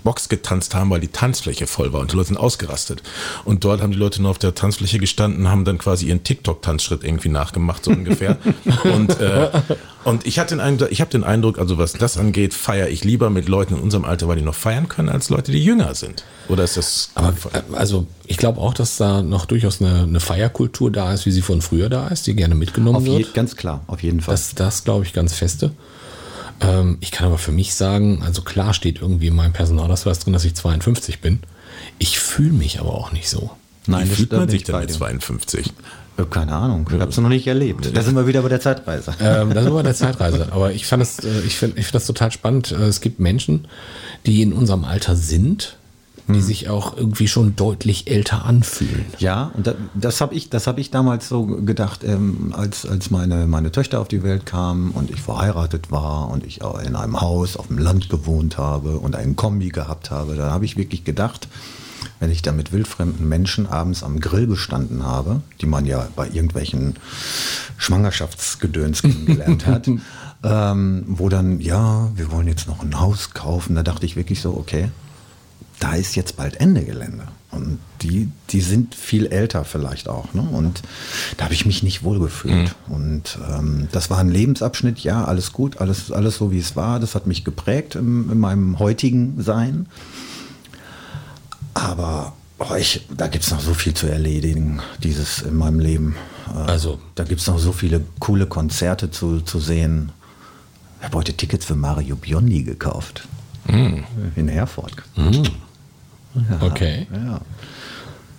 Box 0.07 0.29
getanzt 0.29 0.73
haben, 0.73 0.89
weil 0.89 1.01
die 1.01 1.09
Tanzfläche 1.09 1.67
voll 1.67 1.91
war 1.91 1.99
und 1.99 2.13
die 2.13 2.15
Leute 2.15 2.29
sind 2.29 2.37
ausgerastet. 2.37 3.03
Und 3.43 3.65
dort 3.65 3.81
haben 3.81 3.91
die 3.91 3.97
Leute 3.97 4.21
nur 4.21 4.31
auf 4.31 4.37
der 4.37 4.55
Tanzfläche 4.55 4.99
gestanden, 4.99 5.49
haben 5.49 5.65
dann 5.65 5.79
quasi 5.79 6.05
ihren 6.05 6.23
TikTok-Tanzschritt 6.23 7.03
irgendwie 7.03 7.27
nachgemacht, 7.27 7.83
so 7.83 7.91
ungefähr. 7.91 8.37
und, 8.85 9.19
äh, 9.19 9.49
und 10.05 10.25
ich 10.25 10.39
hatte 10.39 10.55
den 10.55 10.61
Eindruck, 10.61 10.93
ich 10.93 11.01
habe 11.01 11.11
den 11.11 11.25
Eindruck, 11.25 11.59
also 11.59 11.77
was 11.77 11.91
das 11.91 12.17
angeht, 12.17 12.53
feiere 12.53 12.87
ich 12.87 13.03
lieber 13.03 13.29
mit 13.29 13.49
Leuten 13.49 13.73
in 13.73 13.81
unserem 13.81 14.05
Alter, 14.05 14.29
weil 14.29 14.37
die 14.37 14.43
noch 14.43 14.55
feiern 14.55 14.87
können, 14.87 15.09
als 15.09 15.27
Leute, 15.27 15.51
die 15.51 15.61
jünger 15.61 15.93
sind. 15.93 16.23
Oder 16.47 16.63
ist 16.63 16.77
das 16.77 17.09
Aber 17.15 17.33
äh, 17.51 17.75
also 17.75 18.07
ich 18.27 18.37
glaube 18.37 18.61
auch, 18.61 18.73
dass 18.73 18.95
da 18.95 19.21
noch 19.21 19.45
durchaus 19.45 19.81
eine, 19.81 20.03
eine 20.03 20.21
Feierkultur 20.21 20.89
da 20.89 21.13
ist, 21.13 21.25
wie 21.25 21.31
sie 21.31 21.41
von 21.41 21.61
früher 21.61 21.89
da 21.89 22.07
ist, 22.07 22.27
die 22.27 22.33
gerne 22.33 22.55
mitgenommen 22.55 22.95
auf 22.95 23.05
je, 23.05 23.17
wird. 23.17 23.33
ganz 23.33 23.57
klar, 23.57 23.83
auf 23.87 24.01
jeden 24.03 24.21
Fall. 24.21 24.35
Das, 24.35 24.55
das 24.55 24.85
glaube 24.85 25.03
ich 25.03 25.11
ganz 25.11 25.33
feste. 25.33 25.73
Ähm, 26.61 26.97
ich 27.01 27.11
kann 27.11 27.27
aber 27.27 27.37
für 27.37 27.51
mich 27.51 27.75
sagen, 27.75 28.21
also 28.23 28.41
klar 28.41 28.73
steht 28.73 29.01
irgendwie 29.01 29.27
in 29.27 29.35
meinem 29.35 29.53
Personalausweis 29.53 30.19
drin, 30.19 30.33
dass 30.33 30.45
ich 30.45 30.55
52 30.55 31.21
bin. 31.21 31.39
Ich 31.99 32.19
fühle 32.19 32.51
mich 32.53 32.79
aber 32.79 32.93
auch 32.93 33.11
nicht 33.11 33.29
so. 33.29 33.51
Nein, 33.85 34.05
wie 34.05 34.09
das 34.09 34.17
fühlt 34.17 34.33
da 34.33 34.37
man 34.37 34.49
sich 34.49 34.63
denn 34.63 34.73
bei 34.73 34.81
mit 34.81 34.89
dir. 34.89 34.95
52? 34.95 35.73
Äh, 36.17 36.23
Keine 36.29 36.53
Ahnung, 36.53 36.89
ich 36.91 36.99
habe 36.99 37.11
es 37.11 37.17
noch 37.17 37.29
nicht 37.29 37.47
erlebt. 37.47 37.89
Da 37.95 38.01
sind 38.01 38.15
wir 38.15 38.27
wieder 38.27 38.41
bei 38.41 38.49
der 38.49 38.59
Zeitreise. 38.59 39.13
Ähm, 39.21 39.53
das 39.53 39.63
ist 39.65 39.69
aber 39.71 39.83
der 39.83 39.95
Zeitreise. 39.95 40.47
Aber 40.51 40.71
ich 40.73 40.85
fand 40.87 41.03
es, 41.03 41.19
äh, 41.19 41.41
ich 41.45 41.55
finde 41.55 41.79
ich 41.79 41.85
find 41.85 41.95
das 41.95 42.05
total 42.07 42.31
spannend. 42.31 42.71
Äh, 42.71 42.85
Es 42.87 43.01
gibt 43.01 43.19
Menschen, 43.19 43.67
die 44.25 44.41
in 44.41 44.51
unserem 44.51 44.83
Alter 44.83 45.15
sind, 45.15 45.76
die 46.27 46.41
sich 46.41 46.69
auch 46.69 46.97
irgendwie 46.97 47.27
schon 47.27 47.55
deutlich 47.55 48.07
älter 48.07 48.45
anfühlen. 48.45 49.05
Ja, 49.17 49.51
und 49.55 49.67
da, 49.67 49.75
das 49.93 50.19
habe 50.19 50.35
ich, 50.35 50.49
das 50.49 50.67
hab 50.67 50.77
ich 50.77 50.91
damals 50.91 51.29
so 51.29 51.45
gedacht, 51.45 52.03
ähm, 52.03 52.53
als, 52.55 52.85
als 52.85 53.11
meine, 53.11 53.47
meine 53.47 53.71
Töchter 53.71 54.01
auf 54.01 54.09
die 54.09 54.23
Welt 54.23 54.45
kamen 54.45 54.91
und 54.91 55.09
ich 55.09 55.21
verheiratet 55.21 55.89
war 55.91 56.29
und 56.29 56.45
ich 56.45 56.61
in 56.85 56.95
einem 56.95 57.21
Haus 57.21 57.55
auf 57.55 57.67
dem 57.67 57.77
Land 57.77 58.09
gewohnt 58.09 58.57
habe 58.57 58.97
und 58.97 59.15
einen 59.15 59.35
Kombi 59.35 59.69
gehabt 59.69 60.11
habe. 60.11 60.35
Da 60.35 60.51
habe 60.51 60.65
ich 60.65 60.75
wirklich 60.75 61.05
gedacht, 61.05 61.47
wenn 62.19 62.31
ich 62.31 62.41
da 62.41 62.51
mit 62.51 62.71
wildfremden 62.71 63.27
Menschen 63.27 63.67
abends 63.67 64.03
am 64.03 64.19
Grill 64.19 64.47
gestanden 64.47 65.03
habe, 65.03 65.41
die 65.61 65.65
man 65.65 65.85
ja 65.85 66.07
bei 66.15 66.27
irgendwelchen 66.27 66.95
Schwangerschaftsgedöns 67.77 69.01
kennengelernt 69.01 69.65
hat, 69.65 69.87
ähm, 70.43 71.03
wo 71.07 71.29
dann, 71.29 71.61
ja, 71.61 72.09
wir 72.15 72.31
wollen 72.31 72.47
jetzt 72.47 72.67
noch 72.67 72.83
ein 72.83 72.99
Haus 72.99 73.33
kaufen, 73.33 73.75
da 73.75 73.83
dachte 73.83 74.05
ich 74.05 74.15
wirklich 74.15 74.41
so, 74.41 74.55
okay, 74.57 74.89
da 75.79 75.93
ist 75.93 76.15
jetzt 76.15 76.37
bald 76.37 76.59
Ende 76.59 76.83
Gelände. 76.83 77.27
Und 77.51 77.79
die, 78.01 78.29
die 78.49 78.61
sind 78.61 78.93
viel 78.93 79.27
älter 79.27 79.63
vielleicht 79.63 80.09
auch. 80.09 80.33
Ne? 80.33 80.41
Und 80.41 80.81
da 81.37 81.45
habe 81.45 81.53
ich 81.53 81.65
mich 81.65 81.81
nicht 81.81 82.03
wohlgefühlt. 82.03 82.75
Und 82.87 83.37
ähm, 83.49 83.87
das 83.91 84.09
war 84.09 84.17
ein 84.19 84.29
Lebensabschnitt, 84.29 84.99
ja, 84.99 85.23
alles 85.23 85.53
gut, 85.53 85.77
alles, 85.77 86.11
alles 86.11 86.37
so 86.37 86.51
wie 86.51 86.59
es 86.59 86.75
war. 86.75 86.99
Das 86.99 87.15
hat 87.15 87.25
mich 87.25 87.43
geprägt 87.45 87.95
im, 87.95 88.29
in 88.31 88.39
meinem 88.39 88.79
heutigen 88.79 89.41
Sein. 89.41 89.87
Aber 91.73 92.33
oh, 92.59 92.75
ich, 92.75 93.05
da 93.15 93.27
gibt 93.27 93.43
es 93.45 93.51
noch 93.51 93.59
so 93.61 93.73
viel 93.73 93.93
zu 93.93 94.07
erledigen, 94.07 94.79
dieses 95.03 95.41
in 95.41 95.55
meinem 95.55 95.79
Leben. 95.79 96.15
Äh, 96.53 96.71
Also- 96.71 96.99
Da 97.15 97.23
gibt 97.23 97.41
es 97.41 97.47
noch 97.47 97.59
so 97.59 97.71
viele 97.71 98.01
coole 98.19 98.45
Konzerte 98.45 99.09
zu, 99.11 99.41
zu 99.41 99.59
sehen. 99.59 100.11
Ich 100.99 101.05
habe 101.05 101.17
heute 101.17 101.33
Tickets 101.33 101.65
für 101.65 101.75
Mario 101.75 102.15
Biondi 102.15 102.63
gekauft. 102.63 103.27
In 104.35 104.47
Herford. 104.47 104.93
Ja, 105.15 105.31
Okay. 106.61 107.07
Ja. 107.13 107.41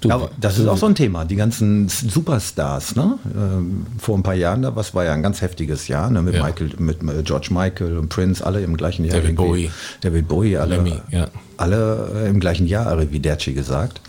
Ja, 0.05 0.15
aber 0.15 0.31
das 0.41 0.59
ist 0.61 0.69
auch 0.69 0.77
so 0.77 0.87
ein 0.87 0.95
Thema, 0.95 1.25
die 1.25 1.35
ganzen 1.35 1.89
Superstars, 1.89 2.95
ne? 2.95 3.19
Ähm, 3.35 3.85
vor 3.99 4.17
ein 4.17 4.23
paar 4.23 4.35
Jahren, 4.35 4.63
da 4.63 4.77
was 4.77 4.95
war 4.95 5.05
ja 5.05 5.13
ein 5.13 5.25
ganz 5.25 5.41
heftiges 5.41 5.89
Jahr, 5.89 6.09
ne? 6.09 6.23
Mit 6.23 6.37
Ja. 6.37 6.45
Michael, 6.45 6.71
mit 6.79 7.03
äh, 7.03 7.25
George 7.25 7.49
Michael 7.51 7.99
und 7.99 8.09
Prince, 8.09 8.47
alle 8.47 8.61
im 8.61 8.77
gleichen 8.77 9.05
Jahr. 9.05 9.17
David. 9.21 9.35
Bowie. 9.35 9.71
David 10.01 10.29
Bowie, 10.29 10.57
alle, 10.57 10.77
Lemmy, 10.77 11.01
ja. 11.11 11.27
alle 11.57 12.13
äh, 12.15 12.29
im 12.29 12.39
gleichen 12.39 12.69
Jahr, 12.69 12.87
Arrivederci 12.87 13.55
gesagt. 13.55 14.01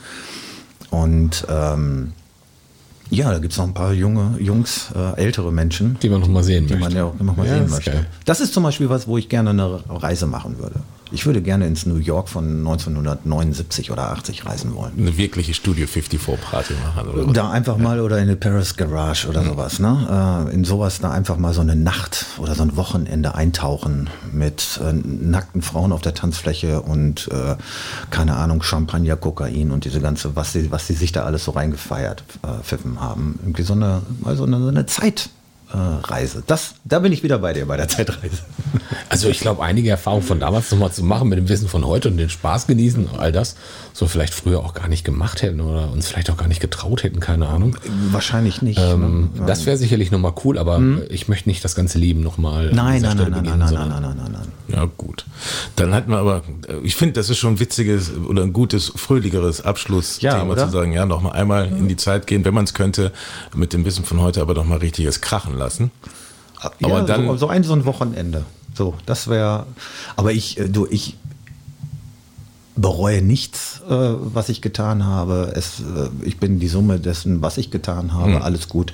Und 0.91 1.47
ähm, 1.49 2.13
ja, 3.09 3.31
da 3.31 3.39
gibt 3.39 3.53
es 3.53 3.57
noch 3.57 3.65
ein 3.65 3.73
paar 3.73 3.91
junge 3.91 4.35
Jungs, 4.39 4.89
äh, 4.95 5.19
ältere 5.19 5.51
Menschen, 5.51 5.97
die 6.03 6.09
man 6.09 6.21
noch 6.21 6.27
mal 6.27 6.43
sehen 6.43 6.67
die 6.67 6.73
möchte. 6.75 6.87
man 6.89 6.95
ja 6.95 7.05
auch 7.05 7.19
noch 7.19 7.35
mal 7.35 7.47
Ja, 7.47 7.55
sehen 7.57 7.69
möchte. 7.71 7.89
geil. 7.89 8.05
Das 8.25 8.41
ist 8.41 8.53
zum 8.53 8.61
Beispiel 8.61 8.89
was, 8.91 9.07
wo 9.07 9.17
ich 9.17 9.27
gerne 9.27 9.49
eine 9.49 9.79
Reise 9.89 10.27
machen 10.27 10.59
würde. 10.59 10.81
Ich 11.11 11.25
würde 11.25 11.41
gerne 11.41 11.65
ins 11.65 11.85
New 11.85 11.97
York 11.97 12.29
von 12.29 12.59
1979 12.59 13.91
oder 13.91 14.11
80 14.11 14.45
reisen 14.45 14.75
wollen. 14.75 14.93
Eine 14.97 15.17
wirkliche 15.17 15.53
Studio 15.53 15.87
54 15.87 16.41
Party 16.41 16.73
machen 16.73 17.09
oder? 17.09 17.33
Da 17.33 17.49
einfach 17.49 17.77
mal 17.77 17.99
oder 17.99 18.17
in 18.17 18.23
eine 18.23 18.35
Paris 18.35 18.75
Garage 18.75 19.27
oder 19.27 19.43
sowas, 19.43 19.79
ne? 19.79 20.47
Äh, 20.49 20.53
in 20.53 20.63
sowas 20.63 20.99
da 20.99 21.11
einfach 21.11 21.37
mal 21.37 21.53
so 21.53 21.61
eine 21.61 21.75
Nacht 21.75 22.25
oder 22.37 22.53
so 22.53 22.63
ein 22.63 22.77
Wochenende 22.77 23.35
eintauchen 23.35 24.09
mit 24.31 24.79
äh, 24.83 24.93
nackten 24.93 25.61
Frauen 25.61 25.91
auf 25.91 26.01
der 26.01 26.13
Tanzfläche 26.13 26.81
und 26.81 27.27
äh, 27.31 27.55
keine 28.11 28.35
Ahnung, 28.35 28.61
Champagner, 28.61 29.15
Kokain 29.15 29.71
und 29.71 29.85
diese 29.85 30.01
ganze, 30.01 30.35
was 30.35 30.53
sie, 30.53 30.71
was 30.71 30.87
sie 30.87 30.93
sich 30.93 31.11
da 31.11 31.23
alles 31.23 31.45
so 31.45 31.51
reingefeiert, 31.51 32.23
äh, 32.43 32.63
pfiffen 32.63 33.01
haben. 33.01 33.39
Irgendwie 33.41 33.63
so 33.63 33.73
eine, 33.73 34.01
mal 34.21 34.35
so 34.35 34.43
eine, 34.43 34.59
so 34.59 34.67
eine 34.67 34.85
Zeitreise. 35.71 36.43
Das, 36.45 36.75
da 36.83 36.99
bin 36.99 37.11
ich 37.11 37.23
wieder 37.23 37.39
bei 37.39 37.53
dir 37.53 37.65
bei 37.65 37.77
der 37.77 37.87
Zeitreise. 37.87 38.39
Also 39.09 39.29
ich 39.29 39.39
glaube, 39.39 39.63
einige 39.63 39.89
Erfahrungen 39.89 40.23
von 40.23 40.39
damals 40.39 40.71
nochmal 40.71 40.91
zu 40.91 41.03
machen 41.03 41.29
mit 41.29 41.37
dem 41.37 41.49
Wissen 41.49 41.67
von 41.67 41.85
heute 41.85 42.09
und 42.09 42.17
den 42.17 42.29
Spaß 42.29 42.67
genießen, 42.67 43.09
all 43.17 43.31
das, 43.31 43.55
so 43.93 44.07
vielleicht 44.07 44.33
früher 44.33 44.59
auch 44.59 44.73
gar 44.73 44.87
nicht 44.87 45.03
gemacht 45.03 45.41
hätten 45.41 45.61
oder 45.61 45.91
uns 45.91 46.07
vielleicht 46.07 46.29
auch 46.29 46.37
gar 46.37 46.47
nicht 46.47 46.61
getraut 46.61 47.03
hätten, 47.03 47.19
keine 47.19 47.47
Ahnung. 47.47 47.75
Wahrscheinlich 48.11 48.61
nicht. 48.61 48.79
Ähm, 48.79 49.29
ne? 49.33 49.45
das 49.45 49.65
wäre 49.65 49.77
sicherlich 49.77 50.11
nochmal 50.11 50.33
cool, 50.43 50.57
aber 50.57 50.81
ich 51.09 51.27
möchte 51.27 51.49
nicht 51.49 51.63
das 51.63 51.75
ganze 51.75 51.97
Leben 51.97 52.21
nochmal 52.21 52.71
Nein, 52.71 53.01
nein, 53.01 53.17
nein, 53.17 53.31
nein, 53.31 53.43
nein, 53.43 53.59
nein, 53.59 53.73
nein, 53.73 53.89
nein, 53.89 54.01
nein, 54.01 54.17
nein, 54.17 54.31
nein. 54.31 54.47
Ja, 54.67 54.87
gut. 54.97 55.25
Dann 55.75 55.93
hat 55.93 56.07
man 56.07 56.19
aber, 56.19 56.43
äh, 56.67 56.77
ich 56.83 56.95
finde, 56.95 57.13
das 57.13 57.29
ist 57.29 57.39
schon 57.39 57.53
ein 57.55 57.59
witziges 57.59 58.11
oder 58.15 58.43
ein 58.43 58.53
gutes, 58.53 58.91
fröhlicheres 58.95 59.61
Abschlussthema 59.61 60.55
Ja, 60.55 60.65
zu 60.65 60.71
sagen, 60.71 60.93
ja, 60.93 61.05
noch 61.05 61.21
mal 61.21 61.31
einmal 61.31 61.67
in 61.67 61.87
die 61.87 61.95
Zeit 61.95 62.27
gehen, 62.27 62.45
wenn 62.45 62.53
man 62.53 62.65
es 62.65 62.73
könnte, 62.73 63.11
mit 63.55 63.73
dem 63.73 63.85
Wissen 63.85 64.05
von 64.05 64.21
heute 64.21 64.41
aber 64.41 64.53
noch 64.53 64.65
mal 64.65 64.77
richtiges 64.77 65.21
Krachen 65.21 65.57
lassen. 65.59 65.91
Aber 66.61 66.73
ja, 66.79 67.01
dann- 67.01 67.27
so, 67.27 67.37
so 67.37 67.47
ein 67.47 67.63
so 67.63 67.73
ein 67.73 67.85
Wochenende. 67.85 68.45
So, 68.75 68.95
das 69.05 69.27
wäre. 69.27 69.65
Aber 70.15 70.31
ich, 70.31 70.57
äh, 70.59 70.67
du, 70.69 70.87
ich 70.89 71.15
bereue 72.75 73.21
nichts, 73.21 73.81
äh, 73.89 73.91
was 73.91 74.49
ich 74.49 74.61
getan 74.61 75.05
habe. 75.05 75.51
Es, 75.55 75.79
äh, 75.81 76.09
ich 76.23 76.37
bin 76.39 76.59
die 76.59 76.67
Summe 76.69 76.99
dessen, 76.99 77.41
was 77.41 77.57
ich 77.57 77.71
getan 77.71 78.13
habe. 78.13 78.35
Hm. 78.35 78.41
Alles 78.41 78.69
gut. 78.69 78.93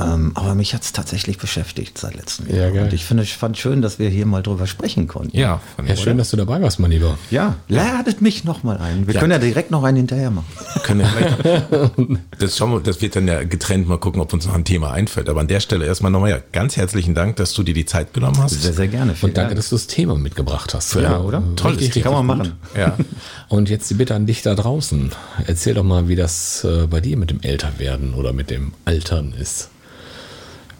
Ähm, 0.00 0.32
aber 0.34 0.54
mich 0.54 0.72
hat 0.74 0.82
es 0.82 0.92
tatsächlich 0.92 1.38
beschäftigt 1.38 1.98
seit 1.98 2.14
letztem 2.14 2.48
Jahr. 2.48 2.66
Ja, 2.66 2.70
geil. 2.70 2.84
Und 2.84 2.92
ich 2.92 3.04
finde, 3.04 3.22
ich 3.22 3.36
fand 3.36 3.58
schön, 3.58 3.82
dass 3.82 3.98
wir 3.98 4.08
hier 4.08 4.24
mal 4.26 4.42
drüber 4.42 4.66
sprechen 4.66 5.06
konnten. 5.08 5.36
Ja, 5.36 5.60
fand 5.76 5.88
Ja, 5.88 5.94
ich 5.94 6.00
schön, 6.00 6.16
dass 6.18 6.30
du 6.30 6.36
dabei 6.36 6.60
warst, 6.62 6.78
mein 6.80 6.90
Lieber. 6.90 7.18
Ja, 7.30 7.56
ladet 7.68 8.20
mich 8.22 8.44
nochmal 8.44 8.78
ein. 8.78 9.06
Wir 9.06 9.14
Ja. 9.14 9.20
können 9.20 9.32
ja 9.32 9.38
direkt 9.38 9.70
noch 9.70 9.82
einen 9.84 9.96
hinterher 9.98 10.30
machen. 10.30 10.46
können 10.84 11.00
wir 11.00 11.08
vielleicht, 11.96 12.20
das, 12.38 12.56
schauen 12.56 12.72
wir, 12.72 12.80
das 12.80 13.00
wird 13.02 13.16
dann 13.16 13.26
ja 13.28 13.42
getrennt 13.44 13.88
mal 13.88 13.98
gucken, 13.98 14.20
ob 14.20 14.32
uns 14.32 14.46
noch 14.46 14.54
ein 14.54 14.64
Thema 14.64 14.92
einfällt. 14.92 15.28
Aber 15.28 15.40
an 15.40 15.48
der 15.48 15.60
Stelle 15.60 15.84
erstmal 15.86 16.10
nochmal 16.10 16.30
ja, 16.30 16.38
ganz 16.52 16.76
herzlichen 16.76 17.14
Dank, 17.14 17.36
dass 17.36 17.52
du 17.52 17.62
dir 17.62 17.74
die 17.74 17.84
Zeit 17.86 18.14
genommen 18.14 18.38
hast. 18.42 18.60
Sehr, 18.62 18.72
sehr 18.72 18.88
gerne. 18.88 19.12
Und 19.12 19.22
danke, 19.36 19.40
Dank. 19.50 19.56
dass 19.56 19.68
du 19.70 19.76
das 19.76 19.86
Thema 19.86 20.14
mitgebracht 20.16 20.74
hast. 20.74 20.94
Ja, 20.94 21.20
oder? 21.20 21.42
Toll, 21.56 21.74
Richtig, 21.74 22.02
Kann 22.02 22.12
man 22.12 22.26
machen. 22.26 22.52
Ja. 22.76 22.96
Und 23.48 23.68
jetzt 23.68 23.90
die 23.90 23.94
Bitte 23.94 24.14
an 24.14 24.26
dich 24.26 24.42
da 24.42 24.54
draußen. 24.54 25.10
Erzähl 25.46 25.74
doch 25.74 25.82
mal, 25.84 26.08
wie 26.08 26.16
das 26.16 26.64
äh, 26.64 26.86
bei 26.86 27.00
dir 27.00 27.16
mit 27.16 27.30
dem 27.30 27.40
Älterwerden 27.42 28.14
oder 28.14 28.32
mit 28.32 28.50
dem 28.50 28.72
Altern 28.84 29.32
ist. 29.38 29.68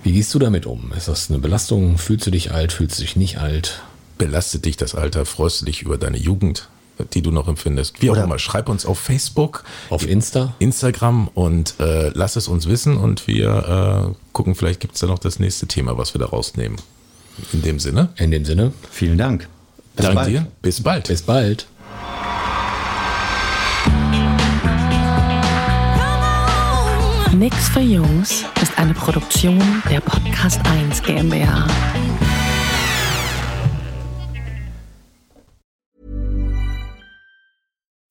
Wie 0.03 0.13
gehst 0.13 0.33
du 0.35 0.39
damit 0.39 0.67
um? 0.67 0.93
Ist 0.97 1.09
das 1.09 1.31
eine 1.31 1.39
Belastung? 1.39 1.99
Fühlst 1.99 2.27
du 2.27 2.31
dich 2.31 2.53
alt? 2.53 2.73
Fühlst 2.73 2.99
du 2.99 3.03
dich 3.03 3.17
nicht 3.17 3.39
alt? 3.39 3.83
Belastet 4.19 4.65
dich 4.65 4.77
das 4.77 4.95
Alter? 4.95 5.27
Freust 5.27 5.61
du 5.61 5.67
dich 5.67 5.83
über 5.83 5.99
deine 5.99 6.17
Jugend, 6.19 6.69
die 7.15 7.23
du 7.23 7.31
noch 7.31 7.49
empfindest? 7.49 8.01
Wie 8.03 8.09
auch 8.11 8.15
Oder- 8.15 8.25
immer, 8.25 8.39
schreib 8.39 8.69
uns 8.69 8.87
auf 8.87 8.99
Facebook, 8.99 9.65
Auf 9.91 10.07
Insta? 10.07 10.55
Instagram 10.59 11.29
und 11.29 11.75
äh, 11.81 12.11
lass 12.15 12.37
es 12.37 12.49
uns 12.49 12.67
wissen 12.67 12.97
und 12.97 13.27
wir 13.27 14.13
äh, 14.13 14.15
gucken, 14.33 14.55
vielleicht 14.55 14.81
gibt 14.81 14.95
es 14.95 15.01
da 15.01 15.07
noch 15.07 15.19
das 15.19 15.39
nächste 15.39 15.67
Thema, 15.67 15.97
was 15.99 16.15
wir 16.15 16.19
da 16.19 16.27
rausnehmen. 16.27 16.79
In 17.53 17.63
dem 17.63 17.79
Sinne, 17.79 18.11
In 18.17 18.31
dem 18.31 18.45
Sinne, 18.45 18.73
Vielen 18.91 19.17
Dank. 19.19 19.49
Bis 19.97 20.05
danke 20.07 20.15
bald. 20.17 20.29
dir, 20.31 20.47
bis 20.63 20.83
bald. 20.83 21.09
bis 21.09 21.23
bald. 21.23 21.67
Nix 27.41 27.71
für 27.71 27.81
Jungs 27.81 28.45
ist 28.61 28.79
eine 28.79 28.93
Produktion 28.93 29.59
der 29.91 30.03
Podcast 30.03 30.61
1 30.63 31.03
GmbH. 31.03 31.67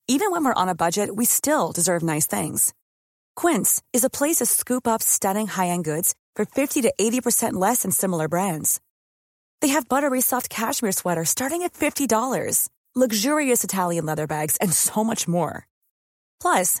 Even 0.08 0.32
when 0.32 0.44
we're 0.44 0.52
on 0.52 0.68
a 0.68 0.74
budget, 0.74 1.14
we 1.14 1.24
still 1.24 1.70
deserve 1.70 2.02
nice 2.02 2.26
things. 2.26 2.74
Quince 3.36 3.80
is 3.92 4.02
a 4.02 4.10
place 4.10 4.38
to 4.38 4.46
scoop 4.46 4.88
up 4.88 5.00
stunning 5.00 5.46
high-end 5.46 5.84
goods 5.84 6.16
for 6.34 6.44
50 6.44 6.82
to 6.82 6.92
80% 7.00 7.52
less 7.52 7.82
than 7.82 7.92
similar 7.92 8.26
brands. 8.26 8.80
They 9.60 9.68
have 9.68 9.88
buttery 9.88 10.22
soft 10.22 10.50
cashmere 10.50 10.90
sweaters 10.90 11.28
starting 11.28 11.62
at 11.62 11.72
$50, 11.74 12.68
luxurious 12.96 13.62
Italian 13.62 14.06
leather 14.06 14.26
bags, 14.26 14.56
and 14.56 14.72
so 14.72 15.04
much 15.04 15.28
more. 15.28 15.68
Plus, 16.42 16.80